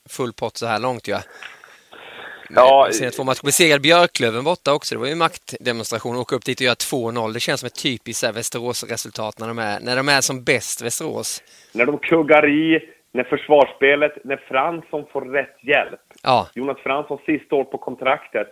full 0.10 0.34
pott 0.34 0.58
så 0.58 0.65
här 0.65 0.80
långt 0.80 1.08
ju. 1.08 1.15
Ja, 2.50 2.88
Sen 2.91 3.12
två 3.12 3.24
matcher. 3.24 3.46
Besegrade 3.46 3.80
Björklöven 3.82 4.44
borta 4.44 4.74
också. 4.74 4.96
Det 4.96 5.00
var 5.00 5.06
ju 5.08 5.12
en 5.12 5.18
maktdemonstration. 5.18 6.15
Åka 6.18 6.36
upp 6.36 6.46
dit 6.46 6.60
och 6.60 6.65
göra 6.65 6.74
2-0. 6.76 7.34
Det 7.34 7.39
känns 7.39 7.60
som 7.60 7.68
ett 7.68 7.84
typiskt 7.84 8.24
Västerås-resultat 8.36 9.39
när 9.39 9.48
de, 9.48 9.60
är, 9.60 9.80
när 9.80 9.96
de 9.96 10.10
är 10.10 10.22
som 10.22 10.44
bäst, 10.44 10.82
Västerås. 10.82 11.44
när 11.74 11.86
de 11.86 11.98
kuggar 11.98 12.50
i, 12.50 12.89
när 13.13 13.24
försvarsspelet, 13.24 14.12
när 14.26 14.38
Fransson 14.38 15.06
får 15.12 15.22
rätt 15.22 15.58
hjälp. 15.63 16.00
Ja, 16.24 16.48
Jonas 16.56 16.78
Fransson 16.84 17.18
sista 17.26 17.56
år 17.56 17.63
på 17.63 17.78
kontraktet 17.78 18.48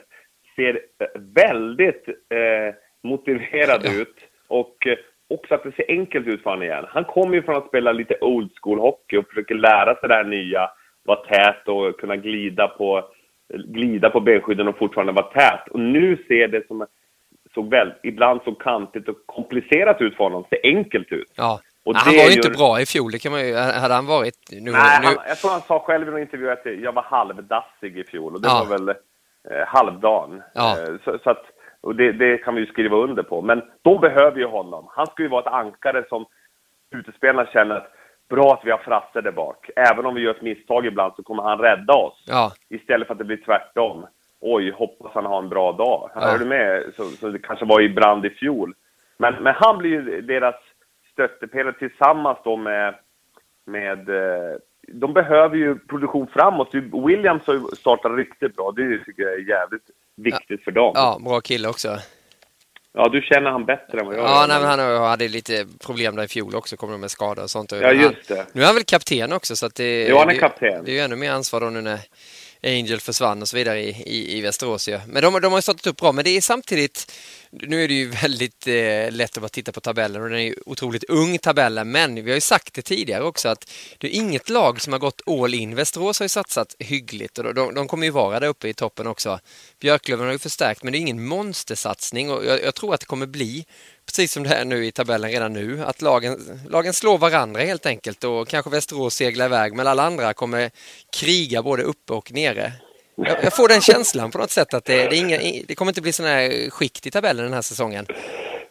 ser 0.55 0.73
eh, 0.75 1.21
väldigt 1.21 2.07
eh, 2.07 2.75
motiverad 3.03 3.81
Ja. 3.83 3.91
ut 4.01 4.15
och 4.47 4.87
eh, 4.87 4.97
också 5.29 5.55
att 5.55 5.63
det 5.63 5.71
ser 5.75 5.85
enkelt 5.87 6.27
ut 6.27 6.43
för 6.43 6.49
honom 6.49 6.63
igen. 6.63 6.85
Han 6.89 7.05
kommer 7.05 7.35
ju 7.35 7.43
från 7.43 7.55
att 7.57 7.67
spela 7.67 7.91
lite 7.91 8.17
old 8.21 8.51
school 8.61 8.79
hockey 8.79 9.17
och 9.17 9.27
försöker 9.27 9.55
lära 9.55 9.95
sig 9.95 10.09
det 10.09 10.15
här 10.15 10.23
nya, 10.23 10.69
vara 11.03 11.19
tät 11.19 11.67
och 11.67 11.99
kunna 11.99 12.15
glida 12.15 12.67
på, 12.67 13.05
glida 13.53 14.09
på 14.09 14.19
benskydden 14.19 14.67
och 14.67 14.77
fortfarande 14.77 15.13
vara 15.13 15.25
tät. 15.25 15.67
Och 15.71 15.79
nu 15.79 16.17
ser 16.27 16.47
det 16.47 16.67
som 16.67 16.85
såg 17.53 17.69
väl, 17.69 17.93
ibland 18.03 18.41
så 18.45 18.55
kantigt 18.55 19.09
och 19.09 19.17
komplicerat 19.25 20.01
ut 20.01 20.15
för 20.15 20.23
honom, 20.23 20.45
ser 20.49 20.59
enkelt 20.63 21.11
ut. 21.11 21.31
ja. 21.35 21.59
Och 21.85 21.95
han 21.95 22.13
det 22.13 22.17
var 22.17 22.23
ju 22.23 22.29
gör- 22.29 22.37
inte 22.37 22.49
bra 22.57 22.81
i 22.81 22.85
fjol. 22.85 23.11
Det 23.11 23.19
kan 23.19 23.31
man 23.31 23.47
ju, 23.47 23.55
hade 23.55 23.93
han 23.93 24.05
varit... 24.05 24.35
Nu, 24.51 24.71
Nej, 24.71 24.99
nu, 25.01 25.07
han, 25.07 25.15
jag 25.27 25.37
tror 25.37 25.51
han 25.51 25.61
sa 25.61 25.79
själv 25.79 26.07
i 26.07 26.11
någon 26.11 26.19
intervju 26.21 26.49
att 26.51 26.65
jag 26.65 26.91
var 26.93 27.03
halvdassig 27.03 27.97
i 27.97 28.03
fjol 28.03 28.33
och 28.35 28.41
det 28.41 28.47
Ja. 28.47 28.65
var 28.69 28.77
väl 28.77 28.89
eh, 28.89 29.67
halvdan. 29.67 30.41
Ja. 30.53 30.77
Eh, 30.81 30.93
så, 31.05 31.19
så 31.23 31.29
att, 31.29 31.43
och 31.81 31.95
det, 31.95 32.11
det 32.11 32.37
kan 32.37 32.55
vi 32.55 32.61
ju 32.61 32.67
skriva 32.67 32.97
under 32.97 33.23
på. 33.23 33.41
Men 33.41 33.61
de 33.81 34.01
behöver 34.01 34.37
ju 34.37 34.45
honom. 34.45 34.87
Han 34.89 35.07
ska 35.07 35.23
ju 35.23 35.29
vara 35.29 35.41
ett 35.41 35.53
ankare 35.53 36.05
som 36.09 36.25
utespelarna 36.95 37.49
känner 37.53 37.75
att 37.75 37.91
bra 38.29 38.53
att 38.53 38.65
vi 38.65 38.71
har 38.71 38.77
Frasse 38.77 39.21
där 39.21 39.31
bak. 39.31 39.69
Även 39.75 40.05
om 40.05 40.15
vi 40.15 40.21
gör 40.21 40.31
ett 40.31 40.41
misstag 40.41 40.85
ibland 40.85 41.13
så 41.15 41.23
kommer 41.23 41.43
han 41.43 41.57
rädda 41.59 41.93
oss. 41.93 42.23
Ja, 42.27 42.53
Istället 42.69 43.07
för 43.07 43.13
att 43.13 43.17
det 43.17 43.25
blir 43.25 43.41
tvärtom. 43.45 44.05
Oj, 44.39 44.71
hoppas 44.71 45.11
han 45.13 45.25
har 45.25 45.39
en 45.39 45.49
bra 45.49 45.71
dag. 45.71 46.11
Ja. 46.15 46.21
Är 46.21 46.37
du 46.37 46.45
med? 46.45 46.83
Så, 46.95 47.03
så 47.03 47.29
det 47.29 47.39
kanske 47.39 47.65
var 47.65 47.81
i 47.81 47.89
brand 47.89 48.25
i 48.25 48.29
fjol. 48.29 48.75
Men, 49.17 49.43
men 49.43 49.53
han 49.57 49.77
blir 49.77 49.89
ju 49.89 50.21
deras 50.21 50.55
stöttepelare 51.11 51.73
tillsammans 51.73 52.37
då 52.43 52.57
med... 52.57 52.95
med 53.65 54.09
eh, 54.09 54.57
de 54.87 55.13
behöver 55.13 55.57
ju 55.57 55.79
produktion 55.79 56.27
framåt. 56.27 56.69
Williams 57.07 57.47
har 57.47 57.53
ju 57.53 57.59
startat 57.59 58.17
riktigt 58.17 58.55
bra. 58.55 58.71
Det 58.75 58.97
tycker 59.05 59.23
jag 59.23 59.33
är 59.33 59.49
jävligt 59.49 59.89
viktigt 60.15 60.63
för 60.63 60.71
dem. 60.71 60.91
ja, 60.95 61.17
bra 61.25 61.39
kille 61.39 61.67
också. 61.67 61.87
Ja, 62.93 63.09
du 63.09 63.21
känner 63.21 63.51
han 63.51 63.65
bättre 63.65 63.99
än 63.99 64.05
vad 64.05 64.15
jag 64.15 64.23
Ja, 64.25 64.45
nej, 64.47 64.59
men 64.59 64.79
han 64.79 65.01
hade 65.03 65.27
lite 65.27 65.65
problem 65.85 66.15
där 66.15 66.23
i 66.23 66.27
fjol 66.27 66.55
också, 66.55 66.77
kommer 66.77 66.97
med 66.97 67.11
skador 67.11 67.43
och 67.43 67.49
sånt. 67.51 67.71
Ja, 67.71 67.91
just 67.91 68.27
det. 68.27 68.45
Nu 68.53 68.61
är 68.61 68.65
han 68.65 68.75
väl 68.75 68.83
kapten 68.83 69.33
också, 69.33 69.55
så 69.55 69.65
att 69.65 69.75
det, 69.75 70.07
Jo, 70.09 70.17
han 70.17 70.29
är 70.29 70.33
det- 70.33 70.39
kapten. 70.39 70.85
Det 70.85 70.91
är 70.91 70.93
ju 70.95 70.99
ännu 70.99 71.15
mer 71.15 71.31
ansvar 71.31 71.61
då 71.61 71.69
nu 71.69 71.81
när 71.81 71.99
Angel 72.63 72.99
försvann 72.99 73.41
och 73.41 73.47
så 73.47 73.57
vidare 73.57 73.79
i, 73.81 73.89
i, 73.89 74.37
i 74.37 74.41
Västerås. 74.41 74.87
Ja. 74.89 74.99
Men 75.07 75.21
de, 75.23 75.41
de 75.41 75.51
har 75.51 75.57
ju 75.57 75.61
startat 75.61 75.87
upp 75.87 75.97
bra, 75.97 76.11
men 76.11 76.23
det 76.25 76.37
är 76.37 76.41
samtidigt, 76.41 77.11
nu 77.61 77.83
är 77.83 77.87
det 77.87 77.93
ju 77.93 78.09
väldigt 78.09 78.67
eh, 78.67 79.11
lätt 79.11 79.37
att 79.37 79.41
bara 79.41 79.49
titta 79.49 79.71
på 79.71 79.81
tabellen 79.81 80.21
och 80.21 80.29
den 80.29 80.39
är 80.39 80.43
ju 80.43 80.55
otroligt 80.65 81.03
ung 81.03 81.37
tabellen, 81.37 81.91
men 81.91 82.15
vi 82.15 82.31
har 82.31 82.35
ju 82.35 82.41
sagt 82.41 82.73
det 82.73 82.81
tidigare 82.81 83.23
också 83.23 83.49
att 83.49 83.71
det 83.97 84.07
är 84.07 84.11
inget 84.11 84.49
lag 84.49 84.81
som 84.81 84.93
har 84.93 84.99
gått 84.99 85.21
all 85.27 85.53
in. 85.53 85.75
Västerås 85.75 86.19
har 86.19 86.23
ju 86.23 86.29
satsat 86.29 86.75
hyggligt 86.79 87.37
och 87.37 87.53
de, 87.53 87.73
de 87.73 87.87
kommer 87.87 88.05
ju 88.05 88.11
vara 88.11 88.39
där 88.39 88.47
uppe 88.47 88.67
i 88.67 88.73
toppen 88.73 89.07
också. 89.07 89.39
Björklöven 89.79 90.25
har 90.25 90.33
ju 90.33 90.39
förstärkt, 90.39 90.83
men 90.83 90.91
det 90.91 90.97
är 90.97 90.99
ingen 90.99 91.25
monstersatsning 91.25 92.31
och 92.31 92.45
jag, 92.45 92.63
jag 92.63 92.75
tror 92.75 92.93
att 92.93 92.99
det 92.99 93.05
kommer 93.05 93.25
bli 93.25 93.65
precis 94.05 94.31
som 94.31 94.43
det 94.43 94.55
är 94.55 94.65
nu 94.65 94.85
i 94.85 94.91
tabellen 94.91 95.31
redan 95.31 95.53
nu, 95.53 95.83
att 95.83 96.01
lagen, 96.01 96.61
lagen 96.69 96.93
slår 96.93 97.17
varandra 97.17 97.61
helt 97.61 97.85
enkelt 97.85 98.23
och 98.23 98.47
kanske 98.47 98.71
Västerås 98.71 99.15
seglar 99.15 99.45
iväg, 99.45 99.73
men 99.73 99.87
alla 99.87 100.03
andra 100.03 100.33
kommer 100.33 100.71
kriga 101.19 101.63
både 101.63 101.83
uppe 101.83 102.13
och 102.13 102.31
nere. 102.31 102.73
Jag, 103.15 103.37
jag 103.43 103.55
får 103.55 103.67
den 103.67 103.81
känslan 103.81 104.31
på 104.31 104.37
något 104.37 104.49
sätt 104.51 104.73
att 104.73 104.85
det, 104.85 104.93
det, 105.09 105.15
är 105.17 105.19
inga, 105.19 105.37
det 105.67 105.75
kommer 105.75 105.91
inte 105.91 106.01
bli 106.01 106.11
sån 106.11 106.25
här 106.25 106.69
skikt 106.69 107.07
i 107.07 107.11
tabellen 107.11 107.43
den 107.45 107.53
här 107.53 107.61
säsongen. 107.61 108.05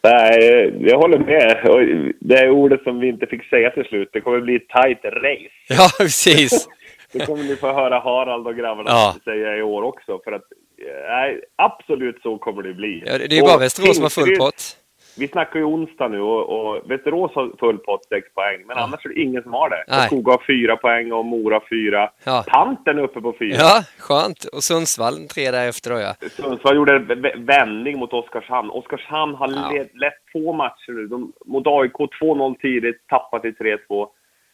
Nej, 0.03 0.73
jag 0.79 0.97
håller 0.97 1.19
med. 1.19 1.69
Och 1.69 1.79
Det 2.19 2.39
är 2.39 2.49
ordet 2.49 2.83
som 2.83 2.99
vi 2.99 3.07
inte 3.07 3.25
fick 3.25 3.49
säga 3.49 3.69
till 3.69 3.83
slut. 3.85 4.09
Det 4.13 4.21
kommer 4.21 4.39
bli 4.41 4.55
ett 4.55 4.67
tight 4.69 4.99
race. 5.05 5.49
Ja, 5.69 5.89
precis. 5.97 6.67
Det 7.11 7.25
kommer 7.25 7.43
ni 7.43 7.55
få 7.55 7.73
höra 7.73 7.99
Harald 7.99 8.47
och 8.47 8.55
grabbarna 8.55 8.89
Ja. 8.89 9.15
säga 9.23 9.57
i 9.57 9.61
år 9.61 9.81
också. 9.83 10.19
För 10.23 10.31
att, 10.31 10.41
eh, 10.87 11.09
nej, 11.09 11.41
absolut 11.55 12.21
så 12.23 12.37
kommer 12.37 12.63
det 12.63 12.73
bli. 12.73 13.03
Ja, 13.05 13.17
det 13.17 13.37
är 13.37 13.41
bara 13.41 13.55
Och 13.55 13.61
Västerås 13.61 13.95
som 13.95 14.03
har 14.03 14.09
full 14.09 14.35
pott. 14.37 14.77
Vi 15.17 15.27
snackar 15.27 15.59
ju 15.59 15.65
onsdag 15.65 16.07
nu 16.07 16.21
och, 16.21 16.49
och 16.49 16.91
Västerås 16.91 17.31
har 17.35 17.51
full 17.59 17.77
pott, 17.77 18.05
6 18.09 18.33
poäng. 18.33 18.63
Men 18.67 18.77
Ja. 18.77 18.83
annars 18.83 19.05
är 19.05 19.09
det 19.09 19.21
ingen 19.21 19.43
som 19.43 19.53
har 19.53 19.69
det. 19.69 20.05
Skoga 20.05 20.31
har 20.31 20.43
4 20.47 20.75
poäng 20.77 21.11
och 21.11 21.25
Mora 21.25 21.59
4. 21.69 22.09
Ja. 22.23 22.43
Tanten 22.47 22.97
är 22.97 23.01
uppe 23.03 23.21
på 23.21 23.33
4. 23.39 23.55
Ja, 23.59 23.83
skönt. 23.99 24.45
Och 24.45 24.63
Sundsvall 24.63 25.13
tre 25.33 25.51
därefter 25.51 25.89
då 25.91 25.99
ja. 25.99 26.13
Sundsvall 26.29 26.75
gjorde 26.75 26.95
en 26.95 27.05
vä- 27.07 27.45
vändning 27.45 27.99
mot 27.99 28.13
Oskarshamn. 28.13 28.69
Oskarshamn 28.69 29.35
har 29.35 29.47
Ja. 29.51 29.71
lett, 29.73 29.95
lett 29.95 30.13
två 30.31 30.53
matcher 30.53 30.91
nu. 30.91 31.07
De, 31.07 31.31
mot 31.45 31.67
AIK 31.67 31.93
2-0 32.21 32.55
tidigt, 32.61 33.07
tappat 33.07 33.41
till 33.41 33.55
3-2. 33.55 34.07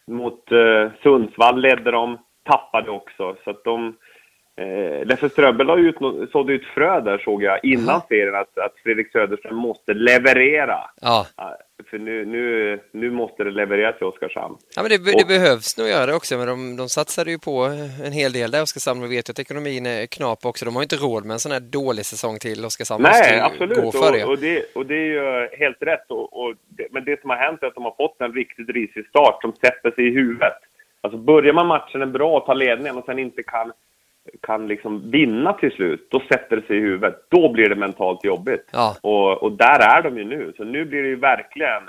Mot 0.08 0.52
eh, 0.52 0.92
Sundsvall 1.04 1.62
ledde 1.62 1.92
de, 1.92 2.18
tappade 2.46 2.92
också. 2.92 3.36
Så 3.44 3.50
att 3.50 3.64
de... 3.64 3.96
Eh, 4.60 5.06
Leffe 5.06 5.30
Ströbel 5.30 5.68
la 5.68 5.78
ut, 5.78 5.96
sådde 6.32 6.54
ut 6.54 6.66
frö 6.66 7.02
där 7.02 7.18
såg 7.18 7.44
jag 7.44 7.60
innan 7.66 8.02
serien 8.10 8.36
att, 8.36 8.58
att 8.58 8.74
Fredrik 8.84 9.12
Söderström 9.12 9.56
måste 9.56 9.94
leverera. 9.94 10.80
Ja, 11.02 11.26
För 11.90 11.98
nu, 11.98 12.26
nu, 12.26 12.80
nu 12.92 13.12
måste 13.12 13.44
det 13.44 13.52
levereras 13.52 13.98
till 13.98 14.08
Oskarshamn. 14.08 14.56
ja 14.76 14.82
men 14.82 14.90
det, 14.92 15.14
Och- 15.14 15.20
det 15.20 15.28
behövs 15.28 15.78
nog 15.78 15.88
göra 15.88 16.06
det 16.06 16.14
också, 16.16 16.38
men 16.38 16.48
de, 16.48 16.76
de 16.78 16.90
satsade 16.90 17.32
ju 17.32 17.40
på 17.40 17.60
en 18.06 18.12
hel 18.12 18.32
del 18.34 18.52
där 18.52 18.62
Oskarshamn. 18.62 19.02
Vi 19.02 19.16
vet 19.16 19.30
ju 19.30 19.32
att 19.32 19.40
ekonomin 19.40 19.86
är 19.86 20.06
knap 20.06 20.46
också. 20.46 20.66
De 20.66 20.76
har 20.76 20.82
ju 20.82 20.86
inte 20.86 20.96
råd 20.96 21.26
med 21.26 21.34
en 21.34 21.40
sån 21.40 21.52
här 21.52 21.60
dålig 21.60 22.06
säsong 22.06 22.40
till. 22.40 22.66
Oskarshamn 22.66 23.02
måste 23.04 23.20
Nej, 23.30 23.36
ju 23.38 23.42
absolut. 23.42 23.78
gå 23.82 23.92
för 23.92 24.12
det. 24.12 24.24
Och, 24.24 24.32
och, 24.32 24.38
det, 24.38 24.66
och 24.76 24.86
det 24.86 24.96
är 24.96 25.06
ju 25.18 25.50
helt 25.58 25.78
rätt. 25.82 26.06
Och, 26.12 26.40
och 26.42 26.54
det, 26.78 26.88
men 26.92 27.04
det 27.06 27.22
som 27.22 27.30
har 27.30 27.38
hänt 27.38 27.64
är 27.64 27.68
att 27.68 27.76
de 27.76 27.84
har 27.84 27.96
fått 27.98 28.22
en 28.22 28.34
riktigt 28.34 28.70
risig 28.70 29.08
start 29.08 29.38
som 29.42 29.54
sätter 29.54 29.92
sig 29.92 30.08
i 30.08 30.12
huvudet. 30.12 30.54
Alltså 31.02 31.18
börjar 31.20 31.54
man 31.54 31.68
matchen 31.68 32.12
bra 32.12 32.38
och 32.38 32.46
tar 32.46 32.56
ledningen 32.56 32.98
och 32.98 33.06
sen 33.06 33.20
inte 33.20 33.44
kan, 33.44 33.72
kan 34.42 34.68
liksom 34.68 35.12
vinna 35.12 35.54
till 35.54 35.72
slut, 35.72 36.08
då 36.12 36.20
sätter 36.20 36.56
det 36.56 36.68
sig 36.68 36.78
i 36.78 36.80
huvudet. 36.80 37.16
Då 37.30 37.52
blir 37.52 37.70
det 37.70 37.76
mentalt 37.76 38.24
jobbigt. 38.24 38.70
Ja. 38.74 38.96
Och, 39.02 39.44
och 39.44 39.52
där 39.52 39.98
är 39.98 40.02
de 40.02 40.18
ju 40.18 40.24
nu. 40.24 40.54
Så 40.58 40.64
nu 40.64 40.86
blir 40.86 41.04
det 41.04 41.10
ju 41.10 41.16
verkligen... 41.16 41.84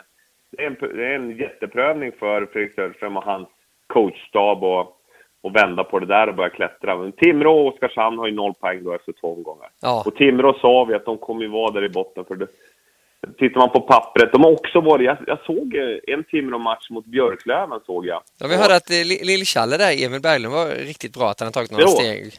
Det 0.53 0.62
är 0.62 0.66
en, 0.66 0.76
det 0.97 1.07
är 1.07 1.14
en 1.14 1.36
jätteprövning 1.36 2.12
för 2.12 2.47
Fredrik 2.47 2.74
Söderström 2.74 3.16
och 3.16 3.24
hans 3.24 3.49
coachstab 3.86 4.64
och, 4.64 4.97
och 5.43 5.57
vända 5.57 5.84
på 5.84 5.99
det 5.99 6.07
där 6.07 6.28
och 6.28 6.34
börja 6.34 6.51
klättra. 6.51 6.97
Men 6.97 7.12
Timrå 7.12 7.61
och 7.61 7.66
Oskarshamn 7.66 8.18
har 8.18 8.26
ju 8.26 8.34
noll 8.34 8.55
poäng 8.55 8.84
då 8.84 8.95
efter 8.95 9.12
två 9.12 9.34
omgångar. 9.34 9.68
Ja. 9.82 10.03
Och 10.07 10.14
Timrå 10.14 10.53
sa 10.53 10.84
vi 10.84 10.95
att 10.95 11.05
de 11.05 11.18
kommer 11.18 11.43
ju 11.43 11.49
vara 11.49 11.70
där 11.70 11.84
i 11.84 11.88
botten. 11.88 12.24
För 12.24 12.34
det, 12.34 12.47
tittar 13.39 13.61
man 13.61 13.71
på 13.71 13.81
pappret, 13.81 14.33
de 14.33 14.45
har 14.45 14.51
också 14.53 14.81
varit... 14.81 15.05
Jag, 15.07 15.16
jag 15.27 15.39
såg 15.45 15.75
eh, 15.75 16.14
en 16.14 16.25
Timrå-match 16.25 16.91
mot 16.91 17.05
Björklöven, 17.07 17.81
såg 17.87 18.07
jag. 18.07 18.23
Ja, 18.41 18.47
vi 18.49 18.57
hörde 18.57 18.77
att 18.77 18.91
eh, 18.91 19.05
Li- 19.05 19.25
Lill-Challe 19.25 19.77
där, 19.77 20.07
Emil 20.07 20.21
Berglund, 20.21 20.55
var 20.55 20.66
riktigt 20.66 21.16
bra 21.16 21.31
att 21.31 21.41
han 21.41 21.47
har 21.47 21.53
tagit 21.53 21.71
några 21.71 21.85
Jo. 21.87 21.91
steg. 21.91 22.33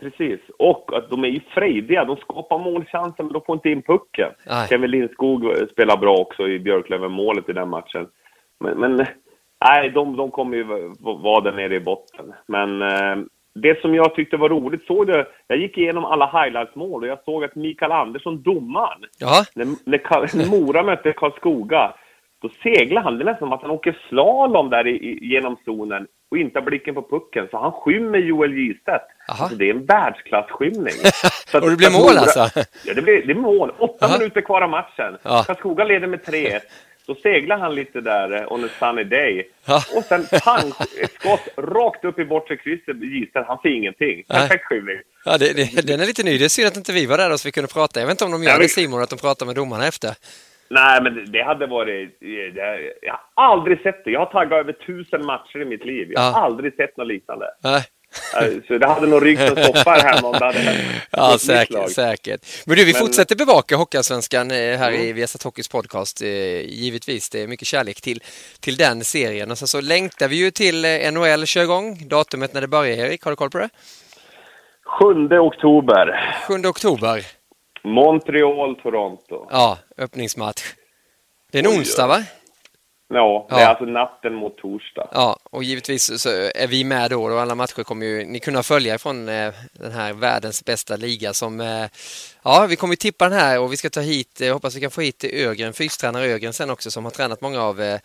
Precis. 0.00 0.40
Och 0.58 0.90
att 0.96 1.10
de 1.10 1.24
är 1.24 1.28
ju 1.28 1.40
frejdiga. 1.54 2.04
De 2.04 2.16
skapar 2.16 2.58
målchanser, 2.58 3.22
men 3.24 3.32
de 3.32 3.42
får 3.46 3.54
inte 3.56 3.68
in 3.70 3.82
pucken. 3.82 4.30
Nej. 4.46 4.68
Kevin 4.68 4.90
Lindskog 4.90 5.42
spelar 5.72 5.96
bra 5.96 6.16
också 6.16 6.48
i 6.48 6.58
Björklöven-målet 6.58 7.48
i 7.48 7.52
den 7.52 7.68
matchen. 7.68 8.06
Men, 8.60 8.78
men 8.80 9.06
nej, 9.64 9.90
de, 9.90 10.16
de 10.16 10.30
kommer 10.30 10.56
ju 10.56 10.64
vara 11.00 11.40
där 11.40 11.52
nere 11.52 11.74
i 11.74 11.80
botten. 11.80 12.32
Men 12.46 12.82
eh, 12.82 13.16
det 13.60 13.80
som 13.80 13.94
jag 13.94 14.14
tyckte 14.14 14.36
var 14.36 14.48
roligt, 14.48 14.86
såg 14.86 15.06
du? 15.06 15.24
Jag 15.46 15.58
gick 15.58 15.78
igenom 15.78 16.04
alla 16.04 16.26
highlights-mål 16.26 17.02
och 17.02 17.08
jag 17.08 17.18
såg 17.24 17.44
att 17.44 17.54
Mikael 17.54 17.92
Andersson, 17.92 18.42
domaren, 18.42 19.00
Ja, 19.18 19.44
när, 19.54 20.36
när 20.36 20.50
Mora 20.50 20.82
mötte 20.82 21.12
Karlskoga, 21.12 21.94
då 22.42 22.48
seglar 22.62 23.02
han. 23.02 23.18
Det 23.18 23.22
är 23.22 23.24
nästan 23.24 23.48
som 23.48 23.52
att 23.52 23.62
han 23.62 23.70
åker 23.70 23.98
slalom 24.08 24.70
där 24.70 24.86
i, 24.86 24.90
i, 24.90 25.18
genom 25.26 25.56
zonen 25.64 26.06
och 26.30 26.38
inte 26.38 26.58
har 26.58 26.64
blicken 26.66 26.94
på 26.94 27.02
pucken. 27.02 27.48
Så 27.50 27.58
han 27.58 27.72
skymmer 27.72 28.18
Joel 28.18 28.52
Gistedt. 28.54 29.02
Alltså, 29.28 29.56
det 29.56 29.70
är 29.70 29.74
en 29.74 29.86
världsklasskymning. 29.86 30.94
Att- 31.54 31.62
Och 31.62 31.70
det 31.70 31.76
blir 31.76 31.90
mål 31.92 32.02
Mora- 32.14 32.18
alltså? 32.18 32.60
Ja, 32.86 32.94
det 32.94 33.02
blir, 33.02 33.16
det 33.16 33.24
blir 33.26 33.34
mål. 33.34 33.72
Åtta 33.78 34.06
Aha. 34.06 34.18
minuter 34.18 34.40
kvar 34.40 34.62
av 34.62 34.70
matchen. 34.70 35.16
Ja. 35.22 35.42
Karlskoga 35.46 35.84
leder 35.84 36.06
med 36.06 36.20
3-1. 36.20 36.60
Då 37.08 37.14
seglar 37.14 37.58
han 37.58 37.74
lite 37.74 38.00
där 38.00 38.36
eh, 38.42 38.52
on 38.52 38.64
a 38.64 38.68
sunny 38.78 39.04
day. 39.04 39.48
Och 39.96 40.04
sen 40.04 40.26
pang, 40.44 40.72
ett 41.02 41.12
skott 41.12 41.48
rakt 41.56 42.04
upp 42.04 42.18
i 42.18 42.24
bortre 42.24 42.56
krysset. 42.56 42.96
Han 43.46 43.58
ser 43.62 43.68
ingenting. 43.68 44.24
Perfekt 44.28 44.64
skymning. 44.64 44.96
ja 45.24 45.38
det, 45.38 45.52
det, 45.56 45.86
den 45.86 46.00
är 46.00 46.06
lite 46.06 46.22
ny. 46.22 46.38
Det 46.38 46.44
är 46.44 46.48
synd 46.48 46.68
att 46.68 46.76
inte 46.76 46.92
vi 46.92 47.06
var 47.06 47.18
där 47.18 47.30
då 47.30 47.38
så 47.38 47.48
vi 47.48 47.52
kunde 47.52 47.68
prata. 47.68 48.00
Jag 48.00 48.06
vet 48.06 48.12
inte 48.14 48.24
om 48.24 48.30
de 48.32 48.42
gör 48.42 48.50
Ja, 48.50 48.58
det 48.58 48.68
Simon, 48.68 49.02
att 49.02 49.10
de 49.10 49.18
pratar 49.18 49.46
med 49.46 49.54
domarna 49.54 49.86
efter. 49.86 50.10
Nej, 50.70 51.02
men 51.02 51.14
det- 51.14 51.24
det 51.24 51.42
hade 51.42 51.66
varit... 51.66 52.16
Det, 52.20 52.52
jag 53.02 53.18
har 53.34 53.44
aldrig 53.54 53.80
sett 53.80 54.04
det. 54.04 54.10
Jag 54.10 54.20
har 54.20 54.26
taggat 54.26 54.52
över 54.60 54.72
tusen 54.72 55.24
matcher 55.26 55.60
i 55.62 55.64
mitt 55.64 55.84
liv. 55.84 56.08
Jag 56.12 56.20
har 56.20 56.30
Ja. 56.40 56.44
aldrig 56.44 56.74
sett 56.74 56.96
något 56.96 57.06
liknande. 57.06 57.46
Nej. 57.64 57.82
Så 58.68 58.78
det 58.78 58.86
hade 58.86 59.06
nog 59.06 59.26
rykt 59.26 59.40
en 59.40 59.64
soppa 59.64 59.90
här 59.90 60.24
om 60.24 60.32
det 60.32 60.44
hade 60.44 60.58
hänt 60.58 60.78
Ja, 61.10 61.38
säkert, 61.38 61.90
säkert. 61.92 62.40
Men 62.66 62.76
du, 62.76 62.84
vi 62.84 62.92
Men- 62.92 63.00
fortsätter 63.00 63.36
bevaka 63.36 63.76
Hockeyallsvenskan 63.76 64.50
eh, 64.50 64.56
här 64.56 64.88
Mm. 64.88 65.00
i 65.00 65.12
Viasat 65.12 65.42
Hockeys 65.42 65.68
podcast. 65.68 66.22
eh, 66.22 66.28
Givetvis, 66.60 67.30
det 67.30 67.42
är 67.42 67.46
mycket 67.46 67.66
kärlek 67.68 68.00
till, 68.00 68.22
till 68.60 68.76
den 68.76 69.04
serien. 69.04 69.50
Och 69.50 69.58
sen 69.58 69.68
så 69.68 69.80
längtar 69.80 70.28
vi 70.28 70.36
ju 70.36 70.50
till 70.50 70.84
eh, 70.84 71.12
NHL 71.12 71.46
kör 71.46 71.62
igång. 71.62 72.08
Datumet 72.08 72.54
när 72.54 72.60
det 72.60 72.68
börjar, 72.68 72.96
Erik, 73.06 73.22
har 73.24 73.30
du 73.32 73.36
koll 73.36 73.50
på 73.50 73.58
det? 73.58 73.68
7 75.30 75.38
oktober. 75.38 76.34
7 76.48 76.54
oktober. 76.68 77.26
Montreal, 77.84 78.76
Toronto. 78.76 79.46
Ja, 79.50 79.78
öppningsmatch. 79.98 80.62
Det 81.52 81.58
är 81.58 81.62
en 81.62 81.78
onsdag, 81.78 82.06
va? 82.06 82.22
Ja, 83.10 83.46
det 83.50 83.54
Ja. 83.54 83.60
är 83.60 83.66
alltså 83.66 83.84
natten 83.84 84.34
mot 84.34 84.56
torsdag. 84.58 85.08
Ja, 85.12 85.36
och 85.50 85.64
givetvis 85.64 86.20
så 86.22 86.28
är 86.54 86.66
vi 86.66 86.84
med 86.84 87.10
då 87.10 87.24
och 87.24 87.40
alla 87.40 87.54
matcher 87.54 87.82
kommer 87.82 88.06
ju 88.06 88.24
ni 88.24 88.40
kunna 88.40 88.62
följa 88.62 88.98
från 88.98 89.28
eh, 89.28 89.52
den 89.72 89.92
här 89.92 90.12
världens 90.12 90.64
bästa 90.64 90.96
liga 90.96 91.32
som 91.32 91.60
eh, 91.60 91.84
ja, 92.44 92.66
vi 92.68 92.76
kommer 92.76 92.92
ju 92.92 92.96
tippa 92.96 93.28
den 93.28 93.38
här 93.38 93.60
och 93.60 93.72
vi 93.72 93.76
ska 93.76 93.90
ta 93.90 94.00
hit, 94.00 94.40
eh, 94.40 94.52
hoppas 94.52 94.76
vi 94.76 94.80
kan 94.80 94.90
få 94.90 95.00
hit 95.00 95.24
Ögren, 95.24 95.72
fystränare 95.72 96.24
Ögren 96.26 96.52
sen 96.52 96.70
också 96.70 96.90
som 96.90 97.04
har 97.04 97.10
tränat 97.10 97.40
många 97.40 97.62
av 97.62 97.76
våra 97.76 97.98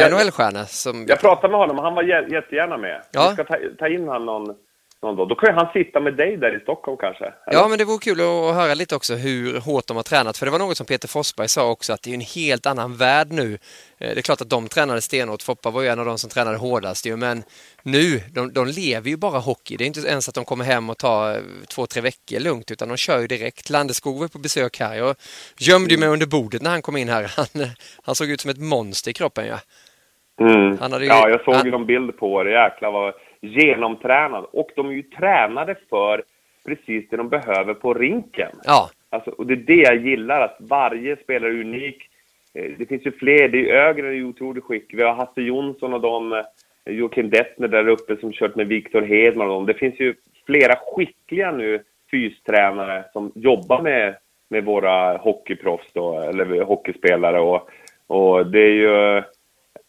Jag- 0.00 0.12
NHL-stjärnor 0.12 0.64
som 0.64 1.04
Jag 1.08 1.20
pratade 1.20 1.48
med 1.50 1.60
honom, 1.60 1.78
han 1.78 1.94
var 1.94 2.02
jä- 2.02 2.32
jättegärna 2.32 2.76
med. 2.76 3.02
Ja. 3.12 3.28
Vi 3.28 3.34
ska 3.34 3.44
ta, 3.44 3.56
ta 3.78 3.88
in 3.88 4.08
honom 4.08 4.26
någon, 4.26 4.56
någon 5.02 5.16
dag. 5.16 5.28
Då 5.28 5.34
kan 5.34 5.54
han 5.54 5.72
sitta 5.72 6.00
med 6.00 6.16
dig 6.16 6.36
där 6.36 6.56
i 6.56 6.60
Stockholm 6.60 6.96
kanske? 7.00 7.24
eller? 7.24 7.34
Ja, 7.58 7.68
men 7.68 7.78
det 7.78 7.84
vore 7.84 7.98
kul 7.98 8.20
att 8.20 8.54
höra 8.54 8.74
lite 8.74 8.96
också 8.96 9.14
hur 9.14 9.60
hårt 9.60 9.86
de 9.86 9.96
har 9.96 10.02
tränat. 10.04 10.36
För 10.38 10.46
det 10.46 10.52
var 10.52 10.58
något 10.58 10.76
som 10.76 10.86
Peter 10.86 11.08
Forsberg 11.08 11.48
sa 11.48 11.70
också, 11.70 11.92
att 11.92 12.02
det 12.02 12.10
är 12.10 12.14
en 12.14 12.20
helt 12.20 12.66
annan 12.66 12.96
värld 12.96 13.32
nu. 13.32 13.54
Eh, 13.54 13.58
Det 13.98 14.18
är 14.18 14.22
klart 14.22 14.40
att 14.40 14.50
de 14.50 14.68
tränade 14.68 15.00
stenhårt. 15.00 15.42
Foppa 15.42 15.70
var 15.70 15.82
ju 15.82 15.88
en 15.88 15.98
av 15.98 16.06
de 16.06 16.18
som 16.18 16.30
tränade 16.30 16.56
hårdast 16.56 17.06
ju, 17.06 17.16
men 17.16 17.42
nu, 17.82 18.20
de, 18.34 18.52
de 18.52 18.66
lever 18.66 19.10
ju 19.10 19.16
bara 19.16 19.38
hockey. 19.38 19.76
Det 19.76 19.84
är 19.84 19.86
inte 19.86 20.00
ens 20.00 20.28
att 20.28 20.34
de 20.34 20.44
kommer 20.44 20.64
hem 20.64 20.90
och 20.90 20.98
tar 20.98 21.30
eh, 21.34 21.40
två, 21.68 21.86
tre 21.86 22.02
veckor 22.02 22.40
lugnt, 22.40 22.70
utan 22.70 22.88
de 22.88 22.96
kör 22.96 23.20
ju 23.20 23.26
direkt. 23.26 23.70
Landeskog 23.70 24.20
var 24.20 24.28
på 24.28 24.38
besök 24.38 24.80
här. 24.80 24.94
Jag 24.96 25.14
gömde 25.58 25.90
ju 25.94 26.00
mig 26.00 26.08
under 26.08 26.26
bordet 26.26 26.62
när 26.62 26.70
han 26.70 26.82
kom 26.82 26.96
in 26.96 27.08
här. 27.08 27.22
Han, 27.36 27.46
han 28.02 28.14
såg 28.14 28.28
ut 28.30 28.40
som 28.40 28.50
ett 28.50 28.58
monster 28.60 29.10
i 29.10 29.14
kroppen, 29.14 29.46
ja. 29.46 29.58
Mm. 30.40 30.78
Han 30.78 30.92
hade 30.92 31.04
ju- 31.04 31.10
Ja, 31.10 31.28
jag 31.28 31.44
såg 31.44 31.54
han- 31.54 31.64
ju 31.64 31.70
någon 31.70 31.86
bild 31.86 32.16
på 32.18 32.42
det. 32.44 32.50
Jäklar 32.50 32.90
vad 32.92 33.14
genomtränad. 33.42 34.44
Och 34.52 34.70
de 34.76 34.88
är 34.88 34.92
ju 34.92 35.02
tränade 35.02 35.74
för 35.90 36.22
precis 36.66 37.08
det 37.08 37.16
de 37.16 37.28
behöver 37.28 37.74
på 37.74 37.94
rinken. 37.94 38.50
Ja, 38.64 38.90
Alltså, 39.10 39.30
och 39.30 39.46
det 39.46 39.54
är 39.54 39.56
det 39.56 39.74
jag 39.82 39.96
gillar, 39.96 40.40
att 40.40 40.56
varje 40.60 41.16
spelare 41.16 41.50
är 41.50 41.60
unik. 41.60 42.08
Eh, 42.54 42.70
Det 42.78 42.86
finns 42.86 43.06
ju 43.06 43.12
fler. 43.12 43.48
Det 43.48 43.70
är 43.70 43.74
Ögren 43.74 44.06
är 44.06 44.12
ju 44.12 44.24
otroligt 44.24 44.64
skicklig. 44.64 44.98
Vi 44.98 45.04
har 45.04 45.14
Hasse 45.14 45.40
Jonsson 45.42 45.94
och 45.94 46.00
de, 46.00 46.32
eh, 46.32 46.44
Joakim 46.86 47.30
Dettner 47.30 47.68
där 47.68 47.88
uppe 47.88 48.16
som 48.16 48.32
kört 48.32 48.54
med 48.56 48.66
Viktor 48.66 49.02
Hedman 49.02 49.48
och 49.48 49.54
dem. 49.54 49.66
Det 49.66 49.74
finns 49.74 50.00
ju 50.00 50.14
flera 50.46 50.74
skickliga 50.76 51.52
nu 51.52 51.82
fystränare 52.10 53.04
som 53.12 53.32
jobbar 53.34 53.82
med, 53.82 54.16
med 54.48 54.64
våra 54.64 55.16
hockeyproffs 55.16 55.92
då, 55.92 56.20
eller 56.20 56.62
hockeyspelare. 56.62 57.40
Och, 57.40 57.68
och 58.06 58.46
det 58.46 58.60
är 58.60 58.72
ju 58.72 59.22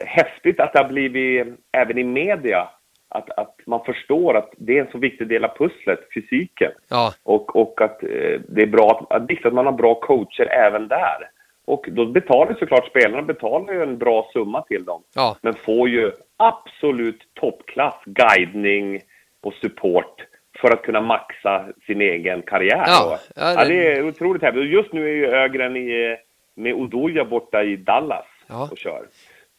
häftigt 0.06 0.60
att 0.60 0.74
det 0.74 0.80
har 0.80 0.90
blivit, 0.90 1.48
även 1.72 1.98
i 1.98 2.04
media, 2.04 2.70
att, 3.14 3.30
att 3.40 3.56
man 3.66 3.84
förstår 3.86 4.38
att 4.38 4.54
det 4.58 4.78
är 4.78 4.82
en 4.86 4.92
så 4.92 4.98
viktig 4.98 5.28
del 5.28 5.46
av 5.46 5.58
pusslet, 5.58 6.00
fysiken. 6.14 6.72
ja, 6.90 7.14
Och, 7.24 7.56
och 7.56 7.82
att 7.82 8.04
eh, 8.04 8.40
det 8.48 8.62
är 8.62 8.66
bra 8.68 9.08
att, 9.10 9.30
viktigt 9.30 9.46
att 9.46 9.54
man 9.54 9.66
har 9.66 9.74
bra 9.74 9.96
coacher 9.96 10.48
även 10.52 10.88
där. 10.88 11.30
Och 11.66 11.86
då 11.92 12.06
betalar 12.06 12.56
såklart 12.60 12.88
spelarna 12.88 13.22
betalar 13.22 13.74
ju 13.74 13.84
en 13.84 13.98
bra 13.98 14.30
summa 14.34 14.62
till 14.62 14.86
dem. 14.86 15.04
ja. 15.16 15.38
Men 15.42 15.54
får 15.54 15.90
ju 15.90 16.12
absolut 16.38 17.22
toppklass 17.34 17.96
guidning 18.06 19.02
och 19.42 19.54
support 19.54 20.22
för 20.62 20.74
att 20.74 20.82
kunna 20.82 21.02
maxa 21.02 21.66
sin 21.88 22.02
egen 22.02 22.42
karriär. 22.42 22.84
Ja, 22.88 23.20
ja, 23.36 23.44
det- 23.46 23.54
ja, 23.62 23.66
det 23.66 23.88
är 23.98 24.08
otroligt 24.08 24.42
häftigt. 24.42 24.70
Just 24.72 24.94
nu 24.94 25.04
är 25.10 25.14
ju 25.14 25.26
Ögren 25.28 25.78
i, 25.78 26.18
med 26.56 26.74
Odoja 26.74 27.26
borta 27.26 27.64
i 27.64 27.76
Dallas 27.76 28.26
Ja. 28.48 28.70
och 28.72 28.78
kör. 28.78 29.04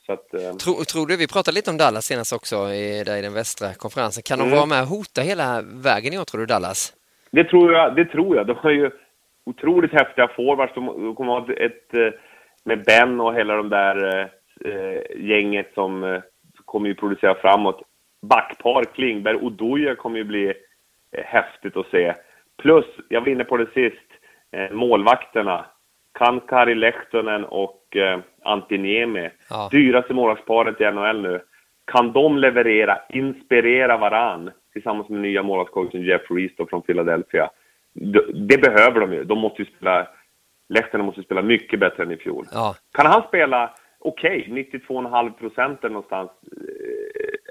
Att, 0.08 0.34
eh, 0.34 0.56
Tro, 0.64 0.72
tror 0.84 1.06
du, 1.06 1.16
vi 1.16 1.28
pratade 1.28 1.54
lite 1.54 1.70
om 1.70 1.76
Dallas 1.76 2.04
senast 2.04 2.32
också 2.32 2.56
i, 2.56 3.02
där 3.06 3.16
i 3.16 3.22
den 3.22 3.32
västra 3.34 3.74
konferensen. 3.74 4.22
Kan 4.22 4.38
de 4.38 4.44
Mm. 4.44 4.56
vara 4.56 4.66
med 4.66 4.82
och 4.82 4.88
hota 4.88 5.20
hela 5.20 5.62
vägen 5.62 6.12
i 6.12 6.18
år, 6.18 6.24
tror 6.24 6.40
du, 6.40 6.46
Dallas? 6.46 6.92
Det 7.30 7.44
tror 7.44 7.72
jag. 7.72 7.96
Det 7.96 8.04
tror 8.04 8.36
jag. 8.36 8.46
De 8.46 8.56
har 8.56 8.70
ju 8.70 8.90
otroligt 9.46 9.92
häftiga 9.92 10.28
forwards. 10.36 10.74
De 10.74 11.14
kommer 11.14 11.32
ha 11.32 11.52
ett, 11.52 11.94
eh, 11.94 12.20
med 12.64 12.84
Ben 12.84 13.20
och 13.20 13.34
hela 13.34 13.56
de 13.56 13.68
där 13.68 14.20
eh, 14.64 15.20
gänget 15.30 15.70
som 15.74 16.20
kommer 16.64 16.88
ju 16.88 16.94
producera 16.94 17.34
framåt. 17.34 17.82
Backpar, 18.22 18.84
Klingberg 18.84 19.36
och 19.36 19.52
Doja 19.52 19.94
kommer 19.94 20.18
ju 20.18 20.24
bli 20.24 20.54
häftigt 21.24 21.76
att 21.76 21.86
se. 21.90 22.14
Plus, 22.62 22.84
jag 23.08 23.20
var 23.20 23.28
inne 23.28 23.44
på 23.44 23.56
det 23.56 23.66
sist, 23.74 24.10
målvakterna. 24.72 25.66
Kankari 26.14 26.74
Lehtonen 26.74 27.44
och 27.44 27.96
eh, 27.96 28.20
Antti 28.42 28.78
Niemi. 28.78 29.30
Ja. 29.50 29.68
Dyraste 29.70 30.14
målvaktsparet 30.14 30.80
i 30.80 30.84
NHL 30.84 31.22
nu. 31.22 31.40
Kan 31.84 32.12
de 32.12 32.38
leverera, 32.38 32.98
inspirera 33.08 33.96
varann 33.96 34.50
tillsammans 34.72 35.08
med 35.08 35.20
nya 35.20 35.42
målvaktscoachen 35.42 36.02
Jeff 36.02 36.30
Reese 36.30 36.52
då 36.56 36.66
från 36.66 36.82
Philadelphia. 36.82 37.50
Det, 37.92 38.32
det 38.32 38.58
behöver 38.58 39.00
de 39.00 39.12
ju. 39.12 39.24
De 39.24 39.38
måste 39.38 39.62
ju 39.62 39.68
spela... 39.76 40.08
Lehtonen 40.68 41.06
måste 41.06 41.22
spela 41.22 41.42
mycket 41.42 41.80
bättre 41.80 42.02
än 42.02 42.12
i 42.12 42.16
fjol. 42.16 42.46
Ja, 42.52 42.74
Kan 42.92 43.06
han 43.06 43.22
spela 43.22 43.70
okej, 44.04 44.46
92,5 44.50 45.32
procent 45.32 45.82
någonstans, 45.82 46.30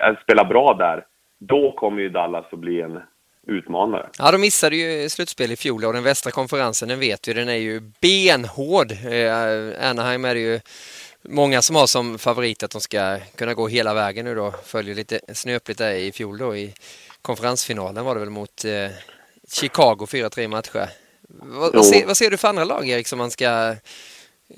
eh, 0.02 0.18
spela 0.24 0.46
bra 0.46 0.74
där, 0.74 1.06
då 1.40 1.72
kommer 1.72 2.02
ju 2.02 2.10
Dallas 2.10 2.46
att 2.52 2.60
bli 2.60 2.82
en 2.82 3.00
utmanare. 3.48 4.10
Ja, 4.18 4.32
de 4.32 4.42
missade 4.42 4.76
ju 4.76 5.10
slutspel 5.10 5.52
i 5.52 5.56
fjol 5.56 5.86
och 5.86 5.94
den 5.94 6.04
västra 6.04 6.32
konferensen, 6.32 6.88
den 6.90 7.00
vet 7.00 7.28
vi, 7.28 7.34
den 7.34 7.50
är 7.50 7.54
ju 7.54 7.80
benhård. 8.02 8.92
Eh, 8.92 9.90
Anaheim 9.90 10.26
är 10.26 10.34
det 10.36 10.40
ju 10.42 10.60
många 11.22 11.62
som 11.62 11.76
har 11.76 11.88
som 11.88 12.20
favorit 12.20 12.64
att 12.64 12.72
de 12.72 12.82
ska 12.82 13.18
kunna 13.36 13.54
gå 13.54 13.68
hela 13.68 13.94
vägen 13.94 14.26
nu 14.26 14.36
då. 14.36 14.54
Följer 14.66 14.96
lite 14.96 15.20
snöpligt 15.34 15.78
där 15.78 15.92
i 15.92 16.12
fjol 16.12 16.38
då 16.38 16.56
i 16.56 16.74
konferensfinalen 17.22 18.06
var 18.06 18.14
det 18.16 18.20
väl 18.20 18.30
mot 18.30 18.66
eh, 18.66 18.90
Chicago 19.54 20.06
4-3 20.06 20.48
matcher. 20.48 20.90
Vad, 21.30 21.74
vad, 21.76 21.86
ser, 21.86 22.06
vad 22.06 22.18
ser 22.18 22.30
du 22.32 22.38
för 22.38 22.48
andra 22.48 22.64
lag 22.64 22.90
Erik 22.90 23.08
som 23.08 23.18
man 23.20 23.32
ska 23.32 23.76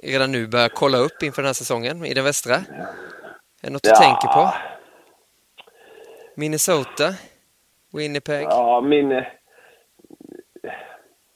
redan 0.03 0.31
nu 0.31 0.47
börja 0.47 0.69
kolla 0.69 0.97
upp 0.97 1.23
inför 1.23 1.41
den 1.41 1.47
här 1.49 1.53
säsongen 1.53 2.05
i 2.05 2.13
den 2.13 2.23
västra? 2.23 2.55
Är 2.55 2.63
det 3.61 3.69
något 3.69 3.83
du 3.83 3.89
Ja. 3.89 3.95
tänker 3.99 4.27
på? 4.27 4.53
Minnesota? 6.35 7.15
Winnipeg? 7.97 8.43
Ja, 8.43 8.81
min... 8.81 9.11
eh, 9.11 9.23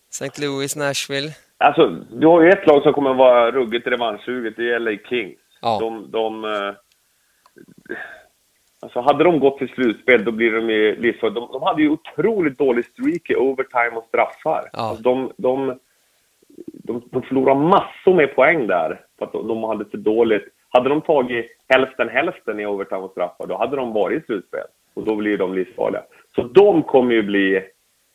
St. 0.09 0.41
Louis, 0.41 0.75
Nashville? 0.75 1.29
Alltså, 1.57 1.87
du 2.11 2.27
har 2.27 2.41
ju 2.41 2.49
ett 2.49 2.67
lag 2.67 2.83
som 2.83 2.93
kommer 2.93 3.11
att 3.11 3.17
vara 3.17 3.51
ruggigt 3.51 3.87
revanschsuget, 3.87 4.53
det 4.57 4.73
är 4.73 4.79
LA 4.79 4.91
Kings. 5.09 5.39
Ja. 5.61 5.77
De, 5.81 6.11
de, 6.11 6.45
eh, 6.45 6.73
alltså 8.79 8.99
hade 8.99 9.23
de 9.23 9.39
gått 9.39 9.57
till 9.57 9.69
slutspel, 9.69 10.25
då 10.25 10.31
blir 10.31 10.51
de 10.51 10.69
ju 10.69 10.95
livsfarliga. 10.95 11.39
De, 11.39 11.51
de 11.51 11.63
hade 11.63 11.81
ju 11.81 11.89
otroligt 11.89 12.57
dålig 12.57 12.85
streak 12.85 13.29
i 13.29 13.35
overtime 13.35 13.95
och 13.95 14.05
straffar. 14.07 14.69
Ja. 14.73 14.79
Alltså, 14.79 15.03
de, 15.03 15.31
de, 15.37 15.79
de, 16.83 17.09
de 17.11 17.21
förlorade 17.21 17.59
massor 17.59 18.13
med 18.13 18.35
poäng 18.35 18.67
där, 18.67 19.01
för 19.17 19.25
att 19.25 19.31
de, 19.31 19.47
de 19.47 19.63
hade 19.63 19.85
för 19.85 19.97
dåligt. 19.97 20.45
Hade 20.69 20.89
de 20.89 21.01
tagit 21.01 21.45
hälften 21.67 22.09
hälften 22.09 22.59
i 22.59 22.65
overtime 22.65 23.01
och 23.01 23.11
straffar, 23.11 23.47
då 23.47 23.57
hade 23.57 23.75
de 23.75 23.93
varit 23.93 24.23
i 24.23 24.25
slutspel. 24.25 24.65
Och 24.93 25.03
då 25.03 25.15
blir 25.15 25.37
de 25.37 25.53
livsfarliga. 25.53 26.03
Så 26.35 26.43
de 26.43 26.83
kommer 26.83 27.13
ju 27.13 27.23
bli 27.23 27.55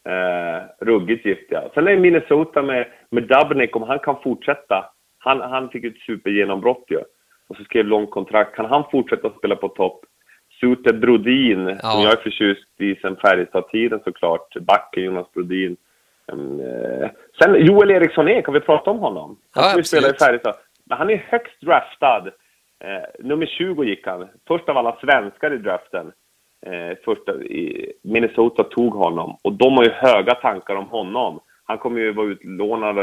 eh, 0.09 0.63
ruggigt 0.81 1.27
giftiga. 1.27 1.63
Sen 1.75 1.89
är 1.89 1.97
Minnesota 1.97 2.63
med, 2.63 2.87
med 3.11 3.23
Dubnik, 3.23 3.77
om 3.77 3.83
han 3.83 3.99
kan 3.99 4.23
fortsätta. 4.23 4.85
Han, 5.19 5.41
han 5.41 5.69
fick 5.69 5.85
ett 5.85 5.99
supergenombrott 6.07 6.85
ju. 6.89 6.99
Och 7.49 7.57
så 7.57 7.65
skrev 7.65 7.85
långt 7.87 8.11
kontrakt. 8.11 8.57
Kan 8.57 8.67
han 8.67 8.85
fortsätta 8.91 9.31
spela 9.31 9.57
på 9.57 9.69
topp? 9.69 10.01
Suter 10.61 10.93
Brodin, 10.93 11.67
Ja. 11.69 11.91
som 11.91 12.03
jag 12.03 12.13
är 12.13 12.17
förtjust 12.23 12.81
i 12.81 12.95
sen 12.95 13.17
Färjestad-tiden 13.17 14.01
såklart. 14.05 14.55
Backen 14.61 15.03
Jonas 15.05 15.33
Brodin. 15.33 15.77
Eh, 16.29 17.11
sen 17.43 17.67
Joel 17.67 17.91
Eriksson 17.91 18.29
Ek, 18.29 18.47
har 18.47 18.53
vi 18.53 18.61
pratat 18.61 18.89
om 18.89 18.99
honom? 18.99 19.37
Han 19.55 19.65
Ja, 19.65 19.71
kommer 19.71 19.77
ju 19.79 19.85
spela 19.85 20.09
i. 20.09 20.13
Färjestad. 20.13 20.55
Han 20.91 21.11
är 21.11 21.17
högst 21.17 21.61
draftad. 21.61 22.27
Eh, 22.85 23.05
nummer 23.25 23.47
20 23.47 23.85
gick 23.85 24.07
han. 24.07 24.29
Först 24.49 24.69
av 24.69 24.77
alla 24.77 24.97
svenskar 25.01 25.55
i 25.55 25.59
draften. 25.59 26.13
Eh, 26.67 26.97
första, 27.05 27.33
Minnesota 28.03 28.65
tog 28.65 28.95
honom. 28.95 29.37
Och 29.43 29.53
de 29.53 29.77
har 29.77 29.85
ju 29.85 29.91
höga 29.91 30.35
tankar 30.35 30.75
om 30.77 30.89
honom. 30.89 31.41
Han 31.65 31.79
kommer 31.79 32.01
ju 32.01 32.13
vara 32.13 32.27
utlånad 32.27 32.99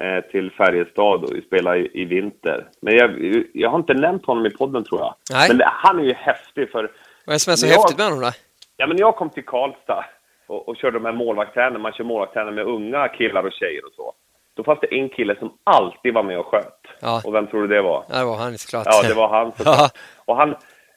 eh, 0.00 0.20
till 0.30 0.50
Färjestad 0.50 1.22
och 1.24 1.30
spela 1.46 1.76
i, 1.76 1.90
i 1.92 2.04
vinter. 2.04 2.66
Men 2.82 2.94
jag, 2.96 3.10
jag 3.52 3.70
har 3.70 3.78
inte 3.78 3.94
nämnt 3.94 4.26
honom 4.26 4.46
i 4.46 4.50
podden 4.50 4.84
tror 4.84 5.00
jag. 5.00 5.14
Nej. 5.32 5.48
Men 5.50 5.60
han 5.66 5.98
är 5.98 6.04
ju 6.04 6.14
häftig 6.14 6.70
för... 6.70 6.82
Vad 7.26 7.32
är 7.32 7.32
det 7.32 7.38
som 7.38 7.52
är 7.52 7.56
så 7.56 7.66
jag- 7.66 7.72
häftigt 7.72 7.98
med 7.98 8.06
honom 8.06 8.20
då? 8.22 8.30
Ja, 8.76 8.86
men 8.86 8.96
när 8.96 9.00
jag 9.00 9.16
kom 9.16 9.30
till 9.30 9.44
Karlstad 9.44 10.04
och, 10.46 10.68
och 10.68 10.76
körde 10.76 10.98
de 10.98 11.04
här 11.04 11.12
målvaktsträningarna, 11.12 11.78
man 11.78 11.92
kör 11.92 12.04
målvaktsträningar 12.04 12.52
med 12.54 12.64
unga 12.64 13.08
killar 13.08 13.42
och 13.46 13.52
tjejer 13.52 13.84
och 13.86 13.92
så. 13.96 14.12
Då 14.54 14.64
fanns 14.64 14.80
det 14.80 14.94
en 14.98 15.08
kille 15.08 15.36
som 15.38 15.52
alltid 15.64 16.14
var 16.14 16.22
med 16.22 16.38
och 16.38 16.46
sköt. 16.46 16.80
Ja. 17.00 17.22
Och 17.24 17.34
vem 17.34 17.46
tror 17.46 17.62
du 17.62 17.68
det 17.74 17.82
var? 17.82 18.04
Ja, 18.08 18.18
det 18.18 18.24
var 18.24 18.36
han 18.36 18.58
såklart. 18.58 18.86
Ja, 18.90 19.08
det 19.08 19.14
var 19.14 19.28
han 19.28 19.46
Ja. 19.58 19.64
såklart. 19.64 19.92
Och 20.24 20.36
han, 20.36 20.50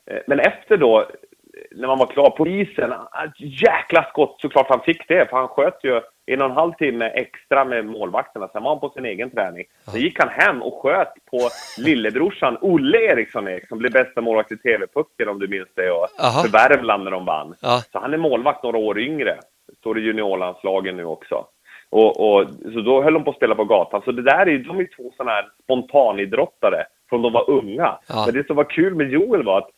eh, 0.06 0.18
men 0.28 0.39
efter 0.39 0.78
då, 0.78 1.06
när 1.72 1.88
man 1.88 1.97
var 1.97 2.06
klar 2.06 2.30
på 2.30 2.47
isen, 2.47 2.91
ah, 2.91 3.28
jäkla 3.38 4.03
skott 4.03 4.38
såklart 4.41 4.70
han 4.70 4.82
fick 4.82 5.08
det, 5.08 5.30
för 5.30 5.38
han 5.38 5.47
sköt 5.47 5.84
ju 5.84 6.01
en 6.26 6.41
och 6.41 6.49
en 6.49 6.56
halv 6.56 6.74
timme 6.74 7.06
extra 7.06 7.66
med 7.66 7.86
målvakterna, 7.86 8.47
sen 8.47 8.64
var 8.64 8.70
han 8.70 8.80
på 8.80 8.89
sin 8.89 9.06
egen 9.06 9.30
träning. 9.30 9.64
Sen 9.91 10.01
gick 10.01 10.20
han 10.20 10.30
hem 10.30 10.62
och 10.62 10.82
sköt 10.82 11.14
på 11.32 11.49
lillebrorsan 11.78 12.58
Olle 12.62 12.97
Eriksson 12.97 13.47
Ek, 13.47 13.68
som 13.68 13.78
blev 13.78 13.91
bästa 13.91 14.22
målvakt 14.22 14.51
i 14.51 14.58
TV-pucken 14.58 15.30
om 15.30 15.39
du 15.39 15.47
minns 15.47 15.70
det, 15.76 15.91
och 15.91 16.08
Aha. 16.20 16.41
för 16.41 16.49
Värmland 16.49 17.03
när 17.03 17.12
de 17.12 17.26
vann. 17.26 17.56
Ja. 17.62 17.82
Så 17.91 17.99
han 17.99 18.14
är 18.14 18.18
målvakt 18.18 18.64
några 18.64 18.78
år 18.78 18.99
yngre, 18.99 19.38
står 19.80 19.99
i 19.99 20.01
juniorlandslagen 20.01 20.97
nu 20.97 21.06
också. 21.06 21.45
Och, 21.89 22.20
och, 22.20 22.47
så 22.74 22.82
då 22.82 23.03
höll 23.03 23.14
de 23.14 23.24
på 23.24 23.30
att 23.30 23.36
spela 23.36 23.56
på 23.56 23.66
gatan. 23.66 24.01
Så 24.06 24.12
det 24.12 24.22
där 24.22 24.47
är 24.47 24.58
de 24.58 24.80
är 24.80 24.89
två 24.95 25.12
sådana 25.18 25.32
här 25.32 25.47
spontanidrottare 25.64 26.86
från 27.10 27.22
de 27.22 27.34
var 27.34 27.49
unga. 27.49 27.97
Ja. 28.08 28.24
Men 28.26 28.36
det 28.36 28.47
som 28.47 28.56
var 28.56 28.70
kul 28.70 28.95
med 28.95 29.10
Joel 29.10 29.43
var 29.43 29.58
att 29.58 29.70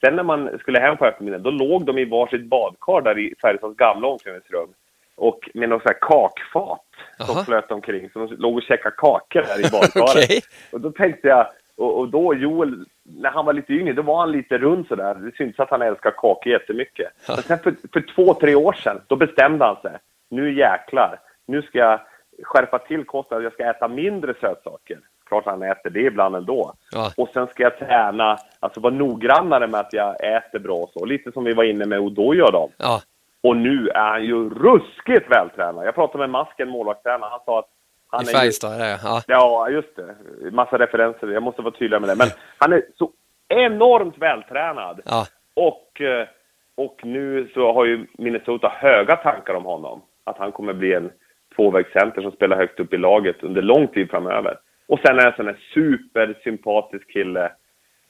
sen 0.00 0.16
när 0.16 0.22
man 0.22 0.58
skulle 0.58 0.80
hem 0.80 0.96
på 0.96 1.06
eftermiddagen, 1.06 1.42
då 1.42 1.50
låg 1.50 1.84
de 1.86 1.98
i 1.98 2.04
varsitt 2.04 2.46
badkar 2.46 3.00
där 3.00 3.18
i 3.18 3.34
Färjestads 3.42 3.76
gamla 3.76 4.08
omklädningsrum. 4.08 4.68
Och 5.16 5.50
med 5.54 5.68
något 5.68 5.82
så 5.82 5.88
här 5.88 5.98
kakfat 6.00 6.80
som 7.26 7.44
flöt 7.44 7.70
omkring. 7.70 8.10
Så 8.10 8.18
de 8.18 8.34
låg 8.34 8.56
och 8.56 8.62
käkade 8.62 8.94
kakor 8.98 9.42
där 9.42 9.66
i 9.66 9.70
badkaret. 9.72 10.24
Okej. 10.24 10.40
Och 10.72 10.80
då 10.80 10.92
tänkte 10.92 11.28
jag, 11.28 11.46
och, 11.76 11.98
och 11.98 12.08
då 12.08 12.34
Joel, 12.34 12.84
när 13.02 13.30
han 13.30 13.44
var 13.44 13.52
lite 13.52 13.72
yngre, 13.72 13.92
då 13.92 14.02
var 14.02 14.20
han 14.20 14.32
lite 14.32 14.58
rund 14.58 14.86
sådär. 14.86 15.14
Det 15.14 15.36
syntes 15.36 15.60
att 15.60 15.70
han 15.70 15.82
älskar 15.82 16.10
kakor 16.10 16.52
jättemycket. 16.52 17.06
Men 17.28 17.36
sen 17.36 17.58
för, 17.58 17.74
för 17.92 18.14
två, 18.14 18.34
tre 18.34 18.54
år 18.54 18.72
sedan, 18.72 19.00
då 19.06 19.16
bestämde 19.16 19.64
han 19.64 19.76
sig. 19.82 19.98
Nu 20.30 20.58
jäklar, 20.58 21.20
nu 21.46 21.62
ska 21.62 21.78
jag 21.78 22.00
skärpa 22.42 22.78
till 22.78 23.04
kosten. 23.04 23.42
Jag 23.42 23.52
ska 23.52 23.70
äta 23.70 23.88
mindre 23.88 24.34
sötsaker. 24.40 24.98
Klart 25.26 25.46
han 25.46 25.62
äter 25.62 25.90
det 25.90 26.00
ibland 26.00 26.36
ändå. 26.36 26.72
Ja. 26.92 27.12
Och 27.16 27.28
sen 27.32 27.46
ska 27.46 27.62
jag 27.62 27.78
träna, 27.78 28.38
alltså 28.60 28.80
vara 28.80 28.94
noggrannare 28.94 29.66
med 29.66 29.80
att 29.80 29.92
jag 29.92 30.36
äter 30.36 30.58
bra 30.58 30.76
och 30.76 30.90
så. 30.90 31.04
Lite 31.04 31.32
som 31.32 31.44
vi 31.44 31.52
var 31.52 31.64
inne 31.64 31.86
med 31.86 32.00
och 32.00 32.12
dem. 32.12 32.70
Ja, 32.76 33.00
Och 33.42 33.56
nu 33.56 33.88
är 33.88 34.08
han 34.10 34.24
ju 34.24 34.50
ruskigt 34.50 35.30
vältränad. 35.30 35.86
Jag 35.86 35.94
pratade 35.94 36.18
med 36.18 36.30
Masken, 36.30 36.68
målvaktstränaren. 36.68 37.30
Han 37.30 37.40
sa 37.44 37.58
att 37.58 37.68
han 38.10 38.24
i 38.24 38.28
är 38.28 38.32
Färjestad. 38.38 38.78
där, 38.78 38.98
Ja. 39.04 39.22
Ja, 39.26 39.68
just 39.68 39.96
det. 39.96 40.14
Massa 40.50 40.78
referenser. 40.78 41.26
Jag 41.26 41.42
måste 41.42 41.62
vara 41.62 41.74
tydlig 41.74 42.00
med 42.00 42.10
det. 42.10 42.16
Men 42.16 42.28
han 42.58 42.72
är 42.72 42.82
så 42.98 43.10
enormt 43.48 44.18
vältränad. 44.18 45.00
Ja. 45.04 45.26
Och, 45.54 46.00
eh, 46.00 46.26
och 46.74 47.00
nu 47.02 47.50
så 47.54 47.72
har 47.72 47.84
ju 47.84 48.06
Minnesota 48.18 48.68
höga 48.68 49.16
tankar 49.16 49.54
om 49.54 49.64
honom. 49.64 50.02
Att 50.24 50.38
han 50.38 50.52
kommer 50.52 50.72
bli 50.72 50.94
en 50.94 51.10
tvåvägscenter 51.56 52.22
som 52.22 52.30
spelar 52.32 52.56
högt 52.56 52.80
upp 52.80 52.94
i 52.94 52.96
laget 52.96 53.42
under 53.42 53.62
lång 53.62 53.88
tid 53.88 54.10
framöver. 54.10 54.58
Och 54.88 54.98
sen 54.98 55.18
är 55.18 55.26
en 55.26 55.36
sån 55.36 55.46
här 55.46 55.58
supersympatisk 55.74 57.12
kille, 57.12 57.52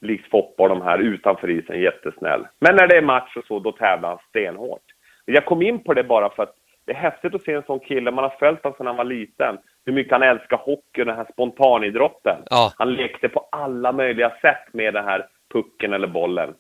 likt 0.01 0.31
Foppa 0.31 0.63
och 0.63 0.69
de 0.69 0.83
här 0.83 0.99
utanför 0.99 1.51
isen, 1.51 1.81
jättesnäll. 1.81 2.47
Men 2.59 2.77
när 2.77 2.87
det 2.87 2.97
är 2.97 3.03
match 3.03 3.37
och 3.37 3.45
så, 3.45 3.59
då 3.59 3.73
tävlar 3.73 4.09
han 4.09 4.19
stenhårt. 4.29 4.83
Jag 5.25 5.45
kom 5.45 5.63
in 5.63 5.85
på 5.85 5.95
det 5.95 6.05
bara 6.05 6.31
för 6.31 6.43
att 6.43 6.55
det 6.85 6.93
är 6.93 6.97
häftigt 6.97 7.35
att 7.35 7.43
se 7.43 7.53
en 7.53 7.63
sån 7.63 7.81
kille, 7.81 8.11
man 8.11 8.25
har 8.25 8.37
följt 8.39 8.63
honom 8.63 8.77
sedan 8.77 8.87
han 8.87 8.97
var 8.97 9.05
liten. 9.05 9.59
Hur 9.85 9.93
mycket 9.93 10.13
han 10.13 10.23
älskar 10.23 10.57
hockey 10.57 11.03
och 11.03 11.07
den 11.07 11.17
här 11.17 11.27
spontanidrotten. 11.33 12.37
Ja. 12.51 12.73
Han 12.77 12.95
lekte 12.95 13.29
på 13.29 13.49
alla 13.53 13.93
möjliga 13.93 14.31
sätt 14.31 14.73
med 14.73 14.95
den 14.95 15.05
här 15.05 15.27
pucken 15.53 15.93
eller 15.93 16.09
bollen. 16.09 16.55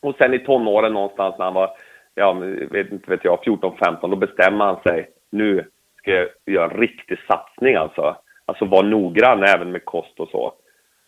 Och 0.00 0.14
sen 0.18 0.34
i 0.34 0.38
tonåren 0.38 0.92
någonstans 0.92 1.34
när 1.38 1.44
han 1.44 1.54
var, 1.54 1.70
ja, 2.14 2.32
vet 2.70 2.92
inte 2.92 3.10
vet 3.10 3.24
jag, 3.24 3.38
14-15, 3.44 4.10
då 4.10 4.16
bestämmer 4.16 4.64
han 4.64 4.82
sig. 4.82 5.10
Nu 5.30 5.68
ska 5.98 6.10
jag 6.10 6.28
göra 6.46 6.70
en 6.70 6.80
riktig 6.80 7.18
satsning 7.26 7.74
alltså. 7.74 8.16
Alltså 8.46 8.64
vara 8.64 8.82
noggrann 8.82 9.42
även 9.42 9.72
med 9.72 9.84
kost 9.84 10.20
och 10.20 10.28
så. 10.28 10.54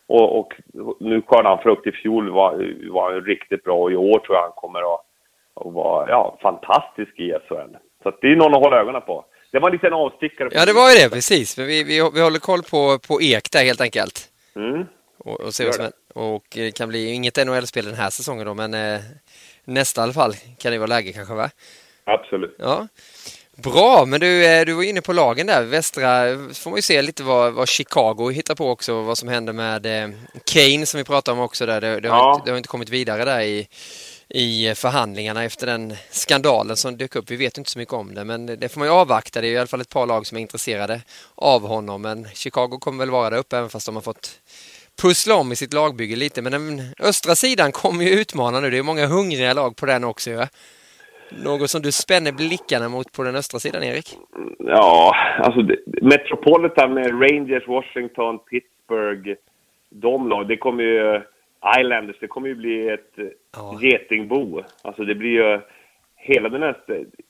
Och, 0.07 0.39
och 0.39 0.53
nu 1.01 1.23
skördade 1.23 1.49
han 1.49 1.63
frukt. 1.63 1.87
I 1.87 1.93
fjol 1.93 2.31
var, 2.31 2.53
var 2.91 3.13
han 3.13 3.25
riktigt 3.25 3.65
bra 3.65 3.83
och 3.83 3.93
i 3.93 3.97
år 3.97 4.19
tror 4.19 4.37
jag 4.37 4.43
han 4.43 4.53
kommer 4.55 4.95
att, 4.95 5.01
att 5.55 5.73
vara 5.73 6.11
ja, 6.11 6.39
fantastisk 6.43 7.21
i 7.21 7.33
SHL. 7.49 7.77
Så 8.03 8.09
att 8.09 8.21
det 8.21 8.33
är 8.33 8.37
någon 8.37 8.55
att 8.55 8.63
hålla 8.63 8.81
ögonen 8.81 9.03
på. 9.03 9.25
Det 9.53 9.59
var 9.59 9.69
en 9.69 9.73
liten 9.73 9.93
avstickare. 9.93 10.49
Ja, 10.53 10.67
det 10.67 10.73
var 10.73 10.91
ju 10.91 10.97
det, 10.97 11.11
precis. 11.11 11.59
Vi, 11.59 11.85
vi, 11.85 12.11
vi 12.15 12.21
håller 12.21 12.39
koll 12.39 12.63
på, 12.63 12.99
på 13.09 13.23
Ek 13.23 13.51
där 13.53 13.65
helt 13.65 13.81
enkelt. 13.81 14.29
Mm. 14.57 14.85
Och, 15.19 15.41
och, 15.41 15.55
se 15.55 15.65
vad 15.65 15.75
som, 15.75 15.91
och 16.15 16.45
det 16.55 16.77
kan 16.77 16.89
bli 16.89 17.13
inget 17.13 17.47
NHL-spel 17.47 17.85
den 17.85 17.95
här 17.95 18.11
säsongen 18.11 18.47
då, 18.47 18.55
men 18.55 18.75
eh, 18.75 19.01
nästa 19.65 20.01
i 20.01 20.05
alla 20.05 20.13
fall 20.13 20.33
kan 20.59 20.73
det 20.73 20.79
vara 20.79 20.87
läge 20.87 21.13
kanske, 21.13 21.35
va? 21.35 21.51
Absolut. 22.05 22.57
Ja. 22.59 22.89
Bra, 23.57 24.05
men 24.07 24.21
du, 24.21 24.47
eh, 24.47 24.65
du 24.65 24.73
var 24.73 24.83
inne 24.83 25.01
på 25.01 25.13
lagen 25.13 25.47
där. 25.47 25.63
Västra 25.63 26.05
får 26.55 26.71
man 26.71 26.79
ju 26.79 26.83
se 26.83 27.03
lite 27.03 27.23
vad, 27.23 27.53
vad 27.53 27.69
Chicago 27.69 28.31
hittar 28.31 28.55
på 28.55 28.71
också, 28.71 29.03
vad 29.03 29.19
som 29.19 29.29
händer 29.29 29.53
med 29.53 29.87
eh, 29.87 30.11
Kane 30.45 30.87
som 30.87 30.99
vi 30.99 31.05
pratade 31.05 31.39
om 31.39 31.45
också 31.45 31.67
där. 31.67 31.81
Det, 31.81 32.01
det, 32.01 32.09
har, 32.09 32.17
Ja. 32.19 32.35
inte, 32.35 32.45
det 32.45 32.51
har 32.51 32.57
inte 32.59 32.69
kommit 32.69 32.89
vidare 32.89 33.25
där 33.25 33.41
i, 33.41 33.69
i 34.29 34.75
förhandlingarna 34.75 35.45
efter 35.45 35.67
den 35.67 35.97
skandalen 36.11 36.77
som 36.77 36.97
dök 36.97 37.17
upp. 37.17 37.31
Vi 37.31 37.37
vet 37.37 37.59
inte 37.59 37.71
så 37.71 37.79
mycket 37.79 37.95
om 37.95 38.15
det, 38.15 38.25
men 38.25 38.47
det 38.47 38.69
får 38.69 38.79
man 38.79 38.89
ju 38.89 38.95
avvakta. 38.95 39.41
Det 39.41 39.47
är 39.49 39.53
i 39.53 39.59
alla 39.59 39.67
fall 39.67 39.81
ett 39.81 39.89
par 39.89 40.07
lag 40.07 40.27
som 40.27 40.37
är 40.37 40.43
intresserade 40.43 41.03
av 41.35 41.67
honom, 41.67 42.03
men 42.03 42.29
Chicago 42.35 42.79
kommer 42.81 42.99
väl 42.99 43.11
vara 43.11 43.31
där 43.31 43.37
uppe 43.39 43.57
även 43.59 43.71
fast 43.71 43.87
de 43.87 43.95
har 43.95 44.03
fått 44.03 44.31
pussla 45.03 45.35
om 45.35 45.53
i 45.53 45.57
sitt 45.57 45.73
lagbygge 45.73 46.17
lite. 46.17 46.43
Men 46.43 46.53
den 46.53 46.95
östra 47.01 47.37
sidan 47.37 47.73
kommer 47.73 48.05
ju 48.05 48.11
utmana 48.11 48.61
nu. 48.61 48.71
Det 48.71 48.79
är 48.79 48.83
många 48.83 49.07
hungriga 49.07 49.53
lag 49.53 49.77
på 49.77 49.87
den 49.87 50.05
också. 50.05 50.31
Ja. 50.31 50.49
Något 51.45 51.71
som 51.71 51.83
du 51.83 51.93
spänner 51.93 52.33
blickarna 52.33 52.89
mot 52.89 53.13
på 53.13 53.23
den 53.23 53.37
östra 53.37 53.59
sidan, 53.61 53.83
Erik? 53.83 54.19
Ja, 54.59 55.17
alltså 55.39 55.61
Metropolitan 56.03 56.95
med 56.95 57.07
Rangers, 57.11 57.69
Washington, 57.69 58.39
Pittsburgh, 58.39 59.35
de 59.91 60.29
lag, 60.29 60.49
det 60.49 60.57
kommer 60.57 60.83
ju... 60.85 61.21
Islanders, 61.81 62.17
det 62.21 62.27
kommer 62.27 62.49
ju 62.49 62.55
bli 62.55 62.89
ett 62.89 63.19
eh, 63.19 63.25
Ja. 63.57 63.79
getingbo. 63.83 64.63
Alltså 64.83 65.05
det 65.05 65.15
blir 65.15 65.31
ju... 65.31 65.61
Hela 66.17 66.49
den 66.49 66.63
här... 66.63 66.77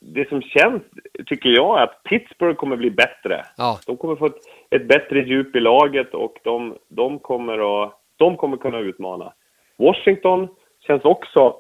Det 0.01 0.29
som 0.29 0.43
känns, 0.43 0.83
tycker 1.27 1.49
jag, 1.49 1.79
är 1.79 1.83
att 1.83 2.03
Pittsburgh 2.03 2.55
kommer 2.57 2.77
bli 2.77 2.91
bättre. 2.91 3.45
Ja, 3.57 3.79
De 3.87 3.97
kommer 3.97 4.17
få 4.17 4.27
ett, 4.27 4.37
ett 4.71 4.89
bättre 4.89 5.19
djup 5.21 5.57
i 5.57 5.61
laget 5.61 6.15
och 6.15 6.37
de, 6.45 6.77
de, 6.89 7.19
kommer 7.19 7.85
att, 7.85 7.93
de 8.17 8.37
kommer 8.37 8.57
kunna 8.57 8.79
utmana. 8.79 9.33
Washington 9.77 10.49
känns 10.87 11.05
också... 11.05 11.57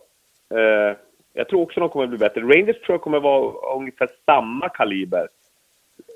Eh, 0.55 0.97
jag 1.35 1.49
tror 1.49 1.62
också 1.62 1.80
de 1.80 1.89
kommer 1.89 2.07
bli 2.07 2.18
bättre. 2.18 2.41
Rangers 2.41 2.76
tror 2.80 2.95
jag 2.95 3.01
kommer 3.01 3.20
vara 3.20 3.76
ungefär 3.76 4.09
samma 4.26 4.68
kaliber 4.68 5.28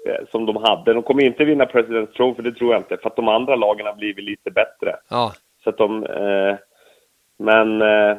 eh, 0.07 0.27
som 0.31 0.47
de 0.47 0.57
hade. 0.57 0.93
De 0.95 1.03
kommer 1.03 1.23
inte 1.25 1.45
vinna 1.45 1.65
President's 1.65 2.13
Trophy, 2.13 2.43
det 2.43 2.53
tror 2.53 2.73
jag 2.73 2.81
inte, 2.81 2.97
för 2.97 3.11
att 3.11 3.17
de 3.17 3.29
andra 3.29 3.57
lagen 3.57 3.87
har 3.87 3.95
blivit 3.95 4.25
lite 4.25 4.51
bättre. 4.51 4.97
ja. 5.09 5.33
Så 5.65 5.71
att 5.71 5.79
de... 5.79 6.05
Eh, 6.07 6.57
men... 7.39 7.83
Eh, 7.83 8.17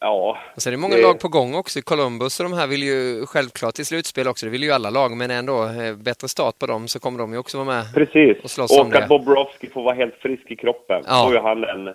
ja... 0.00 0.38
Och 0.54 0.62
så 0.62 0.68
är 0.68 0.70
det 0.70 0.76
många 0.76 0.96
Det- 0.96 1.02
lag 1.02 1.20
på 1.20 1.28
gång 1.28 1.54
också. 1.54 1.80
Columbus 1.82 2.40
och 2.40 2.44
de 2.50 2.56
här 2.56 2.66
vill 2.66 2.82
ju 2.82 3.26
självklart 3.26 3.74
till 3.74 3.86
slutspel 3.86 4.28
också. 4.28 4.46
Det 4.46 4.52
vill 4.52 4.62
ju 4.62 4.70
alla 4.72 4.90
lag, 4.90 5.16
men 5.16 5.30
ändå 5.30 5.64
eh, 5.64 5.94
bättre 5.96 6.28
start 6.28 6.58
på 6.58 6.66
dem 6.66 6.88
så 6.88 7.00
kommer 7.00 7.18
de 7.18 7.32
ju 7.32 7.38
också 7.38 7.58
vara 7.58 7.66
med. 7.66 7.94
Precis. 7.94 8.44
och 8.44 8.50
slåss 8.50 8.78
om 8.80 8.86
Och 8.86 8.92
det. 8.92 9.02
att 9.02 9.08
Bobrovski 9.08 9.66
får 9.70 9.82
vara 9.82 9.94
helt 9.94 10.14
frisk 10.14 10.50
i 10.50 10.56
kroppen. 10.56 11.02
Ja. 11.06 11.28
Då 11.30 11.36
är 11.36 11.40
han 11.42 11.64
en, 11.64 11.94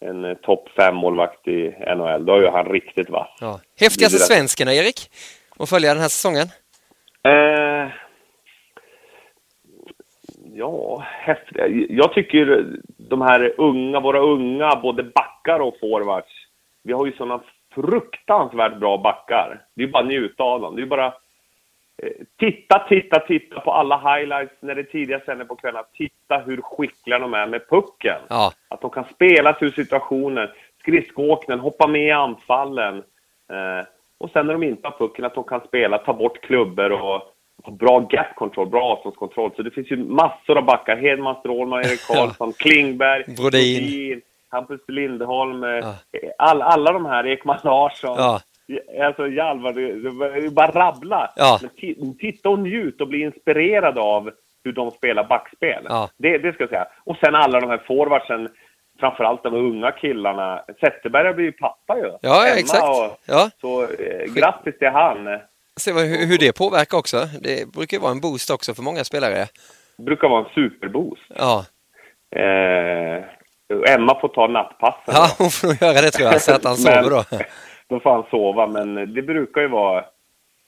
en 0.00 0.24
eh, 0.24 0.34
topp 0.34 0.68
fem 0.76 0.96
målvakt 0.96 1.48
i 1.48 1.74
NHL. 1.96 2.26
Då 2.26 2.34
är 2.34 2.50
han 2.50 2.66
riktigt 2.66 3.10
vass. 3.10 3.28
Ja. 3.40 3.60
Häftigaste 3.80 4.18
svensken, 4.18 4.68
Erik? 4.68 5.10
Att 5.58 5.70
följa 5.70 5.94
den 5.94 6.02
här 6.02 6.08
säsongen? 6.08 6.46
Eh, 7.22 7.90
ja, 10.54 11.04
häftigt. 11.04 11.56
Jag 11.90 12.12
tycker 12.12 12.66
de 12.96 13.20
här 13.20 13.54
unga, 13.58 14.00
våra 14.00 14.18
unga, 14.18 14.76
både 14.82 15.02
backar 15.02 15.60
och 15.60 15.74
forwards. 15.80 16.32
Vi 16.82 16.92
har 16.92 17.06
ju 17.06 17.12
sådana 17.12 17.42
fruktansvärt 17.74 18.78
bra 18.80 18.98
backar. 18.98 19.62
Det 19.76 19.82
är 19.82 19.88
bara 19.88 20.02
att 20.02 20.08
njuta 20.08 20.42
av 20.42 20.60
dem. 20.60 20.76
Det 20.76 20.82
är 20.82 20.86
bara 20.86 21.14
titta, 22.38 22.78
titta, 22.88 23.20
titta 23.20 23.60
på 23.60 23.72
alla 23.72 23.96
highlights 24.16 24.54
när 24.60 24.74
det 24.74 24.84
tidigare 24.84 25.22
sänder 25.26 25.44
på 25.44 25.56
kvällarna. 25.56 25.86
Titta 25.94 26.38
hur 26.38 26.60
skickliga 26.62 27.18
de 27.18 27.34
är 27.34 27.46
med 27.46 27.68
pucken. 27.68 28.18
Ja, 28.28 28.52
Att 28.68 28.80
de 28.80 28.90
kan 28.90 29.04
spela 29.14 29.54
sig 29.54 29.68
ur 29.68 29.72
situationen, 29.72 30.48
skridskoåkningen, 30.80 31.60
hoppa 31.60 31.86
med 31.86 32.06
i 32.06 32.10
anfallen. 32.10 32.96
Eh, 33.52 33.86
och 34.18 34.30
sen 34.30 34.46
när 34.46 34.52
de 34.52 34.62
inte 34.62 34.88
har 34.88 34.98
pucken, 34.98 35.24
att 35.24 35.34
de 35.34 35.44
kan 35.44 35.60
spela, 35.60 35.98
ta 35.98 36.12
bort 36.12 36.40
klubbor 36.40 36.92
och 36.92 36.98
ha 36.98 37.22
bra 37.70 38.06
gap 38.10 38.34
control, 38.36 38.68
bra 38.68 38.82
avståndskontroll. 38.84 39.50
Så 39.56 39.62
det 39.62 39.70
finns 39.70 39.90
ju 39.90 39.96
massor 39.96 40.58
av 40.58 40.64
backar. 40.64 40.96
Hedman, 40.96 41.34
Strålman, 41.40 41.80
Erik 41.80 42.06
Karlsson, 42.06 42.52
Klingberg, 42.52 43.24
Brodin. 43.36 44.20
Hampus 44.48 44.80
Lindholm, 44.88 45.64
eh, 45.64 45.70
Ja. 45.70 45.94
all, 46.38 46.62
alla 46.62 46.92
de 46.92 47.06
här, 47.06 47.26
Ekman 47.26 47.58
Larsson. 47.64 48.14
ja, 48.18 48.40
Alltså 49.02 49.28
Hjalmar, 49.28 49.72
det, 49.72 49.92
det, 49.92 50.10
det 50.40 50.46
är 50.46 50.50
bara 50.50 50.70
rabbla. 50.70 51.32
Ja. 51.36 51.60
Titta 52.20 52.48
och 52.48 52.58
njut 52.58 53.00
och 53.00 53.08
bli 53.08 53.20
inspirerad 53.22 53.98
av 53.98 54.30
hur 54.64 54.72
de 54.72 54.90
spelar 54.90 55.24
backspel. 55.24 55.86
Ja. 55.88 56.10
Det, 56.16 56.38
det 56.38 56.52
ska 56.52 56.62
jag 56.62 56.70
säga. 56.70 56.86
Och 57.04 57.16
sen 57.16 57.34
alla 57.34 57.60
de 57.60 57.70
här 57.70 57.82
forwardsen, 57.86 58.48
framförallt 59.00 59.42
de 59.42 59.54
unga 59.54 59.92
killarna. 59.92 60.62
Zetterberg 60.80 61.26
har 61.26 61.34
blivit 61.34 61.58
pappa 61.58 61.96
ju. 61.98 62.10
ja 62.20 62.40
Hemma 62.40 62.58
exakt. 62.60 62.82
Och, 62.88 63.18
Ja. 63.26 63.50
Så 63.60 63.82
eh, 63.82 64.34
grattis 64.34 64.78
till 64.78 64.88
han. 64.88 65.38
Se 65.80 65.92
hur, 65.92 66.26
hur 66.26 66.38
det 66.38 66.52
påverkar 66.56 66.98
också. 66.98 67.28
Det 67.40 67.72
brukar 67.72 67.98
vara 67.98 68.10
en 68.12 68.20
boost 68.20 68.50
också 68.50 68.74
för 68.74 68.82
många 68.82 69.04
spelare. 69.04 69.46
Brukar 69.98 70.28
vara 70.28 70.44
en 70.44 70.50
superboost. 70.54 71.22
Ja, 71.38 71.64
Eh, 72.36 73.24
Emma 73.94 74.20
får 74.20 74.28
ta 74.28 74.46
nattpassen. 74.46 75.14
ja 75.14 75.28
hon 75.38 75.50
får 75.50 75.82
göra 75.82 76.00
det 76.00 76.10
tror 76.10 76.28
jag, 76.32 76.42
så 76.42 76.54
att 76.54 76.64
han 76.64 76.76
sover 76.76 77.10
då. 77.10 77.24
Då 77.88 78.00
får 78.00 78.10
han 78.10 78.24
sova, 78.30 78.66
men 78.66 79.14
det 79.14 79.22
brukar 79.22 79.60
ju 79.60 79.68
vara... 79.68 80.04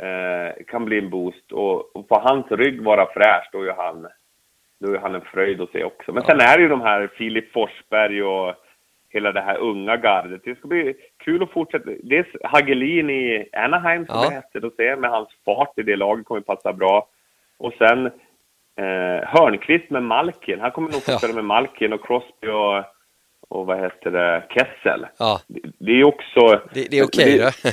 Eh, 0.02 0.52
kan 0.66 0.84
bli 0.84 0.98
en 0.98 1.10
boost. 1.10 1.52
Och, 1.52 1.96
och 1.96 2.08
får 2.08 2.20
hans 2.20 2.46
rygg 2.50 2.82
vara 2.82 3.06
fräsch, 3.06 3.48
då 3.52 3.62
är 3.62 3.72
han, 3.72 4.06
då 4.80 4.92
är 4.94 4.98
han 4.98 5.14
en 5.14 5.20
fröjd 5.20 5.60
att 5.60 5.70
se 5.70 5.84
också. 5.84 6.12
Men 6.12 6.22
sen 6.22 6.40
är 6.40 6.56
det 6.56 6.62
ju 6.62 6.68
de 6.68 6.80
här 6.80 7.10
Filip 7.16 7.52
Forsberg 7.52 8.22
och 8.22 8.54
hela 9.10 9.32
det 9.32 9.40
här 9.40 9.56
unga 9.58 9.96
gardet. 9.96 10.40
Det 10.44 10.58
ska 10.58 10.68
bli 10.68 10.94
kul 11.24 11.42
att 11.42 11.50
fortsätta. 11.50 11.90
Dels 12.02 12.26
Hagelin 12.44 13.10
i 13.10 13.48
Anaheim 13.52 14.06
som 14.06 14.16
Ja. 14.16 14.26
är 14.26 14.30
häftigt 14.34 14.64
att 14.64 14.74
se 14.76 14.96
med 14.96 15.10
hans 15.10 15.28
fart 15.44 15.78
i 15.78 15.82
det 15.82 15.96
laget 15.96 16.26
kommer 16.26 16.40
passa 16.40 16.72
bra. 16.72 17.08
Och 17.58 17.72
sen 17.78 18.06
eh, 18.76 19.24
Hörnqvist 19.28 19.90
med 19.90 20.02
Malkin. 20.02 20.60
Han 20.60 20.70
kommer 20.70 20.92
nog 20.92 21.02
få 21.02 21.12
Ja. 21.12 21.18
spela 21.18 21.34
med 21.34 21.44
Malkin 21.44 21.92
och 21.92 22.06
Crosby 22.06 22.48
och, 22.48 22.84
och 23.49 23.66
vad 23.66 23.80
heter 23.80 24.11
det, 24.11 24.44
Kessel. 24.51 25.07
Ja, 25.18 25.40
Det, 25.46 25.61
det 25.78 25.92
är 25.92 26.05
också... 26.05 26.61
det, 26.74 26.90
det 26.90 26.99
är 26.99 27.05
okej 27.05 27.38
det, 27.38 27.44
då. 27.44 27.70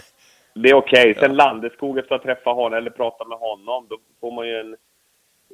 det 0.62 0.70
är 0.70 0.76
okej. 0.76 1.16
Sen 1.20 1.36
Landeskog, 1.36 1.98
efter 1.98 2.16
att 2.16 2.24
ha 2.24 2.34
träffat 2.36 2.56
honom 2.56 2.78
eller 2.78 2.92
prata 2.92 3.26
med 3.26 3.38
honom, 3.38 3.88
då 3.90 3.98
får 4.20 4.32
man 4.32 4.48
ju 4.48 4.60
en... 4.60 4.76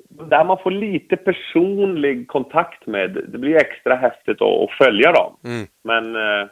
Där 0.10 0.44
man 0.44 0.58
får 0.64 0.72
lite 0.72 1.18
personlig 1.18 2.28
kontakt 2.28 2.88
med, 2.88 3.12
det 3.28 3.38
blir 3.38 3.56
extra 3.56 3.96
häftigt 3.96 4.42
att, 4.42 4.64
att 4.64 4.72
följa 4.78 5.12
dem. 5.12 5.38
Mm. 5.44 5.68
Men 5.84 6.16
eh, 6.16 6.48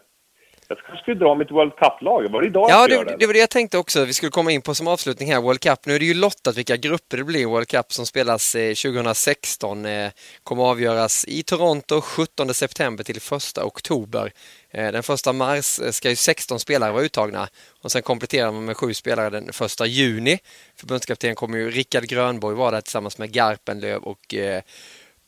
jag 0.69 0.77
kanske 0.77 1.01
skulle 1.01 1.19
dra 1.19 1.35
mitt 1.35 1.51
World 1.51 1.75
Cup-lag. 1.75 2.29
Var 2.31 2.41
det 2.41 2.47
idag 2.47 2.69
Ja, 2.69 2.87
det, 2.87 2.93
göra 2.93 3.17
det 3.17 3.25
var 3.25 3.33
det 3.33 3.39
jag 3.39 3.49
tänkte 3.49 3.77
också. 3.77 4.05
Vi 4.05 4.13
skulle 4.13 4.29
komma 4.29 4.51
in 4.51 4.61
på 4.61 4.75
som 4.75 4.87
avslutning 4.87 5.31
här, 5.31 5.41
World 5.41 5.59
Cup. 5.59 5.85
Nu 5.85 5.95
är 5.95 5.99
det 5.99 6.05
ju 6.05 6.13
lottat 6.13 6.57
vilka 6.57 6.77
grupper 6.77 7.17
det 7.17 7.23
blir 7.23 7.39
i 7.39 7.45
World 7.45 7.67
Cup 7.67 7.91
som 7.91 8.05
spelas 8.05 8.55
eh, 8.55 8.73
2016. 8.73 9.85
Eh, 9.85 10.11
kommer 10.43 10.63
avgöras 10.63 11.25
i 11.27 11.43
Toronto 11.43 12.01
17 12.01 12.53
september 12.53 13.03
till 13.03 13.17
1 13.17 13.57
oktober. 13.57 14.31
Eh, 14.71 14.91
den 14.91 15.03
1 15.27 15.35
mars 15.35 15.79
eh, 15.79 15.91
ska 15.91 16.09
ju 16.09 16.15
16 16.15 16.59
spelare 16.59 16.91
vara 16.91 17.03
uttagna 17.03 17.47
och 17.81 17.91
sen 17.91 18.01
kompletterar 18.01 18.51
man 18.51 18.65
med 18.65 18.77
sju 18.77 18.93
spelare 18.93 19.29
den 19.29 19.49
1 19.49 19.87
juni. 19.87 20.39
Förbundskapten 20.75 21.35
kommer 21.35 21.57
ju 21.57 21.69
Rickard 21.69 22.03
Grönborg 22.03 22.55
vara 22.55 22.71
där 22.71 22.81
tillsammans 22.81 23.17
med 23.17 23.31
Garpenlöv 23.31 24.03
och 24.03 24.35
eh, 24.35 24.61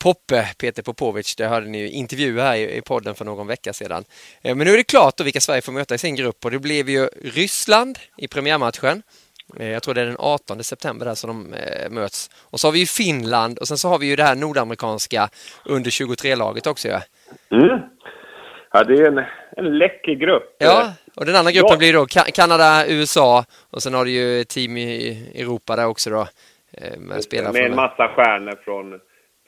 Poppe, 0.04 0.46
Peter 0.60 0.84
Popovic. 0.84 1.36
Det 1.36 1.48
hörde 1.48 1.68
ni 1.68 1.90
intervju 1.90 2.40
här 2.40 2.56
i 2.56 2.82
podden 2.82 3.16
för 3.16 3.26
någon 3.26 3.48
vecka 3.48 3.74
sedan. 3.74 4.04
Men 4.42 4.58
nu 4.58 4.70
är 4.74 4.78
det 4.78 4.84
klart 4.84 5.18
då 5.18 5.24
vilka 5.24 5.40
Sverige 5.40 5.62
får 5.62 5.72
möta 5.72 5.96
i 5.96 5.98
sin 5.98 6.16
grupp 6.16 6.46
och 6.46 6.52
det 6.52 6.60
blev 6.60 6.90
ju 6.90 7.06
Ryssland 7.24 8.00
i 8.18 8.28
premiärmatchen. 8.28 9.02
Jag 9.58 9.84
tror 9.84 9.94
det 9.94 10.02
är 10.02 10.06
den 10.06 10.16
18 10.20 10.64
september 10.64 11.06
där 11.06 11.16
som 11.16 11.28
de 11.28 11.56
möts. 11.96 12.30
Och 12.52 12.60
så 12.60 12.68
har 12.68 12.72
vi 12.72 12.80
ju 12.80 12.86
Finland 12.86 13.58
och 13.58 13.68
sen 13.68 13.78
så 13.78 13.90
har 13.90 14.00
vi 14.00 14.08
ju 14.08 14.16
det 14.16 14.24
här 14.24 14.36
nordamerikanska 14.36 15.30
under 15.66 15.90
23-laget 15.92 16.68
också. 16.68 16.88
Ja. 16.88 17.02
Mm. 17.52 17.80
Ja, 18.72 18.84
det 18.84 18.94
är 18.94 19.08
en, 19.08 19.26
en 19.58 19.78
läcker 19.78 20.14
grupp. 20.14 20.56
Ja, 20.60 20.94
och 21.16 21.26
den 21.26 21.36
andra 21.36 21.52
gruppen 21.52 21.72
ja. 21.72 21.78
blir 21.78 21.94
då 21.94 22.06
Kanada, 22.34 22.88
USA 22.88 23.46
och 23.72 23.84
sen 23.84 23.94
har 23.94 24.06
du 24.06 24.12
ju 24.12 24.44
team 24.44 24.78
i 24.78 25.32
Europa 25.36 25.76
där 25.76 25.88
också 25.88 26.10
då. 26.10 26.28
Eh, 26.78 27.00
med, 27.00 27.24
spelare 27.24 27.54
med 27.54 27.66
en 27.66 27.76
massa 27.76 28.08
stjärnor 28.08 28.60
från, 28.64 29.00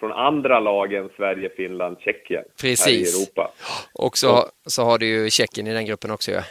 från 0.03 0.11
andra 0.11 0.59
lag 0.59 0.93
än 0.93 1.09
Sverige, 1.17 1.49
Finland, 1.57 1.97
Tjeckien. 1.99 2.43
Precis. 2.61 2.85
Här 2.85 2.93
i 2.93 3.01
Europa. 3.01 3.51
Och 3.93 4.17
så, 4.17 4.45
så 4.65 4.83
har 4.83 4.97
du 4.97 5.05
ju 5.05 5.29
Tjeckien 5.29 5.67
i 5.67 5.73
den 5.73 5.85
gruppen 5.85 6.11
också. 6.11 6.31
Ja. 6.31 6.41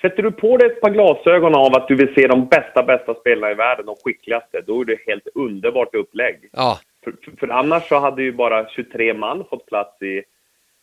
Sätter 0.00 0.22
du 0.22 0.32
på 0.32 0.56
dig 0.56 0.70
ett 0.70 0.80
par 0.80 0.90
glasögon 0.90 1.54
av 1.54 1.74
att 1.74 1.88
du 1.88 1.96
vill 1.96 2.14
se 2.14 2.26
de 2.26 2.46
bästa, 2.46 2.82
bästa 2.82 3.14
spelarna 3.14 3.50
i 3.50 3.54
världen, 3.54 3.86
de 3.86 3.96
skickligaste, 4.04 4.60
då 4.66 4.80
är 4.80 4.84
det 4.84 4.98
helt 5.06 5.28
underbart 5.34 5.94
upplägg. 5.94 6.48
Ja. 6.52 6.78
För, 7.04 7.14
för, 7.40 7.48
annars 7.48 7.88
så 7.88 7.98
hade 7.98 8.22
ju 8.22 8.32
bara 8.32 8.68
23 8.68 9.14
man 9.14 9.44
fått 9.50 9.66
plats 9.66 10.02
i, 10.02 10.22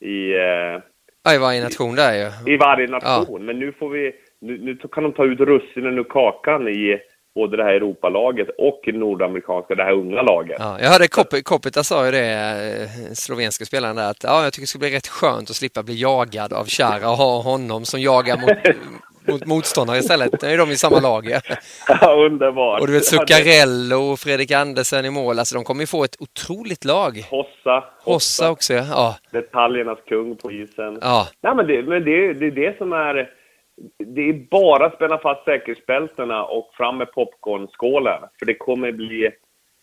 i 0.08 0.34
eh, 0.34 0.82
Ja, 1.24 1.34
i 1.34 1.38
varje 1.38 1.64
nation 1.64 1.95
där 1.95 2.14
ju. 2.14 2.54
I 2.54 2.58
varje 2.58 2.88
nation. 2.88 3.41
Ja. 3.41 3.45
Men 3.45 3.60
nu 3.60 3.72
får 3.72 3.89
vi... 3.89 4.16
Nu, 4.39 4.58
nu, 4.58 4.78
kan 4.91 5.04
de 5.04 5.14
ta 5.14 5.26
ut 5.26 5.39
russinen 5.39 5.98
ur 5.98 6.04
kakan 6.04 6.68
i 6.68 7.00
både 7.38 7.58
det 7.58 7.64
här 7.64 7.74
Europalaget 7.74 8.48
och 8.58 8.82
nordamerikanska, 8.94 9.76
det 9.76 9.84
här 9.84 9.92
unga 9.92 10.22
laget. 10.22 10.58
Ja, 10.60 10.78
jag 10.82 10.90
hörde 10.90 11.08
Kop 11.08 11.44
Kopita 11.44 11.84
sa 11.84 12.06
ju 12.06 12.12
det, 12.12 12.30
eh, 12.30 13.14
slovenska 13.14 13.66
spelaren 13.66 13.96
där, 13.96 14.10
att 14.10 14.24
ja, 14.24 14.44
jag 14.44 14.54
tycker 14.54 14.64
det 14.64 14.68
skulle 14.68 14.80
bli 14.80 14.98
rätt 14.98 15.08
skönt 15.08 15.50
att 15.50 15.56
slippa 15.56 15.84
bli 15.84 16.02
jagad 16.02 16.54
av 16.54 16.66
Chara 16.66 17.10
och 17.12 17.18
ha 17.18 17.42
honom 17.42 17.86
som 17.86 18.02
jagar 18.02 18.38
mot, 18.38 18.76
mot 19.28 19.46
motståndare 19.46 19.98
istället. 19.98 20.42
Nu 20.42 20.48
är 20.48 20.58
de 20.58 20.72
i 20.72 20.76
samma 20.76 21.00
lag. 21.00 21.26
Ja, 21.26 21.42
ja 22.02 22.26
underbart. 22.26 22.82
Och 22.82 22.88
du 22.88 22.94
vet 22.94 23.06
Zuccarello 23.06 24.12
och 24.12 24.20
Fredrik 24.20 24.52
Andersen 24.52 25.06
i 25.06 25.10
mål, 25.10 25.40
alltså 25.40 25.56
de 25.56 25.64
kommer 25.64 25.82
ju 25.82 25.88
få 25.88 26.04
ett 26.04 26.18
otroligt 26.20 26.86
lag. 26.86 27.14
Hossa. 27.30 27.84
Hossa 28.04 28.52
också, 28.52 28.74
ja. 28.74 29.16
Detaljernas 29.32 30.00
kung 30.08 30.36
på 30.36 30.52
isen. 30.52 31.00
Ja. 31.02 31.28
Nej, 31.42 31.56
men 31.56 31.68
det, 31.68 31.84
men 31.84 32.06
det, 32.06 32.34
det 32.34 32.46
är 32.46 32.52
det 32.52 32.78
som 32.78 32.94
är... 32.94 33.37
Det 33.98 34.30
är 34.30 34.50
bara 34.52 34.86
att 34.86 34.96
spänna 34.96 35.18
fast 35.18 35.44
säkerhetsbältena 35.46 36.44
och 36.44 36.70
fram 36.74 36.98
med 36.98 37.12
popcornskålen. 37.12 38.22
För 38.40 38.46
det 38.46 38.54
kommer 38.54 38.92
bli 38.92 39.32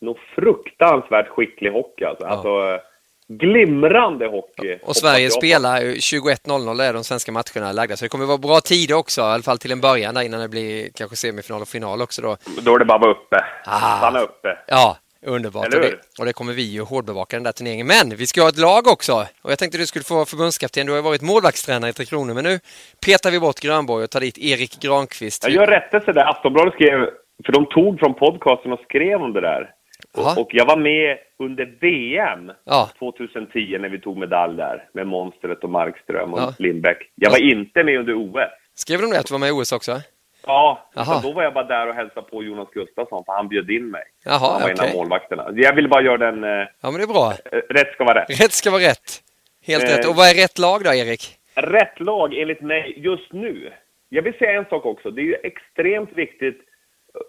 nog 0.01 0.19
fruktansvärt 0.35 1.29
skicklig 1.29 1.71
hockey 1.71 2.05
alltså. 2.05 2.25
Ja. 2.25 2.31
alltså 2.31 2.81
glimrande 3.29 4.27
hockey. 4.27 4.79
Och 4.83 4.97
Sverige 4.97 5.31
spelar 5.31 5.81
21.00 5.81 6.83
är 6.83 6.93
de 6.93 7.05
svenska 7.05 7.33
matcherna 7.33 7.73
lagda, 7.73 7.97
så 7.97 8.05
det 8.05 8.09
kommer 8.09 8.27
vara 8.27 8.39
bra 8.39 8.61
tider 8.61 8.95
också, 8.95 9.21
i 9.21 9.25
alla 9.25 9.43
fall 9.43 9.59
till 9.59 9.73
en 9.73 9.81
början 9.81 10.15
där 10.15 10.23
innan 10.23 10.41
det 10.41 10.49
blir 10.49 10.89
kanske 10.95 11.17
semifinal 11.17 11.63
och 11.63 11.69
final 11.69 12.03
också 12.03 12.23
då. 12.23 12.37
Då 12.63 12.75
är 12.75 12.79
det 12.79 12.85
bara 12.85 12.95
att 12.95 13.03
vara 13.03 13.11
uppe. 13.11 13.45
Ah. 13.65 13.99
Stanna 13.99 14.21
uppe. 14.21 14.59
Ja, 14.67 14.97
underbart. 15.25 15.75
Och 15.75 15.81
det, 15.81 15.95
och 16.19 16.25
det, 16.25 16.33
kommer 16.33 16.53
vi 16.53 16.63
ju 16.63 16.81
hårdbevaka 16.81 17.37
den 17.37 17.45
där 17.45 17.53
turneringen. 17.53 17.87
Men 17.87 18.17
vi 18.17 18.27
ska 18.27 18.43
ha 18.43 18.49
ett 18.49 18.59
lag 18.59 18.87
också. 18.87 19.13
Och 19.43 19.51
jag 19.51 19.59
tänkte 19.59 19.79
du 19.79 19.87
skulle 19.87 20.05
få 20.05 20.15
vara 20.15 20.27
förbundskapten. 20.27 20.87
Du 20.87 20.93
har 20.93 20.97
ju 20.97 21.03
varit 21.03 21.23
målvaktstränare 21.23 21.91
i 21.91 21.93
Tre 21.93 22.05
Kronor, 22.05 22.35
men 22.35 22.45
nu 22.45 22.61
petar 23.07 23.31
vi 23.31 23.41
bort 23.41 23.61
Grönborg 23.61 24.05
och 24.05 24.11
tar 24.11 24.21
dit 24.21 24.39
Erik 24.39 24.81
Granqvist. 24.81 25.45
Jag 25.45 25.53
gör 25.53 25.67
rättelse 25.67 26.13
där. 26.13 26.31
Aftonbladet 26.31 26.75
skrev, 26.75 26.99
för 27.47 27.53
de 27.53 27.67
tog 27.67 27.99
från 27.99 28.15
podcasten 28.15 28.73
och 28.73 28.81
skrev 28.81 29.23
om 29.23 29.33
det 29.33 29.41
där. 29.41 29.71
Och, 30.17 30.39
och, 30.39 30.49
jag 30.53 30.67
var 30.67 30.77
med 30.77 31.19
under 31.39 31.79
VM 31.81 32.53
ja. 32.65 32.91
2010 32.99 33.79
när 33.81 33.89
vi 33.89 34.01
tog 34.01 34.17
medalj 34.17 34.57
där 34.57 34.89
med 34.93 35.07
Monstret 35.07 35.65
och 35.65 35.71
Markström 35.71 36.35
och 36.35 36.41
ja. 36.41 36.55
Lindbäck. 36.59 36.99
Jag 37.15 37.31
var 37.31 37.39
inte 37.39 37.85
med 37.85 37.99
under 37.99 38.15
OS. 38.15 38.51
Skrev 38.75 39.01
de 39.01 39.11
det 39.11 39.19
att 39.19 39.27
du 39.27 39.35
var 39.35 39.39
med 39.39 39.49
i 39.49 39.53
OS 39.53 39.73
också? 39.73 40.01
Ja, 40.47 40.89
då 41.23 41.33
var 41.33 41.43
jag 41.43 41.55
bara 41.55 41.65
där 41.65 41.89
och 41.89 41.95
hälsade 41.95 42.31
på 42.31 42.43
Jonas 42.43 42.69
Gustafsson 42.73 43.25
för 43.25 43.33
han 43.33 43.49
bjöd 43.49 43.71
in 43.71 43.91
mig. 43.91 44.05
Jaha, 44.25 44.39
han 44.39 44.63
var 44.63 44.73
okay. 44.73 44.87
en 44.87 44.91
av 44.91 44.97
målvakterna. 44.97 45.51
Jag 45.55 45.75
ville 45.75 45.89
bara 45.89 46.03
göra 46.03 46.17
den... 46.17 46.45
Eh, 46.45 46.51
ja, 46.81 46.91
men 46.91 46.95
det 46.95 47.03
är 47.03 47.07
bra. 47.07 47.33
Eh, 47.53 47.59
rätt 47.69 47.93
ska 47.93 48.05
vara 48.05 48.21
rätt. 48.21 48.41
Rätt 48.41 48.53
ska 48.53 48.71
vara 48.71 48.83
rätt. 48.83 49.23
Helt 49.63 49.85
eh, 49.85 49.89
rätt. 49.89 50.09
Och 50.09 50.17
vad 50.17 50.29
är 50.31 50.35
rätt 50.35 50.59
lag 50.59 50.85
då, 50.85 50.95
Erik? 50.95 51.37
Rätt 51.55 52.01
lag 52.01 52.35
enligt 52.35 52.61
mig 52.61 52.95
just 52.97 53.33
nu. 53.33 53.73
Jag 54.09 54.23
vill 54.23 54.39
säga 54.39 54.59
en 54.59 54.65
sak 54.65 54.87
också. 54.87 55.11
Det 55.11 55.21
är 55.21 55.25
ju 55.25 55.37
extremt 55.43 56.13
viktigt 56.13 56.61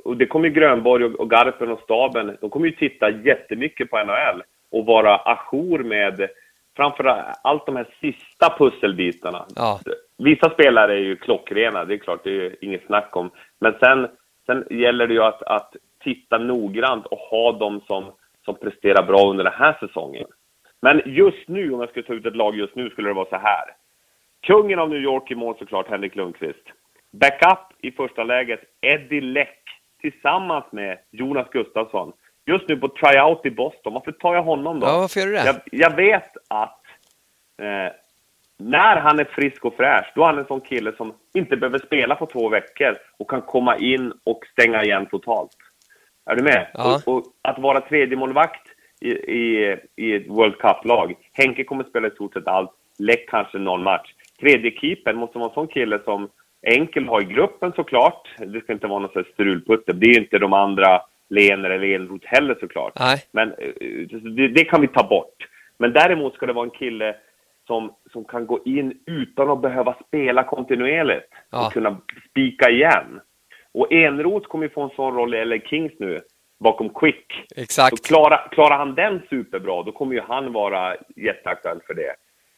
och 0.03 0.17
det 0.17 0.25
kommer 0.25 0.47
ju 0.47 0.53
Grönborg 0.53 1.05
och, 1.05 1.29
Garpen 1.29 1.71
och 1.71 1.79
staben, 1.83 2.37
de 2.41 2.49
kommer 2.49 2.67
ju 2.67 2.75
titta 2.75 3.09
jättemycket 3.09 3.89
på 3.89 3.97
NHL 3.97 4.43
och 4.71 4.85
vara 4.85 5.17
ajour 5.17 5.83
med 5.83 6.29
framför 6.75 7.33
allt 7.41 7.65
de 7.65 7.75
här 7.75 7.87
sista 8.01 8.57
pusselbitarna. 8.57 9.45
Ja. 9.55 9.79
Vissa 10.17 10.49
spelare 10.49 10.93
är 10.93 10.99
ju 10.99 11.15
klockrena, 11.15 11.85
det 11.85 11.93
är 11.93 11.97
klart, 11.97 12.23
det 12.23 12.45
är 12.45 12.55
inget 12.61 12.85
snack 12.85 13.15
om. 13.15 13.31
Men 13.59 13.75
sen, 13.79 14.07
sen 14.45 14.65
gäller 14.69 15.07
det 15.07 15.13
ju 15.13 15.23
att, 15.23 15.43
att 15.43 15.75
titta 16.03 16.37
noggrant 16.37 17.05
och 17.05 17.17
ha 17.17 17.51
dem 17.51 17.81
som, 17.87 18.11
som 18.45 18.55
presterar 18.55 19.03
bra 19.03 19.29
under 19.29 19.43
den 19.43 19.53
här 19.53 19.77
säsongen. 19.79 20.27
Men 20.81 21.01
just 21.05 21.47
nu, 21.47 21.73
om 21.73 21.79
jag 21.79 21.89
skulle 21.89 22.05
ta 22.05 22.13
ut 22.13 22.25
ett 22.25 22.35
lag 22.35 22.57
just 22.57 22.75
nu, 22.75 22.89
skulle 22.89 23.09
det 23.09 23.13
vara 23.13 23.29
så 23.29 23.35
här. 23.35 23.65
Kungen 24.41 24.79
av 24.79 24.89
New 24.89 25.01
York 25.01 25.31
i 25.31 25.35
mål 25.35 25.55
såklart, 25.59 25.89
Henrik 25.89 26.15
Lundqvist. 26.15 26.65
Backup 27.11 27.59
i 27.81 27.91
första 27.91 28.23
läget, 28.23 28.59
Eddie 28.81 29.21
Leck 29.21 29.63
tillsammans 30.01 30.65
med 30.71 30.97
Jonas 31.11 31.47
Gustafsson. 31.51 32.13
Just 32.45 32.67
nu 32.67 32.77
på 32.77 32.87
tryout 32.87 33.45
i 33.45 33.51
Boston. 33.51 33.93
Varför 33.93 34.11
tar 34.11 34.35
jag 34.35 34.43
honom 34.43 34.79
då? 34.79 34.87
Ja, 34.87 34.97
varför 34.99 35.19
gör 35.19 35.27
du 35.27 35.33
det? 35.33 35.45
Jag, 35.45 35.55
jag 35.71 35.95
vet 35.95 36.31
att 36.49 36.81
eh, 37.61 37.93
när 38.57 38.95
han 38.95 39.19
är 39.19 39.23
frisk 39.23 39.65
och 39.65 39.75
fräsch, 39.75 40.11
då 40.15 40.21
är 40.21 40.25
han 40.25 40.37
en 40.37 40.45
sån 40.45 40.61
kille 40.61 40.93
som 40.97 41.13
inte 41.33 41.57
behöver 41.57 41.79
spela 41.79 42.15
på 42.15 42.25
två 42.25 42.49
veckor 42.49 42.97
och 43.17 43.29
kan 43.29 43.41
komma 43.41 43.77
in 43.77 44.13
och 44.23 44.45
stänga 44.51 44.83
igen 44.83 45.05
totalt. 45.05 45.51
Är 46.25 46.35
du 46.35 46.43
med? 46.43 46.67
Ja. 46.73 47.01
Och, 47.05 47.15
och, 47.15 47.23
att 47.41 47.59
vara 47.59 47.81
tredje 47.81 48.17
målvakt 48.17 48.67
i, 49.01 49.09
i, 49.11 49.77
i 49.95 50.15
ett 50.15 50.27
World 50.27 50.57
Cup-lag. 50.57 51.15
Henke 51.33 51.63
kommer 51.63 51.83
spela 51.83 52.07
i 52.07 52.11
stort 52.11 52.33
sett 52.33 52.47
allt. 52.47 52.71
Läck 52.99 53.29
kanske 53.29 53.57
någon 53.57 53.83
match. 53.83 54.13
Tredje 54.39 54.71
keepern 54.71 55.17
måste 55.17 55.37
vara 55.37 55.49
en 55.49 55.53
sån 55.53 55.67
kille 55.67 55.99
som 56.03 56.29
enkel 56.61 57.03
att 57.03 57.09
ha 57.09 57.21
i 57.21 57.25
gruppen 57.25 57.71
såklart. 57.75 58.35
Det 58.37 58.61
ska 58.61 58.73
inte 58.73 58.87
vara 58.87 58.99
någon 58.99 59.23
strulputte. 59.33 59.93
Det 59.93 60.05
är 60.05 60.19
inte 60.19 60.39
de 60.39 60.53
andra 60.53 61.01
Lener 61.29 61.69
eller 61.69 61.95
Enroth 61.95 62.27
heller 62.27 62.57
såklart. 62.59 62.93
Nej. 62.99 63.23
Men 63.31 63.51
eh, 63.51 63.73
det, 64.35 64.47
det, 64.47 64.65
kan 64.65 64.81
vi 64.81 64.87
ta 64.87 65.07
bort. 65.07 65.47
Men 65.77 65.93
däremot 65.93 66.33
ska 66.33 66.45
det 66.45 66.53
vara 66.53 66.65
en 66.65 66.71
kille 66.71 67.15
som, 67.67 67.93
som 68.11 68.25
kan 68.25 68.45
gå 68.45 68.59
in 68.65 68.99
utan 69.05 69.49
att 69.49 69.61
behöva 69.61 69.95
spela 70.07 70.43
kontinuerligt 70.43 71.33
ja. 71.49 71.65
och 71.65 71.73
kunna 71.73 71.97
spika 72.29 72.69
igen. 72.69 73.21
Och 73.71 73.91
Enroth 73.91 74.47
kommer 74.47 74.65
ju 74.65 74.69
få 74.69 74.81
en 74.81 74.95
sån 74.95 75.15
roll 75.15 75.35
i 75.35 75.45
LA 75.45 75.57
Kings 75.59 75.91
nu, 75.99 76.21
bakom 76.59 76.89
Quick. 76.89 77.25
Exakt. 77.55 77.97
Så 77.97 78.03
klarar, 78.03 78.47
klarar 78.51 78.77
han 78.77 78.95
den 78.95 79.21
superbra, 79.29 79.83
då 79.83 79.91
kommer 79.91 80.15
ju 80.15 80.21
han 80.21 80.53
vara 80.53 80.95
jätteaktuell 81.15 81.79
för 81.87 81.93
det. 81.93 82.15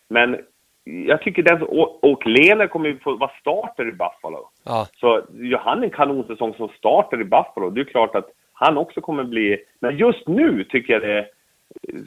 Men 0.10 0.38
jag 0.84 1.22
tycker 1.22 1.44
den, 1.44 1.62
och, 1.64 2.04
och 2.04 2.28
Lener 2.28 2.68
kommer 2.68 2.90
ju 2.90 3.00
få 3.00 3.16
vara 3.16 3.32
starter 3.42 3.88
i 3.88 3.92
Buffalo. 3.92 4.50
Ja. 4.66 4.88
Så 5.00 5.22
gör 5.34 5.60
han 5.60 5.84
en 5.84 5.90
kanonsäsong 5.90 6.54
som 6.54 6.70
starter 6.70 7.22
i 7.22 7.24
Buffalo, 7.24 7.70
det 7.70 7.82
är 7.82 7.86
klart 7.86 8.16
att 8.16 8.30
han 8.54 8.78
också 8.78 9.02
kommer 9.02 9.24
bli... 9.24 9.58
Men 9.80 9.98
just 9.98 10.28
nu 10.28 10.64
tycker 10.64 10.94
jag 10.94 11.02
det 11.02 11.28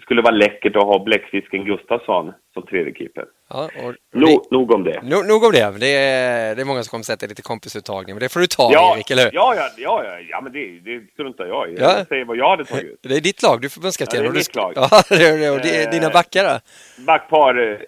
skulle 0.03 0.23
vara 0.23 0.35
läckert 0.35 0.77
att 0.77 0.83
ha 0.83 1.05
bläckfisken 1.05 1.65
Gustafsson 1.65 2.33
som 2.55 2.67
tredje 2.67 2.95
keeper. 2.95 3.25
Ja, 3.49 3.69
no, 4.15 4.43
nog 4.51 4.73
om 4.73 4.85
det. 4.85 5.03
No, 5.03 5.23
nog 5.23 5.45
om 5.45 5.53
det. 5.53 5.79
Det 5.81 5.87
är, 5.87 6.55
det 6.57 6.63
är 6.63 6.65
många 6.65 6.83
som 6.83 6.91
kommer 6.91 7.05
sätta 7.05 7.27
lite 7.27 7.43
kompisuttagning, 7.43 8.15
men 8.15 8.21
det 8.21 8.33
får 8.33 8.41
du 8.41 8.47
ta 8.47 8.71
ja, 8.73 8.95
Erik, 8.97 9.11
eller 9.11 9.25
hur? 9.25 9.31
Ja, 9.35 9.55
ja, 9.55 9.69
ja, 9.77 10.05
ja, 10.05 10.19
ja 10.31 10.41
men 10.41 10.53
det, 10.53 10.81
det 10.81 11.13
struntar 11.13 11.47
jag 11.47 11.71
i. 11.71 11.75
Ja. 11.79 11.99
Jag 11.99 12.07
säger 12.07 12.25
vad 12.25 12.37
jag 12.37 12.51
hade 12.51 12.65
tagit 12.65 12.85
ut. 12.85 12.99
Det 13.03 13.17
är 13.17 13.21
ditt 13.21 13.43
lag, 13.43 13.61
du 13.61 13.67
är 13.67 13.71
förbundskapten. 13.71 14.25
Ja, 14.25 14.31
det 14.31 14.37
är 14.37 14.41
mitt 14.41 14.57
lag. 14.57 14.73
Ja, 14.91 15.03
det 15.09 15.29
är 15.29 15.39
det. 15.39 15.51
Och 15.51 15.61
det 15.61 15.77
är 15.77 15.91
dina 15.91 16.11
Eh, 16.11 16.13
backar 16.13 16.45
då? 16.45 16.61
Backpar, 17.05 17.71
eh, 17.71 17.79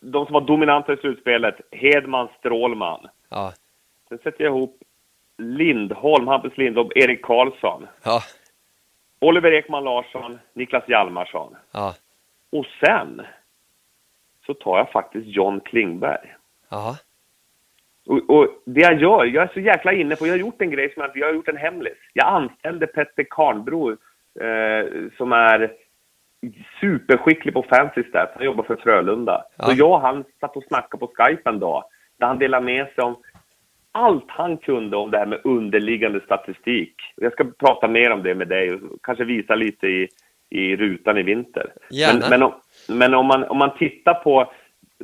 de 0.00 0.26
som 0.26 0.32
var 0.32 0.40
dominanta 0.40 0.92
i 0.92 0.96
slutspelet, 0.96 1.54
Hedman, 1.72 2.28
Strålman. 2.38 3.00
Ja. 3.30 3.52
Sen 4.08 4.18
sätter 4.18 4.44
jag 4.44 4.50
ihop 4.50 4.78
Lindholm, 5.38 6.26
Hampus 6.28 6.56
Lindholm, 6.56 6.90
Erik 6.94 7.22
Karlsson. 7.22 7.86
Ja. 8.02 8.22
Oliver 9.20 9.52
Ekman 9.52 9.84
Larsson, 9.84 10.38
Niklas 10.52 10.88
Hjalmarsson. 10.88 11.56
Ja. 11.70 11.94
Och 12.52 12.66
sen 12.80 13.22
så 14.46 14.54
tar 14.54 14.78
jag 14.78 14.90
faktiskt 14.90 15.26
John 15.26 15.60
Klingberg. 15.60 16.34
Ja. 16.68 16.96
Och, 18.06 18.30
och 18.30 18.48
det 18.64 18.80
jag 18.80 19.00
gör, 19.00 19.24
jag 19.24 19.44
är 19.44 19.50
så 19.54 19.60
jäkla 19.60 19.92
inne 19.92 20.16
på, 20.16 20.26
jag 20.26 20.32
har 20.32 20.38
gjort 20.38 20.62
en 20.62 20.70
grej 20.70 20.92
som 20.94 21.02
jag, 21.02 21.10
jag 21.14 21.26
har 21.26 21.34
gjort 21.34 21.48
en 21.48 21.56
hemlis. 21.56 21.98
Jag 22.12 22.26
anställde 22.26 22.86
Petter 22.86 23.26
Karnbro 23.30 23.90
eh, 24.40 25.10
som 25.16 25.32
är 25.32 25.72
superskicklig 26.80 27.54
på 27.54 27.62
fancy 27.62 28.02
stats. 28.02 28.32
Han 28.34 28.44
jobbar 28.44 28.64
för 28.64 28.76
Frölunda. 28.76 29.44
Ja. 29.56 29.64
Så 29.64 29.72
jag 29.72 29.90
och 29.90 30.00
han 30.00 30.24
satt 30.40 30.56
och 30.56 30.64
snackade 30.64 31.06
på 31.06 31.12
Skype 31.14 31.50
en 31.50 31.58
dag. 31.58 31.84
Där 32.18 32.26
han 32.26 32.38
delade 32.38 32.64
med 32.64 32.86
sig 32.94 33.04
om 33.04 33.16
allt 33.96 34.24
han 34.26 34.56
kunde 34.56 34.96
om 34.96 35.10
det 35.10 35.18
här 35.18 35.26
med 35.26 35.40
underliggande 35.44 36.20
statistik. 36.20 36.94
Jag 37.16 37.32
ska 37.32 37.44
prata 37.44 37.88
mer 37.88 38.10
om 38.10 38.22
det 38.22 38.34
med 38.34 38.48
dig 38.48 38.72
och 38.72 38.80
kanske 39.02 39.24
visa 39.24 39.54
lite 39.54 39.86
i, 39.86 40.08
i 40.50 40.76
rutan 40.76 41.18
i 41.18 41.22
vinter. 41.22 41.72
Gärna. 41.90 42.18
Men, 42.20 42.30
men, 42.30 42.42
om, 42.42 42.52
men 42.88 43.14
om, 43.14 43.26
man, 43.26 43.44
om 43.44 43.58
man 43.58 43.76
tittar 43.78 44.14
på 44.14 44.52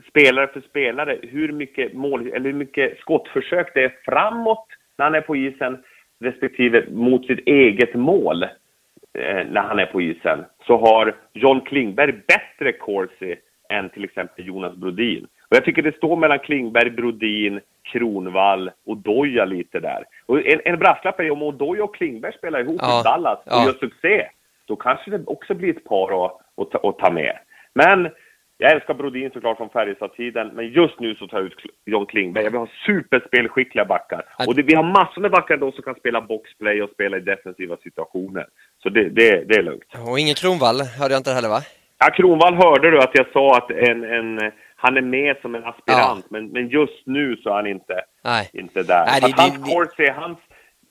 spelare 0.08 0.46
för 0.46 0.60
spelare, 0.60 1.18
hur 1.22 1.52
mycket, 1.52 1.94
mål, 1.94 2.26
eller 2.26 2.50
hur 2.50 2.58
mycket 2.58 2.98
skottförsök 2.98 3.74
det 3.74 3.84
är 3.84 3.94
framåt 4.04 4.66
när 4.98 5.04
han 5.04 5.14
är 5.14 5.20
på 5.20 5.36
isen 5.36 5.78
respektive 6.20 6.84
mot 6.90 7.26
sitt 7.26 7.46
eget 7.46 7.94
mål 7.94 8.42
eh, 8.42 9.46
när 9.50 9.62
han 9.62 9.78
är 9.78 9.86
på 9.86 10.02
isen, 10.02 10.44
så 10.66 10.76
har 10.76 11.16
John 11.32 11.60
Klingberg 11.60 12.12
bättre 12.12 12.72
corsi 12.72 13.36
än 13.68 13.90
till 13.90 14.04
exempel 14.04 14.46
Jonas 14.46 14.76
Brodin. 14.76 15.24
Och 15.24 15.56
jag 15.56 15.64
tycker 15.64 15.82
det 15.82 15.96
står 15.96 16.16
mellan 16.16 16.38
Klingberg, 16.38 16.90
Brodin, 16.90 17.60
Kronvall 17.82 18.70
och 18.86 18.96
Doja 18.96 19.44
lite 19.44 19.80
där. 19.80 20.04
Och 20.26 20.46
en, 20.46 20.60
en 20.64 20.78
brasklapp 20.78 21.20
är 21.20 21.24
ju 21.24 21.30
om 21.30 21.42
Odoja 21.42 21.84
och 21.84 21.94
Klingberg 21.94 22.32
spelar 22.32 22.60
ihop 22.60 22.80
Ja, 22.80 23.00
i 23.00 23.02
Dallas 23.02 23.38
och 23.38 23.52
ja. 23.52 23.64
gör 23.66 23.72
succé, 23.72 24.28
då 24.66 24.76
kanske 24.76 25.10
det 25.10 25.24
också 25.26 25.54
blir 25.54 25.76
ett 25.76 25.84
par 25.84 26.24
att, 26.26 26.32
att, 26.56 26.70
ta, 26.70 26.88
att 26.88 26.98
ta 26.98 27.10
med. 27.10 27.38
Men 27.74 28.10
jag 28.58 28.72
älskar 28.72 28.94
Brodin 28.94 29.30
såklart 29.30 29.56
från 29.56 29.68
Färjestad-tiden, 29.70 30.50
men 30.54 30.68
just 30.68 31.00
nu 31.00 31.14
så 31.14 31.26
tar 31.26 31.38
jag 31.38 31.46
ut 31.46 31.54
John 31.84 32.06
Klingberg. 32.06 32.44
Jag 32.44 32.50
vill 32.50 32.60
ha 32.60 32.68
superspelskickliga 32.86 33.84
backar. 33.84 34.24
Och 34.46 34.54
det, 34.54 34.62
vi 34.62 34.74
har 34.74 34.82
massor 34.82 35.20
med 35.20 35.30
backar 35.30 35.56
då 35.56 35.72
som 35.72 35.82
kan 35.82 35.94
spela 35.94 36.20
boxplay 36.20 36.82
och 36.82 36.90
spela 36.90 37.16
i 37.16 37.20
defensiva 37.20 37.76
situationer. 37.76 38.46
Så 38.82 38.88
det, 38.88 39.08
det, 39.08 39.44
det 39.48 39.54
är 39.54 39.62
lugnt. 39.62 39.94
Och 40.08 40.18
ingen 40.18 40.34
Kronvall 40.34 40.80
hörde 40.98 41.14
jag 41.14 41.20
inte 41.20 41.30
heller 41.30 41.48
va? 41.48 41.60
Ja, 41.98 42.10
Kronvall 42.10 42.54
hörde 42.54 42.90
du 42.90 42.98
att 42.98 43.14
jag 43.14 43.26
sa 43.32 43.56
att 43.56 43.70
en, 43.70 44.04
en, 44.04 44.52
han 44.82 44.96
är 44.96 45.00
med 45.02 45.36
som 45.42 45.54
en 45.54 45.64
aspirant, 45.64 46.30
men, 46.30 46.48
men 46.48 46.68
just 46.68 47.06
nu 47.06 47.36
så 47.36 47.50
är 47.50 47.54
han 47.54 47.66
inte, 47.66 48.00
Nej. 48.24 48.50
inte 48.52 48.82
där. 48.82 49.06
Nej, 49.06 49.20
det- 49.20 49.26
det- 49.26 49.72
corsi, 49.72 50.08
hans, 50.10 50.38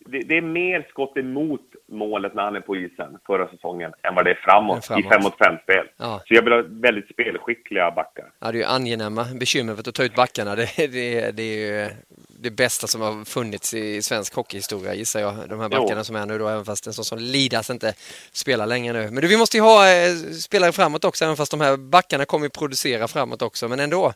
det, 0.05 0.19
det 0.19 0.37
är 0.37 0.41
mer 0.41 0.85
skott 0.89 1.17
emot 1.17 1.61
målet 1.91 2.33
när 2.33 2.43
han 2.43 2.55
är 2.55 2.61
på 2.61 2.75
isen 2.75 3.17
förra 3.27 3.47
säsongen 3.47 3.93
än 4.03 4.15
vad 4.15 4.25
det 4.25 4.31
är 4.31 4.39
framåt, 4.43 4.85
framåt. 4.85 5.05
i 5.05 5.09
5 5.09 5.23
mot 5.23 5.37
5-spel. 5.37 5.87
Ja. 5.97 6.21
Så 6.27 6.33
jag 6.33 6.41
vill 6.41 6.53
ha 6.53 6.63
väldigt 6.67 7.09
spelskickliga 7.09 7.91
backar. 7.91 8.25
Ja, 8.39 8.51
det 8.51 8.57
är 8.57 8.59
ju 8.59 8.65
angenäma 8.65 9.25
bekymmer 9.39 9.75
för 9.75 9.89
att 9.89 9.95
ta 9.95 10.03
ut 10.03 10.15
backarna. 10.15 10.55
Det, 10.55 10.67
det, 10.77 11.31
det 11.31 11.43
är 11.43 11.83
ju 11.83 11.89
det 12.39 12.51
bästa 12.51 12.87
som 12.87 13.01
har 13.01 13.25
funnits 13.25 13.73
i 13.73 14.01
svensk 14.01 14.35
hockeyhistoria 14.35 14.93
gissar 14.93 15.19
jag. 15.19 15.33
De 15.49 15.59
här 15.59 15.69
Jo. 15.71 15.81
backarna 15.81 16.03
som 16.03 16.15
är 16.15 16.25
nu 16.25 16.37
då, 16.37 16.47
även 16.47 16.65
fast 16.65 16.87
en 16.87 16.93
sån 16.93 17.05
som 17.05 17.17
Lidas 17.19 17.69
inte 17.69 17.93
spelar 18.31 18.65
längre 18.67 18.93
nu. 18.93 19.11
Men 19.11 19.21
du, 19.21 19.27
vi 19.27 19.37
måste 19.37 19.57
ju 19.57 19.63
ha 19.63 19.87
eh, 19.89 20.11
spelare 20.47 20.71
framåt 20.71 21.05
också, 21.05 21.25
även 21.25 21.35
fast 21.37 21.51
de 21.51 21.61
här 21.61 21.77
backarna 21.77 22.25
kommer 22.25 22.45
ju 22.45 22.49
producera 22.49 23.07
framåt 23.07 23.41
också, 23.41 23.67
men 23.67 23.79
ändå. 23.79 24.13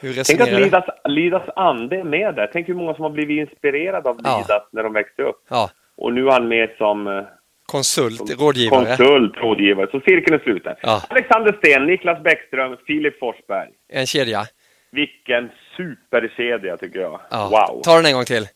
Hur 0.00 0.14
Tänk 0.14 0.40
att 0.40 0.46
resonerar? 0.46 0.60
Lidas, 0.64 0.84
Lidas 1.04 1.42
ande 1.56 1.96
är 1.96 2.04
med 2.04 2.34
där. 2.34 2.50
Tänk 2.52 2.68
hur 2.68 2.74
många 2.74 2.94
som 2.94 3.02
har 3.02 3.10
blivit 3.10 3.48
inspirerade 3.50 4.08
av 4.08 4.20
Ja. 4.24 4.38
Lidas 4.38 4.62
när 4.72 4.82
de 4.82 4.92
växte 4.92 5.22
upp. 5.22 5.44
Ja, 5.48 5.70
Och 6.00 6.12
nu 6.12 6.26
är 6.26 6.30
han 6.32 6.48
med 6.48 6.70
som 6.78 7.06
eh, 7.06 7.24
konsult, 7.66 8.40
rådgivare. 8.40 8.96
konsult, 8.96 9.36
rådgivare. 9.36 9.88
Så 9.90 10.00
cirkeln 10.00 10.34
är 10.34 10.42
sluten. 10.42 10.76
Ja. 10.82 11.02
Alexander 11.08 11.52
Sten, 11.58 11.86
Niklas 11.86 12.22
Bäckström, 12.22 12.76
Filip 12.86 13.18
Forsberg. 13.18 13.68
En 13.88 14.06
kedja. 14.06 14.46
Vilken 14.90 15.50
superkedja 15.76 16.76
tycker 16.76 17.00
jag. 17.00 17.20
Ja. 17.30 17.48
Wow! 17.48 17.82
Ta 17.82 17.96
den 17.96 18.06
en 18.06 18.12
gång 18.12 18.24
till. 18.24 18.48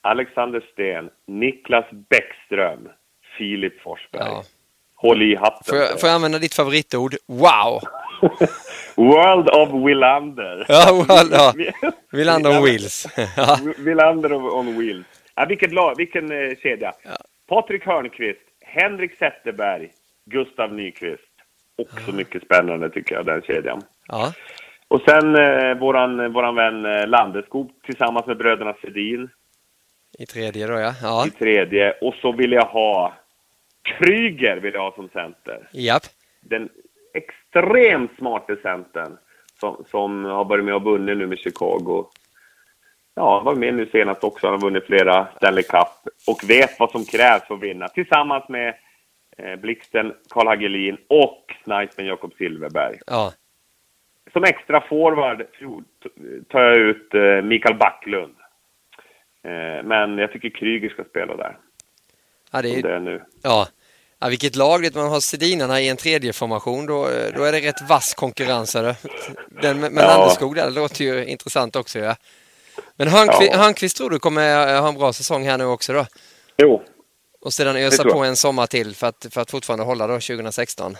Alexander 0.00 0.64
Sten, 0.72 1.10
Niklas 1.26 1.84
Bäckström, 2.10 2.88
Filip 3.38 3.80
Forsberg. 3.82 4.22
Ja. 4.22 4.42
Håll 4.94 5.22
i 5.22 5.36
hatten. 5.36 5.64
Får 5.66 5.76
jag, 5.78 6.00
får 6.00 6.08
jag 6.08 6.14
använda 6.14 6.38
ditt 6.38 6.54
favoritord? 6.54 7.14
Wow! 7.26 7.80
World 8.96 9.48
of 9.48 9.86
Willander. 9.86 10.66
Ja, 10.68 11.04
well, 11.08 11.28
ja. 11.32 11.52
Willander 12.12 12.50
on 12.58 12.64
wheels. 12.64 13.06
Willander 13.78 14.32
on 14.58 14.78
wheels. 14.78 15.06
Ja, 15.38 15.44
vilket 15.44 15.72
lag, 15.72 15.94
vilken 15.96 16.32
eh, 16.32 16.56
kedja. 16.62 16.92
Patrik 17.46 17.86
Hörnqvist, 17.86 18.40
Henrik 18.60 19.18
Zetterberg, 19.18 19.90
Gustav 20.24 20.72
Nyqvist. 20.72 21.22
Också 21.76 22.12
mycket 22.12 22.42
spännande 22.42 22.90
tycker 22.90 23.14
jag, 23.14 23.26
den 23.26 23.42
kedjan. 23.42 23.82
ja. 24.06 24.32
Och 24.88 25.00
sen 25.00 25.34
eh, 25.36 25.78
våran, 25.78 26.32
våran 26.32 26.54
vän 26.54 26.84
eh, 26.84 27.06
Landeskog 27.06 27.70
tillsammans 27.82 28.26
med 28.26 28.36
bröderna 28.36 28.74
Sedin 28.82 29.28
I 30.18 30.26
tredje 30.26 30.66
då 30.66 30.72
ja. 30.72 30.94
Ja. 31.02 31.26
i 31.26 31.30
tredje. 31.30 31.92
Och 31.92 32.14
så 32.14 32.32
vill 32.32 32.52
jag 32.52 32.66
ha 32.66 33.14
Kryger 33.82 34.56
vill 34.56 34.74
jag 34.74 34.80
ha 34.80 34.92
som 34.94 35.08
center. 35.08 35.68
Japp. 35.72 36.02
Den 36.40 36.68
extremt 37.14 38.10
smarte 38.18 38.56
centern 38.62 39.16
som, 39.60 39.84
som 39.90 40.24
har 40.24 40.44
varit 40.44 40.64
med 40.64 40.74
och 40.74 40.82
vunnit 40.82 41.18
nu 41.18 41.26
med 41.26 41.38
Chicago. 41.38 42.06
Ja, 43.18 43.36
han 43.36 43.44
var 43.44 43.54
med 43.54 43.74
nu 43.74 43.86
senast 43.92 44.24
också. 44.24 44.46
Han 44.46 44.54
har 44.54 44.60
vunnit 44.60 44.84
flera 44.86 45.28
Stanley 45.36 45.62
Cup 45.62 45.88
och 46.26 46.50
vet 46.50 46.80
vad 46.80 46.90
som 46.90 47.04
krävs 47.04 47.46
för 47.46 47.54
att 47.54 47.60
vinna. 47.60 47.88
Tillsammans 47.88 48.48
med 48.48 48.74
eh, 49.38 49.56
Blixten, 49.56 50.12
Karl 50.30 50.46
Hagelin 50.46 50.96
och 51.08 51.54
snipern 51.64 52.06
Jakob 52.06 52.32
Silverberg. 52.38 52.98
Ja. 53.06 53.32
Som 54.32 54.44
extra 54.44 54.80
forward 54.88 55.46
tar 56.48 56.60
jag 56.60 56.76
ut 56.76 57.14
eh, 57.14 57.42
Mikael 57.42 57.74
Backlund. 57.74 58.34
Eh, 59.44 59.84
men 59.84 60.18
jag 60.18 60.32
tycker 60.32 60.50
Kryger 60.50 60.88
ska 60.88 61.04
spela 61.04 61.36
där. 61.36 61.56
Ja, 62.52 62.62
det 62.62 62.72
Som 62.72 62.82
det 62.82 62.88
är, 62.88 62.92
är 62.92 63.00
nu. 63.00 63.22
ja. 63.42 63.66
ja, 64.20 64.28
vilket 64.28 64.56
lag, 64.56 64.80
man 64.94 65.08
har 65.10 65.20
Sedinarna 65.20 65.80
i 65.80 65.88
en 65.88 65.96
tredje 65.96 66.32
formation 66.32 66.86
då, 66.86 67.08
då 67.36 67.44
är 67.44 67.52
det 67.52 67.60
rätt 67.60 67.88
vass 67.88 68.14
konkurrens. 68.14 68.74
är 68.76 68.82
det. 68.82 68.96
Den 69.62 69.80
med, 69.80 69.92
med 69.92 70.04
Ja. 70.04 70.16
Landeskog 70.18 70.54
där, 70.54 70.64
det 70.64 70.80
låter 70.80 71.04
ju 71.04 71.24
intressant 71.24 71.76
också. 71.76 71.98
Ja. 71.98 72.14
Men 72.96 73.08
Hörnqvist, 73.08 73.52
Ja. 73.52 73.58
Hörnqvist 73.58 73.96
tror 73.96 74.10
du 74.10 74.18
kommer 74.18 74.80
ha 74.80 74.88
en 74.88 74.94
bra 74.98 75.12
säsong 75.12 75.42
här 75.44 75.58
nu 75.58 75.64
också 75.64 75.92
då? 75.92 76.04
Jo, 76.56 76.82
Och 77.40 77.52
sedan 77.52 77.76
ösa 77.76 78.04
på 78.10 78.24
en 78.24 78.36
sommar 78.36 78.66
till 78.66 78.94
för 78.94 79.06
att, 79.06 79.26
för 79.34 79.40
att 79.40 79.50
fortfarande 79.50 79.84
hålla 79.84 80.06
då 80.06 80.12
2016? 80.14 80.92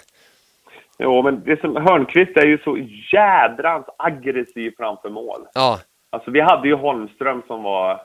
jo, 0.99 1.23
men 1.23 1.43
det 1.45 1.61
som, 1.61 1.77
Hörnqvist 1.77 2.37
är 2.37 2.47
ju 2.47 2.59
så 2.59 2.79
jädrans 3.13 3.87
aggressiv 3.99 4.75
framför 4.77 5.09
mål. 5.11 5.41
Ja, 5.55 5.81
Alltså 6.11 6.31
vi 6.31 6.41
hade 6.41 6.69
ju 6.69 6.75
Holmström 6.75 7.43
som 7.47 7.63
var, 7.63 8.01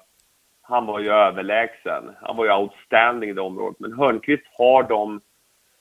han 0.61 0.85
var 0.85 0.99
ju 0.99 1.09
överlägsen. 1.11 2.03
Han 2.21 2.37
var 2.37 2.45
ju 2.45 2.51
outstanding 2.53 3.29
i 3.29 3.33
det 3.33 3.41
området. 3.41 3.79
Men 3.79 3.93
Hörnqvist 3.93 4.43
har 4.57 4.83
de 4.83 5.21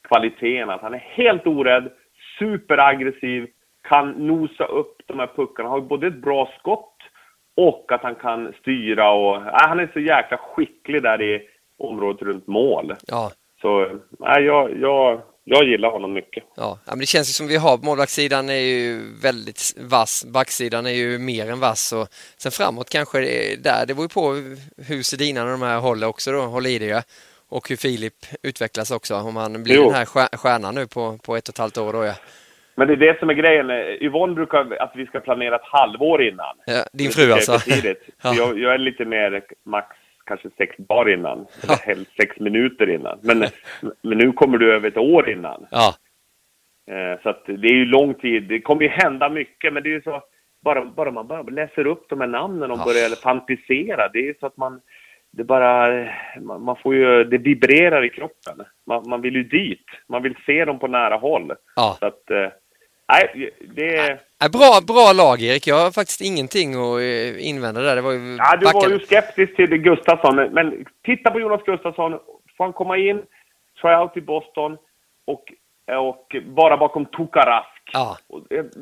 kvaliteterna 0.09 0.74
att 0.74 0.80
han 0.82 0.95
är 0.95 0.99
helt 0.99 1.47
orädd, 1.47 1.90
superaggressiv, 2.38 3.47
kan 3.88 4.11
nosa 4.11 4.64
upp 4.64 4.97
de 5.07 5.18
här 5.18 5.30
puckarna, 5.36 5.68
har 5.68 5.80
både 5.80 6.07
ett 6.07 6.22
bra 6.22 6.49
skott 6.59 6.91
och 7.57 7.92
att 7.92 8.03
han 8.03 8.14
kan 8.14 8.53
styra 8.61 9.11
och, 9.11 9.42
nej, 9.42 9.53
han 9.55 9.80
är 9.80 9.90
så 9.92 10.00
jäkla 10.00 10.38
skicklig 10.38 11.03
där 11.03 11.22
i 11.22 11.40
området 11.78 12.22
runt 12.22 12.46
mål. 12.46 12.94
ja. 13.07 13.32
Så, 13.62 14.00
nej, 14.18 14.42
jag, 14.44 14.80
jag, 14.80 15.20
jag 15.44 15.64
gillar 15.64 15.90
honom 15.90 16.12
mycket. 16.12 16.44
Ja, 16.57 16.78
men 16.86 16.98
det 16.98 17.07
känns 17.07 17.28
ju 17.28 17.32
som 17.32 17.46
vi 17.46 17.57
har 17.57 17.78
målvaktssidan 17.78 18.48
är 18.48 18.55
ju 18.55 19.00
väldigt 19.22 19.74
vass, 19.80 20.24
backsidan 20.24 20.86
är 20.86 20.90
ju 20.90 21.18
mer 21.18 21.50
än 21.50 21.61
vass 21.61 21.92
och 21.92 22.09
sen 22.36 22.53
framåt 22.53 22.90
kanske 22.90 23.20
det 23.20 23.53
är 23.53 23.57
där, 23.57 23.86
det 23.86 23.94
beror 23.94 24.05
ju 24.05 24.09
på 24.09 24.32
hur 24.88 25.03
Sedinarna 25.03 25.53
och 25.53 25.59
de 25.59 25.66
här 25.66 25.78
håller 25.80 26.07
också 26.07 26.32
då, 26.32 26.40
håller 26.40 26.70
i 26.70 26.78
det 26.78 26.84
ju. 26.86 27.00
och 27.48 27.68
hur 27.68 27.76
Filip 27.76 28.14
utvecklas 28.42 28.90
också, 28.90 29.14
om 29.16 29.36
han 29.36 29.62
blir 29.62 29.74
Jo. 29.76 29.84
den 29.84 29.94
här 29.94 30.05
stjär- 30.05 30.36
stjärnan 30.36 30.74
nu 30.74 30.86
på, 30.86 31.18
på 31.22 31.36
ett 31.36 31.48
och 31.48 31.55
ett 31.55 31.59
halvt 31.59 31.78
år 31.78 31.92
då 31.92 32.05
ja. 32.05 32.14
Men 32.74 32.86
det 32.88 32.92
är 32.94 32.96
det 32.96 33.18
som 33.18 33.30
är 33.30 33.34
grejen. 33.34 33.70
Yvonne 34.00 34.34
brukar 34.34 34.76
att 34.82 34.92
vi 34.94 35.06
ska 35.06 35.20
planera 35.20 35.56
ett 35.56 35.64
halvår 35.64 36.22
innan. 36.22 36.56
ja 36.66 36.84
din 36.92 37.10
fru 37.10 37.32
alltså? 37.32 37.52
Ja. 38.22 38.34
Jag, 38.34 38.58
jag 38.58 38.74
är 38.74 38.78
lite 38.78 39.04
mer 39.04 39.42
max 39.64 39.96
kanske 40.26 40.48
sex 40.56 40.74
dagar 40.78 41.12
innan. 41.12 41.38
Eller 41.62 41.76
helst 41.86 42.16
sex 42.16 42.40
minuter 42.40 42.90
innan. 42.90 43.18
Men, 43.22 43.44
men 44.02 44.18
nu 44.18 44.32
kommer 44.32 44.58
du 44.58 44.74
över 44.74 44.88
ett 44.88 44.96
år 44.96 45.30
innan. 45.30 45.66
Ja, 45.70 45.94
Eh, 46.90 47.22
så 47.22 47.28
att 47.28 47.44
det 47.46 47.68
är 47.68 47.74
ju 47.74 47.84
lång 47.84 48.14
tid. 48.14 48.42
Det 48.42 48.60
kommer 48.60 48.82
ju 48.82 48.88
hända 48.88 49.28
mycket, 49.28 49.72
men 49.72 49.82
det 49.82 49.88
är 49.88 49.90
ju 49.90 50.02
så... 50.02 50.22
Bara, 50.64 50.84
bara 50.84 51.10
man 51.10 51.26
bara 51.26 51.42
läser 51.42 51.86
upp 51.86 52.06
de 52.08 52.20
här 52.20 52.28
namnen 52.28 52.70
och 52.70 52.78
Ja. 52.78 52.84
börjar 52.84 53.08
fantisera. 53.22 54.08
Det 54.12 54.18
är 54.18 54.22
ju 54.22 54.34
så 54.40 54.46
att 54.46 54.56
man... 54.56 54.80
Det 55.32 55.44
bara... 55.44 55.88
Man, 56.40 56.62
man 56.64 56.76
får 56.76 56.94
ju... 56.94 57.24
Det 57.24 57.38
vibrerar 57.38 58.04
i 58.04 58.08
kroppen. 58.08 58.66
Man, 58.86 59.08
man 59.08 59.20
vill 59.20 59.34
ju 59.36 59.42
dit. 59.44 59.84
Man 60.08 60.22
vill 60.22 60.34
se 60.46 60.64
dem 60.64 60.78
på 60.78 60.88
nära 60.88 61.16
håll. 61.16 61.52
ja. 61.76 61.96
Så 62.00 62.06
att... 62.06 62.30
Nej, 63.12 63.50
det 63.60 64.18
Bra, 64.52 64.80
bra 64.86 65.12
lag 65.12 65.42
Erik, 65.42 65.66
jag 65.66 65.78
har 65.84 65.90
faktiskt 65.90 66.20
ingenting 66.20 66.74
att 66.74 67.00
eh, 67.00 67.48
invända 67.48 67.80
där. 67.80 67.96
Det 67.96 68.02
var 68.02 68.12
ju 68.12 68.36
Ja, 68.38 68.56
du 68.56 68.66
var 68.66 68.72
backen- 68.72 68.90
ju 68.90 68.98
skeptisk 68.98 69.56
till 69.56 69.76
Gustafsson, 69.76 70.36
men, 70.36 70.84
titta 71.04 71.30
på 71.30 71.40
Jonas 71.40 71.62
Gustafsson. 71.66 72.12
Får 72.56 72.64
han 72.64 72.72
komma 72.72 72.96
in, 72.96 73.22
tryout 73.82 74.16
i 74.16 74.20
Boston 74.20 74.76
och, 75.26 75.44
och 75.98 76.36
bara 76.46 76.76
bakom 76.76 77.06
Tukarask. 77.06 77.82
Ja. 77.92 78.16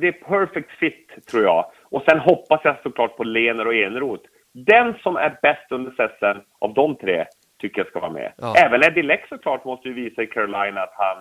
Det 0.00 0.08
är 0.08 0.12
perfect 0.12 0.70
fit, 0.70 1.26
tror 1.30 1.42
jag. 1.42 1.64
Och 1.82 2.02
sen 2.08 2.18
hoppas 2.18 2.60
jag 2.64 2.76
såklart 2.82 3.16
på 3.16 3.24
Lener 3.24 3.66
och 3.66 3.74
Eneroth. 3.74 4.24
Den 4.54 4.94
som 5.02 5.16
är 5.16 5.38
bäst 5.42 5.72
under 5.72 5.90
säsongen 5.90 6.42
av 6.58 6.74
de 6.74 6.96
tre 6.96 7.26
tycker 7.60 7.78
jag 7.80 7.88
ska 7.88 8.00
vara 8.00 8.12
med. 8.12 8.32
Ja. 8.36 8.54
Även 8.56 8.82
Eddie 8.84 9.02
Leck 9.02 9.28
såklart 9.28 9.64
måste 9.64 9.88
ju 9.88 9.94
visa 9.94 10.22
i 10.22 10.26
Carolina 10.26 10.80
att 10.80 10.94
han, 10.96 11.16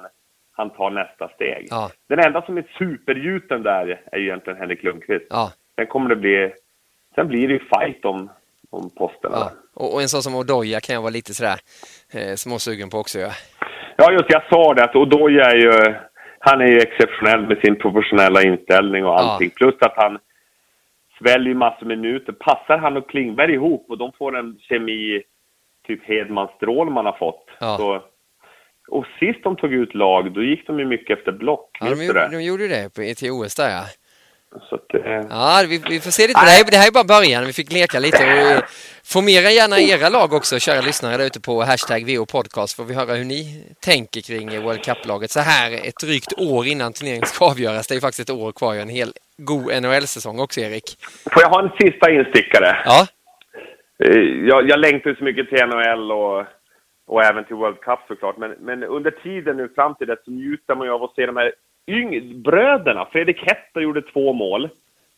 han 0.60 0.70
tar 0.70 0.90
nästa 0.90 1.28
steg. 1.30 1.68
Ja. 1.70 1.92
Den 2.08 2.20
enda 2.20 2.42
som 2.42 2.58
är 2.58 2.66
supergjuten 2.78 3.64
där 3.64 4.02
är 4.12 4.18
ju 4.18 4.26
egentligen 4.26 4.60
Henrik 4.60 4.84
Lundqvist. 4.84 5.26
Ja, 5.30 5.52
Sen 5.76 5.88
kommer 5.88 6.10
det 6.10 6.16
bli... 6.16 6.54
Sen 7.16 7.28
blir 7.28 7.48
det 7.48 7.54
ju 7.54 7.60
fight 7.60 8.06
om, 8.06 8.30
om 8.70 8.90
posterna. 8.98 9.36
ja. 9.38 9.52
Och, 9.74 9.94
och 9.94 10.02
en 10.02 10.10
sån 10.10 10.22
som 10.24 10.36
Odoja 10.36 10.80
kan 10.80 10.94
jag 10.94 11.02
vara 11.02 11.12
lite 11.12 11.34
sådär 11.34 11.60
eh, 12.14 12.36
småsugen 12.36 12.90
på 12.90 12.98
också. 12.98 13.20
Ja. 13.20 13.32
Ja, 13.98 14.12
just 14.12 14.26
jag 14.30 14.44
sa 14.50 14.74
det. 14.74 14.84
Att, 14.84 14.96
och 14.96 15.08
då 15.08 15.28
är 15.30 15.56
ju, 15.56 15.96
han 16.40 16.62
är 16.62 16.66
ju 16.68 16.78
exceptionell 16.80 17.48
med 17.48 17.58
sin 17.58 17.76
professionella 17.76 18.42
inställning 18.44 19.06
och 19.06 19.20
allting. 19.20 19.50
Plus 19.50 19.76
att 19.82 19.94
han 19.96 20.18
sväljer 21.20 21.54
massor 21.54 21.86
minuter. 21.86 22.32
Passar 22.34 22.78
han 22.78 22.98
och 22.98 23.10
Klingberg 23.10 23.54
ihop 23.54 23.86
och 23.90 23.98
de 23.98 24.12
får 24.18 24.38
en 24.38 24.58
kemi, 24.62 25.24
typ 25.88 26.04
Hedman 26.04 26.48
Strål 26.56 26.90
man 26.90 27.06
har 27.06 27.18
fått. 27.18 27.46
Så, 27.78 28.04
och 28.92 29.06
sist 29.20 29.44
de 29.44 29.56
tog 29.56 29.74
ut 29.74 29.96
lag, 29.96 30.34
då 30.34 30.44
gick 30.44 30.68
de 30.68 30.80
ju 30.80 30.86
mycket 30.86 31.18
efter 31.18 31.32
block. 31.32 31.70
Ja, 31.80 31.90
de, 31.90 32.06
gjorde, 32.06 32.28
de 32.32 32.44
gjorde 32.44 32.68
det 32.68 32.90
på, 32.96 33.02
till 33.18 33.32
OS 33.32 33.56
där 33.56 33.70
ja. 33.70 33.84
Så 34.70 34.76
att, 34.76 34.94
eh, 34.94 35.12
Ja, 35.30 35.64
vi, 35.70 35.82
vi 35.90 36.00
får 36.00 36.12
se 36.12 36.28
lite. 36.28 36.40
Det 36.40 36.50
här, 36.50 36.62
är- 36.68 36.72
det 36.72 36.78
här 36.78 36.88
är 36.88 36.92
bara 36.92 37.04
början. 37.04 37.46
Vi 37.46 37.54
fick 37.54 37.72
leka 37.72 38.00
lite. 38.00 38.18
Och, 38.24 38.52
eh, 38.52 38.62
formera 39.04 39.52
gärna 39.52 39.80
era 39.80 40.10
lag 40.10 40.34
också, 40.34 40.60
kära 40.60 40.82
lyssnare 40.82 41.18
där 41.18 41.26
ute 41.26 41.42
på 41.42 41.64
hashtag 41.64 42.06
VO 42.18 42.26
Podcast. 42.26 42.76
Får 42.76 42.84
vi 42.86 42.94
höra 42.96 43.14
hur 43.14 43.26
ni 43.26 43.64
tänker 43.82 44.22
kring 44.22 44.54
eh, 44.54 44.62
World 44.64 44.84
Cup-laget 44.84 45.32
så 45.32 45.40
här 45.40 45.72
ett 45.88 45.96
drygt 46.02 46.34
år 46.38 46.66
innan 46.68 46.94
turneringen 46.94 47.26
ska 47.26 47.46
avgöras. 47.46 47.88
Det 47.88 47.96
är 47.96 48.00
faktiskt 48.00 48.30
ett 48.30 48.36
år 48.36 48.52
kvar, 48.52 48.76
en 48.76 48.90
hel 48.90 49.10
god 49.38 49.82
NHL-säsong 49.84 50.40
också, 50.40 50.60
Erik. 50.60 50.84
Får 51.34 51.42
jag 51.42 51.50
ha 51.50 51.62
en 51.64 51.70
sista 51.90 52.12
instickare? 52.12 52.78
Ja, 52.86 53.08
Eh, 54.06 54.18
Jag, 54.48 54.70
jag 54.70 54.80
längtar 54.80 55.14
så 55.18 55.24
mycket 55.24 55.50
till 55.50 55.66
NHL 55.66 56.12
och, 56.12 56.46
och 57.10 57.24
även 57.24 57.44
till 57.46 57.56
World 57.56 57.80
Cup 57.80 58.00
såklart. 58.08 58.38
Men, 58.38 58.52
men 58.60 58.84
under 58.84 59.12
tiden 59.12 59.58
nu 59.58 59.70
fram 59.70 59.96
till 59.96 60.08
det 60.08 60.18
så 60.26 60.32
njuter 60.32 60.76
man 60.76 60.88
ju 60.88 60.94
av 60.94 61.04
att 61.04 61.16
se 61.16 61.26
de 61.26 61.38
här 61.38 61.52
yng- 61.88 62.42
bröderna. 62.44 63.06
Fredrik 63.12 63.44
Hetta 63.48 63.80
gjorde 63.82 64.02
två 64.02 64.34
mål, 64.34 64.70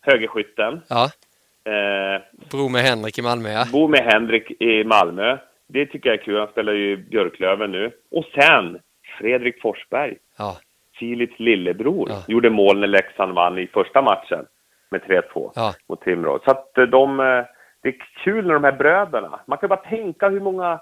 högerskytten. 0.01 0.81
ja. 0.89 1.09
Eh, 1.65 2.21
Bro 2.51 2.69
med 2.69 2.81
Henrik 2.81 3.19
i 3.19 3.21
Malmö, 3.21 3.49
ja. 3.49 3.65
Bo 3.71 3.87
med 3.87 3.99
Henrik 3.99 4.51
i 4.61 4.83
Malmö. 4.83 5.37
Det 5.67 5.85
tycker 5.85 6.09
jag 6.09 6.19
är 6.19 6.23
kul. 6.23 6.39
Han 6.39 6.47
spelar 6.47 6.73
ju 6.73 6.97
Björklöven 6.97 7.71
nu. 7.71 7.91
Och 8.11 8.25
sen 8.35 8.79
Fredrik 9.19 9.61
Forsberg, 9.61 10.17
ja. 10.37 10.57
Filips 10.99 11.39
lillebror, 11.39 12.09
Ja. 12.09 12.23
gjorde 12.27 12.49
mål 12.49 12.79
när 12.79 12.87
Leksand 12.87 13.33
vann 13.35 13.57
i 13.59 13.67
första 13.67 14.01
matchen 14.01 14.45
med 14.91 15.01
3-2 15.01 15.51
Ja. 15.55 15.73
mot 15.89 16.01
Timrå. 16.01 16.39
Så 16.45 16.51
att 16.51 16.77
eh, 16.77 16.83
de, 16.83 17.19
eh, 17.19 17.43
det 17.81 17.89
är 17.89 17.95
kul 18.23 18.47
när 18.47 18.53
de 18.53 18.63
här 18.63 18.71
bröderna, 18.71 19.39
man 19.47 19.57
kan 19.57 19.69
bara 19.69 19.79
tänka 19.79 20.29
hur 20.29 20.39
många 20.39 20.79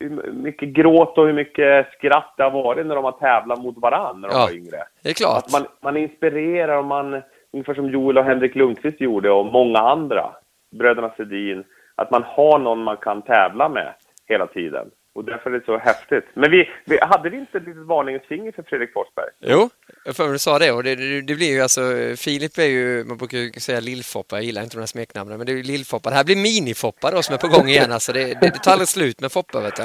hur 0.00 0.32
mycket 0.32 0.68
gråt 0.68 1.18
och 1.18 1.26
hur 1.26 1.32
mycket 1.32 1.92
skratt 1.92 2.34
det 2.36 2.42
har 2.42 2.50
varit 2.50 2.86
när 2.86 2.94
de 2.94 3.04
har 3.04 3.12
tävlat 3.12 3.62
mot 3.62 3.78
varandra 3.78 4.28
när 4.28 4.28
de 4.28 4.34
Ja. 4.34 4.46
var 4.46 4.54
yngre. 4.56 4.78
Det 5.02 5.08
är 5.10 5.14
klart. 5.14 5.44
Att 5.44 5.52
man, 5.52 5.66
man 5.80 5.96
inspirerar 5.96 6.76
och 6.78 6.84
man, 6.84 7.22
ungefär 7.52 7.74
som 7.74 7.90
Joel 7.90 8.18
och 8.18 8.24
Henrik 8.24 8.54
Lundqvist 8.54 9.00
gjorde 9.00 9.30
och 9.30 9.46
många 9.46 9.78
andra, 9.78 10.30
bröderna 10.78 11.10
Sedin, 11.16 11.64
att 11.94 12.10
man 12.10 12.22
har 12.26 12.58
någon 12.58 12.82
man 12.82 12.96
kan 12.96 13.22
tävla 13.22 13.68
med 13.68 13.94
hela 14.28 14.46
tiden. 14.46 14.90
Och 15.16 15.24
därför 15.24 15.50
är 15.50 15.58
det 15.58 15.64
så 15.64 15.78
häftigt. 15.78 16.24
Men 16.34 16.50
vi, 16.50 16.68
vi 16.84 16.98
hade 17.00 17.30
vi 17.30 17.36
inte 17.36 17.58
ett 17.58 17.64
litet 17.64 17.86
varningens 17.86 18.22
för 18.56 18.62
Fredrik 18.62 18.92
Forsberg? 18.92 19.26
Jo, 19.40 19.70
jag 20.04 20.16
för 20.16 20.32
du 20.32 20.38
sa 20.38 20.58
det 20.58 20.72
och 20.72 20.82
det, 20.82 20.94
det, 20.94 21.22
det 21.22 21.34
blir 21.34 21.50
ju 21.50 21.60
alltså 21.60 21.80
Filip 22.16 22.58
är 22.58 22.64
ju, 22.64 23.04
man 23.04 23.16
brukar 23.16 23.38
ju 23.38 23.52
säga 23.52 23.80
Lillfoppa, 23.80 24.36
jag 24.36 24.44
gillar 24.44 24.62
inte 24.62 24.76
de 24.76 24.80
här 24.80 24.86
smeknamnen, 24.86 25.36
men 25.38 25.46
det 25.46 25.52
är 25.52 25.56
ju 25.56 25.62
Lillfoppa. 25.62 26.10
Det 26.10 26.16
här 26.16 26.24
blir 26.24 26.36
Minifoppa 26.36 27.10
då 27.10 27.22
som 27.22 27.34
är 27.34 27.38
på 27.38 27.48
gång 27.48 27.68
igen 27.68 27.92
alltså. 27.92 28.12
Det, 28.12 28.24
det, 28.24 28.34
det 28.40 28.50
tar 28.50 28.72
aldrig 28.72 28.88
slut 28.88 29.20
med 29.20 29.32
Foppa 29.32 29.60
vet 29.60 29.76
du. 29.76 29.82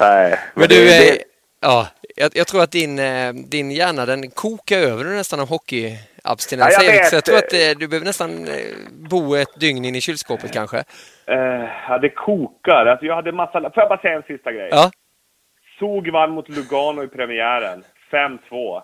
Nej. 0.00 0.38
Men 0.54 0.68
det- 0.68 0.74
du, 0.74 0.84
det- 0.84 1.10
eh, 1.10 1.16
ja, 1.60 1.88
jag, 2.16 2.30
jag 2.36 2.46
tror 2.46 2.62
att 2.62 2.70
din, 2.70 2.98
eh, 2.98 3.32
din 3.34 3.70
hjärna 3.70 4.06
den 4.06 4.30
kokar 4.30 4.78
över 4.78 5.04
nästan 5.04 5.40
av 5.40 5.46
hockeyabstinens 6.24 6.74
Ja, 6.78 6.84
jag 6.84 6.94
Erik, 6.94 7.04
så 7.04 7.16
jag 7.16 7.24
tror 7.24 7.36
att 7.36 7.52
eh, 7.52 7.58
du 7.78 7.88
behöver 7.88 8.06
nästan 8.06 8.30
eh, 8.30 8.44
bo 8.90 9.34
ett 9.34 9.60
dygn 9.60 9.84
in 9.84 9.94
i 9.94 10.00
kylskåpet 10.00 10.52
kanske. 10.52 10.78
Eh, 11.26 11.64
ja, 11.88 11.98
det 11.98 12.10
kokar. 12.10 12.86
Alltså, 12.86 13.06
jag 13.06 13.14
hade 13.14 13.32
massa... 13.32 13.60
Får 13.60 13.72
jag 13.74 13.88
bara 13.88 14.00
säga 14.00 14.16
en 14.16 14.22
sista 14.22 14.52
grej? 14.52 14.68
Ja, 14.70 14.90
Zug 15.78 16.12
vann 16.12 16.30
mot 16.30 16.48
Lugano 16.48 17.02
i 17.02 17.08
premiären. 17.08 17.84
5-2. 18.10 18.82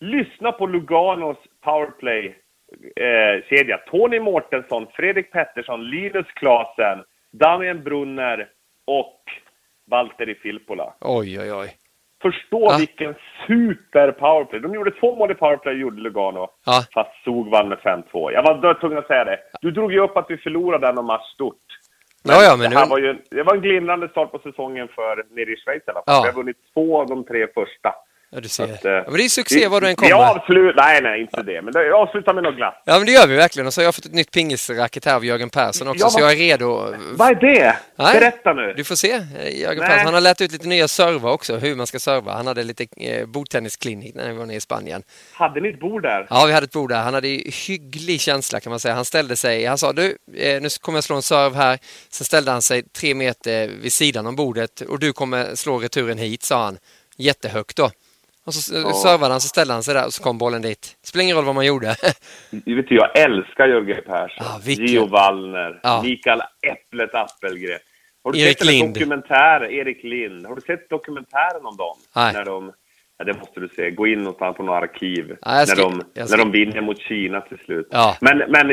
Lyssna 0.00 0.52
på 0.52 0.66
Luganos 0.66 1.36
powerplay-kedja. 1.64 3.78
Tony 3.90 4.20
Mårtensson, 4.20 4.86
Fredrik 4.92 5.32
Pettersson, 5.32 5.90
Linus 5.90 6.26
Klasen, 6.26 7.04
Damian 7.30 7.82
Brunner 7.82 8.48
och 8.84 9.22
Valtteri 9.90 10.34
Filppula. 10.34 10.94
oj 11.00 11.40
oj 11.40 11.52
oj. 11.52 11.76
Förstå 12.22 12.66
Ja. 12.70 12.76
vilken 12.78 13.14
super 13.46 14.12
powerplay. 14.12 14.60
De 14.60 14.74
gjorde 14.74 14.90
två 14.90 15.16
mål 15.16 15.30
i 15.30 15.34
powerplay, 15.34 15.74
gjorde 15.74 16.00
Lugano. 16.00 16.48
Ja. 16.66 16.82
Fast 16.94 17.24
Zug 17.24 17.46
vann 17.50 17.68
med 17.68 17.78
5-2. 17.78 18.32
Jag 18.32 18.42
var 18.42 18.74
tvungen 18.80 18.98
att 18.98 19.06
säga 19.06 19.24
det. 19.24 19.38
Du 19.60 19.70
drog 19.70 19.92
ju 19.92 20.00
upp 20.00 20.16
att 20.16 20.26
vi 20.28 20.36
förlorade 20.36 20.92
den 20.92 21.04
match 21.04 21.32
stort. 21.34 21.56
Ja, 22.22 22.42
ja, 22.42 22.56
men 22.56 22.70
det, 22.70 22.76
här 22.76 22.84
nu, 22.84 22.90
var 22.90 22.98
ju, 22.98 23.18
det 23.30 23.42
var 23.42 23.54
en 23.54 23.60
glimrande 23.60 24.08
start 24.08 24.30
på 24.32 24.38
säsongen 24.38 24.88
för 24.88 25.24
nere 25.30 25.50
i 25.52 25.56
Schweiz 25.56 25.82
i 25.86 25.90
alla 25.90 26.02
fall. 26.06 26.22
Vi 26.24 26.28
har 26.28 26.36
vunnit 26.36 26.56
två 26.74 27.00
av 27.00 27.06
de 27.06 27.24
tre 27.24 27.46
första. 27.54 27.94
Ja, 28.30 28.40
du 28.40 28.48
ser. 28.48 28.64
att, 28.64 28.84
eh, 28.84 28.90
Ja, 28.90 29.04
men 29.06 29.16
det 29.16 29.24
är 29.24 29.28
succé 29.28 29.68
var 29.68 29.80
du 29.80 29.86
än 29.86 29.90
Vi 29.90 29.96
kommer. 30.10 30.12
avslutar... 30.30 30.82
Nej, 30.82 31.02
nej, 31.02 31.20
inte 31.20 31.42
det. 31.42 31.62
Men 31.62 31.72
det, 31.72 31.92
avslutar 31.94 32.34
med 32.34 32.42
något 32.42 32.56
glatt. 32.56 32.82
Ja, 32.86 32.96
men 32.96 33.06
det 33.06 33.12
gör 33.12 33.26
vi 33.26 33.36
verkligen. 33.36 33.66
Och 33.66 33.74
så 33.74 33.80
har 33.80 33.84
jag 33.84 33.94
fått 33.94 34.04
ett 34.06 34.12
nytt 34.14 34.30
pingisracket 34.30 35.04
här 35.04 35.14
av 35.14 35.24
Jörgen 35.24 35.50
Persson 35.50 35.88
också, 35.88 36.04
Ja, 36.04 36.10
så 36.10 36.20
jag 36.20 36.32
är 36.32 36.36
redo. 36.36 36.94
Vad 37.12 37.30
är 37.30 37.34
det? 37.34 37.76
Nej. 37.96 38.14
Berätta 38.20 38.52
nu. 38.52 38.74
Du 38.76 38.84
får 38.84 38.94
se. 38.94 39.12
Eh, 39.12 39.60
Jörgen 39.60 39.78
Nej. 39.78 39.88
Persson 39.88 40.04
han 40.04 40.14
har 40.14 40.20
lärt 40.20 40.40
ut 40.40 40.52
lite 40.52 40.68
nya 40.68 40.88
servar 40.88 41.30
också, 41.32 41.56
hur 41.56 41.74
man 41.76 41.86
ska 41.86 41.98
serva. 41.98 42.32
Han 42.32 42.46
hade 42.46 42.62
lite 42.64 42.86
eh, 42.96 43.26
bordtennisklinik 43.26 44.14
när 44.14 44.28
vi 44.32 44.38
var 44.38 44.46
nere 44.46 44.56
i 44.56 44.60
Spanien. 44.60 45.02
Hade 45.32 45.60
ni 45.60 45.68
ett 45.68 45.80
bord 45.80 46.02
där? 46.02 46.26
Ja, 46.30 46.46
vi 46.46 46.52
hade 46.52 46.64
ett 46.64 46.72
bord 46.72 46.90
där. 46.90 47.02
Han 47.02 47.14
hade 47.14 47.28
hygglig 47.68 48.20
känsla 48.20 48.60
kan 48.60 48.70
man 48.70 48.80
säga. 48.80 48.94
Han 48.94 49.04
ställde 49.04 49.36
sig, 49.36 49.64
han 49.64 49.78
sa 49.78 49.92
du, 49.92 50.18
eh, 50.36 50.60
nu 50.62 50.68
kommer 50.80 50.96
jag 50.96 51.04
slå 51.04 51.16
en 51.16 51.22
serv 51.22 51.54
här. 51.54 51.78
Sen 52.10 52.24
ställde 52.24 52.50
han 52.50 52.62
sig 52.62 52.82
tre 52.82 53.14
meter 53.14 53.68
vid 53.82 53.92
sidan 53.92 54.26
om 54.26 54.36
bordet 54.36 54.80
och 54.80 54.98
du 54.98 55.12
kommer 55.12 55.54
slå 55.54 55.78
returen 55.78 56.18
hit, 56.18 56.42
sa 56.42 56.64
han. 56.64 56.78
Jättehögt 57.16 57.76
då. 57.76 57.90
Och 58.46 58.54
så 58.54 58.74
ja. 58.74 58.92
servade 58.92 59.34
han, 59.34 59.40
så 59.40 59.48
ställde 59.48 59.72
han 59.74 59.82
sig 59.82 59.94
där 59.94 60.06
och 60.06 60.12
så 60.14 60.22
kom 60.22 60.38
bollen 60.38 60.62
dit. 60.62 60.96
Spelar 61.02 61.22
ingen 61.22 61.36
roll 61.36 61.44
vad 61.44 61.54
man 61.54 61.66
gjorde. 61.66 61.96
Du 62.50 62.76
vet, 62.76 62.90
jag 62.90 63.18
älskar 63.18 63.68
Jörgen 63.68 64.02
Persson. 64.06 64.46
Ja, 64.46 64.60
vilken- 64.64 64.86
Gio 64.86 65.06
Wallner. 65.06 65.80
Ja. 65.82 66.02
Mikael 66.02 66.40
Äpplet 66.66 67.14
Appelgren. 67.14 67.78
Har 68.24 68.32
du 68.32 68.40
Erik 68.40 68.58
sett 68.58 68.66
Lind. 68.66 68.94
dokumentären? 68.94 69.70
Erik 69.70 70.02
Lind. 70.04 70.46
Har 70.46 70.54
du 70.54 70.60
sett 70.60 70.88
dokumentären 70.90 71.66
om 71.66 71.76
dem? 71.76 71.96
Nej. 72.16 72.32
När 72.32 72.44
de, 72.44 72.72
ja, 73.18 73.24
det 73.24 73.34
måste 73.38 73.60
du 73.60 73.68
se. 73.68 73.90
Gå 73.90 74.06
in 74.06 74.18
någonstans 74.18 74.56
på 74.56 74.62
några 74.62 74.78
arkiv. 74.78 75.36
Ja, 75.40 75.66
ska- 75.66 75.88
när, 75.88 75.90
de, 76.14 76.24
när 76.30 76.36
de 76.36 76.50
vinner 76.52 76.80
mot 76.80 77.00
Kina 77.00 77.40
till 77.40 77.58
slut. 77.58 77.88
Ja. 77.90 78.16
Men, 78.20 78.38
men 78.38 78.70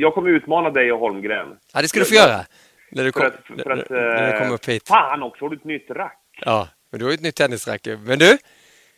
jag 0.00 0.14
kommer 0.14 0.30
utmana 0.30 0.70
dig 0.70 0.92
och 0.92 0.98
Holmgren. 0.98 1.48
Ja, 1.74 1.82
det 1.82 1.88
ska 1.88 1.98
du 2.00 2.04
få 2.06 2.14
göra. 2.14 2.40
När 2.92 3.04
du, 3.04 3.12
För 3.12 3.20
kom, 3.20 3.28
att, 3.28 3.62
för 3.62 3.70
att, 3.70 3.90
när 3.90 4.26
du 4.26 4.32
eh, 4.32 4.38
kommer 4.38 4.54
upp 4.54 4.68
hit. 4.68 4.88
Fan 4.88 5.22
också, 5.22 5.44
har 5.44 5.50
du 5.50 5.56
ett 5.56 5.64
nytt 5.64 5.90
rack? 5.90 6.20
Ja, 6.44 6.68
men 6.90 6.98
du 6.98 7.04
har 7.04 7.12
ju 7.12 7.14
ett 7.14 7.20
nytt 7.22 7.36
tennisracket. 7.36 7.98
Men 8.00 8.18
du, 8.18 8.38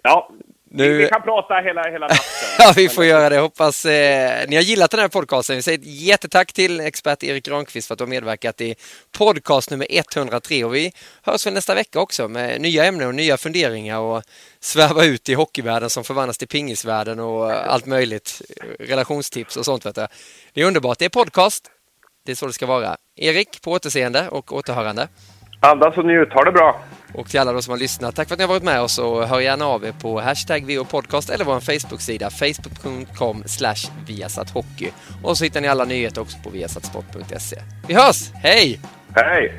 Ja, 0.03 0.30
Nu- 0.70 0.96
vi, 0.98 1.09
kan 1.09 1.22
prata 1.22 1.55
hela, 1.55 1.82
hela 1.90 2.07
natten. 2.07 2.18
Ja, 2.59 2.72
vi 2.76 2.88
får 2.88 3.05
göra 3.05 3.28
det. 3.28 3.38
Hoppas 3.38 3.84
eh, 3.84 4.48
ni 4.48 4.57
har 4.57 4.62
gillat 4.62 4.90
den 4.90 5.00
här 5.00 5.09
podcasten. 5.09 5.57
Vi 5.57 5.62
säger 5.62 5.78
ett 5.78 5.84
jättetack 5.86 6.53
till 6.53 6.80
expert 6.80 7.22
Erik 7.22 7.44
Granqvist 7.44 7.88
för 7.88 7.94
att 7.94 7.98
du 7.98 8.05
har 8.05 8.09
medverkat 8.09 8.61
i 8.61 8.74
podcast 9.18 9.70
nummer 9.70 9.86
103 9.90 10.64
och 10.64 10.74
vi 10.74 10.92
hörs 11.22 11.46
väl 11.46 11.55
nästa 11.55 11.74
vecka 11.74 12.00
också 12.00 12.28
med 12.28 12.61
nya 12.61 12.84
ämnen 12.84 13.09
och 13.09 13.14
nya 13.14 13.36
funderingar 13.36 13.98
och 13.98 14.22
sväva 14.61 15.05
ut 15.05 15.28
i 15.28 15.34
hockeyvärlden 15.34 15.90
som 15.90 16.05
förvandlas 16.05 16.38
till 16.38 16.48
pingisvärlden 16.48 17.20
och 17.20 17.53
allt 17.53 17.86
möjligt. 17.86 18.42
Relationstips 18.78 19.57
och 19.57 19.64
sånt. 19.64 19.86
Vet 19.86 19.94
du. 19.94 20.07
Det 20.53 20.61
är 20.61 20.64
underbart. 20.66 20.98
Det 20.98 21.05
är 21.05 21.09
podcast. 21.09 21.70
Det 22.26 22.32
är 22.32 22.36
så 22.36 22.46
det 22.46 22.53
ska 22.53 22.66
vara. 22.66 22.96
Erik, 23.16 23.62
på 23.62 23.70
återseende 23.72 24.28
och 24.28 24.53
återhörande. 24.53 25.09
Andas 25.64 25.98
och 25.98 26.04
njut, 26.04 26.32
ha 26.32 26.44
det 26.44 26.52
bra! 26.52 26.80
Och 27.14 27.28
till 27.28 27.40
alla 27.40 27.52
de 27.52 27.62
som 27.62 27.70
har 27.70 27.78
lyssnat, 27.78 28.16
tack 28.16 28.28
för 28.28 28.34
att 28.34 28.38
ni 28.38 28.44
har 28.44 28.48
varit 28.48 28.62
med 28.62 28.80
oss 28.80 28.98
och 28.98 29.28
hör 29.28 29.40
gärna 29.40 29.64
av 29.66 29.84
er 29.84 29.92
på 29.92 30.20
hashtag 30.20 30.76
VOPodcast 30.76 31.30
eller 31.30 31.44
vår 31.44 31.60
Facebook-sida 31.60 32.30
facebook.com 32.30 33.44
viasathockey. 34.06 34.90
Och 35.22 35.38
så 35.38 35.44
hittar 35.44 35.60
ni 35.60 35.68
alla 35.68 35.84
nyheter 35.84 36.20
också 36.20 36.38
på 36.44 36.50
viasatsport.se. 36.50 37.56
Vi 37.88 37.94
hörs! 37.94 38.30
Hej! 38.34 38.80
Hej! 39.14 39.58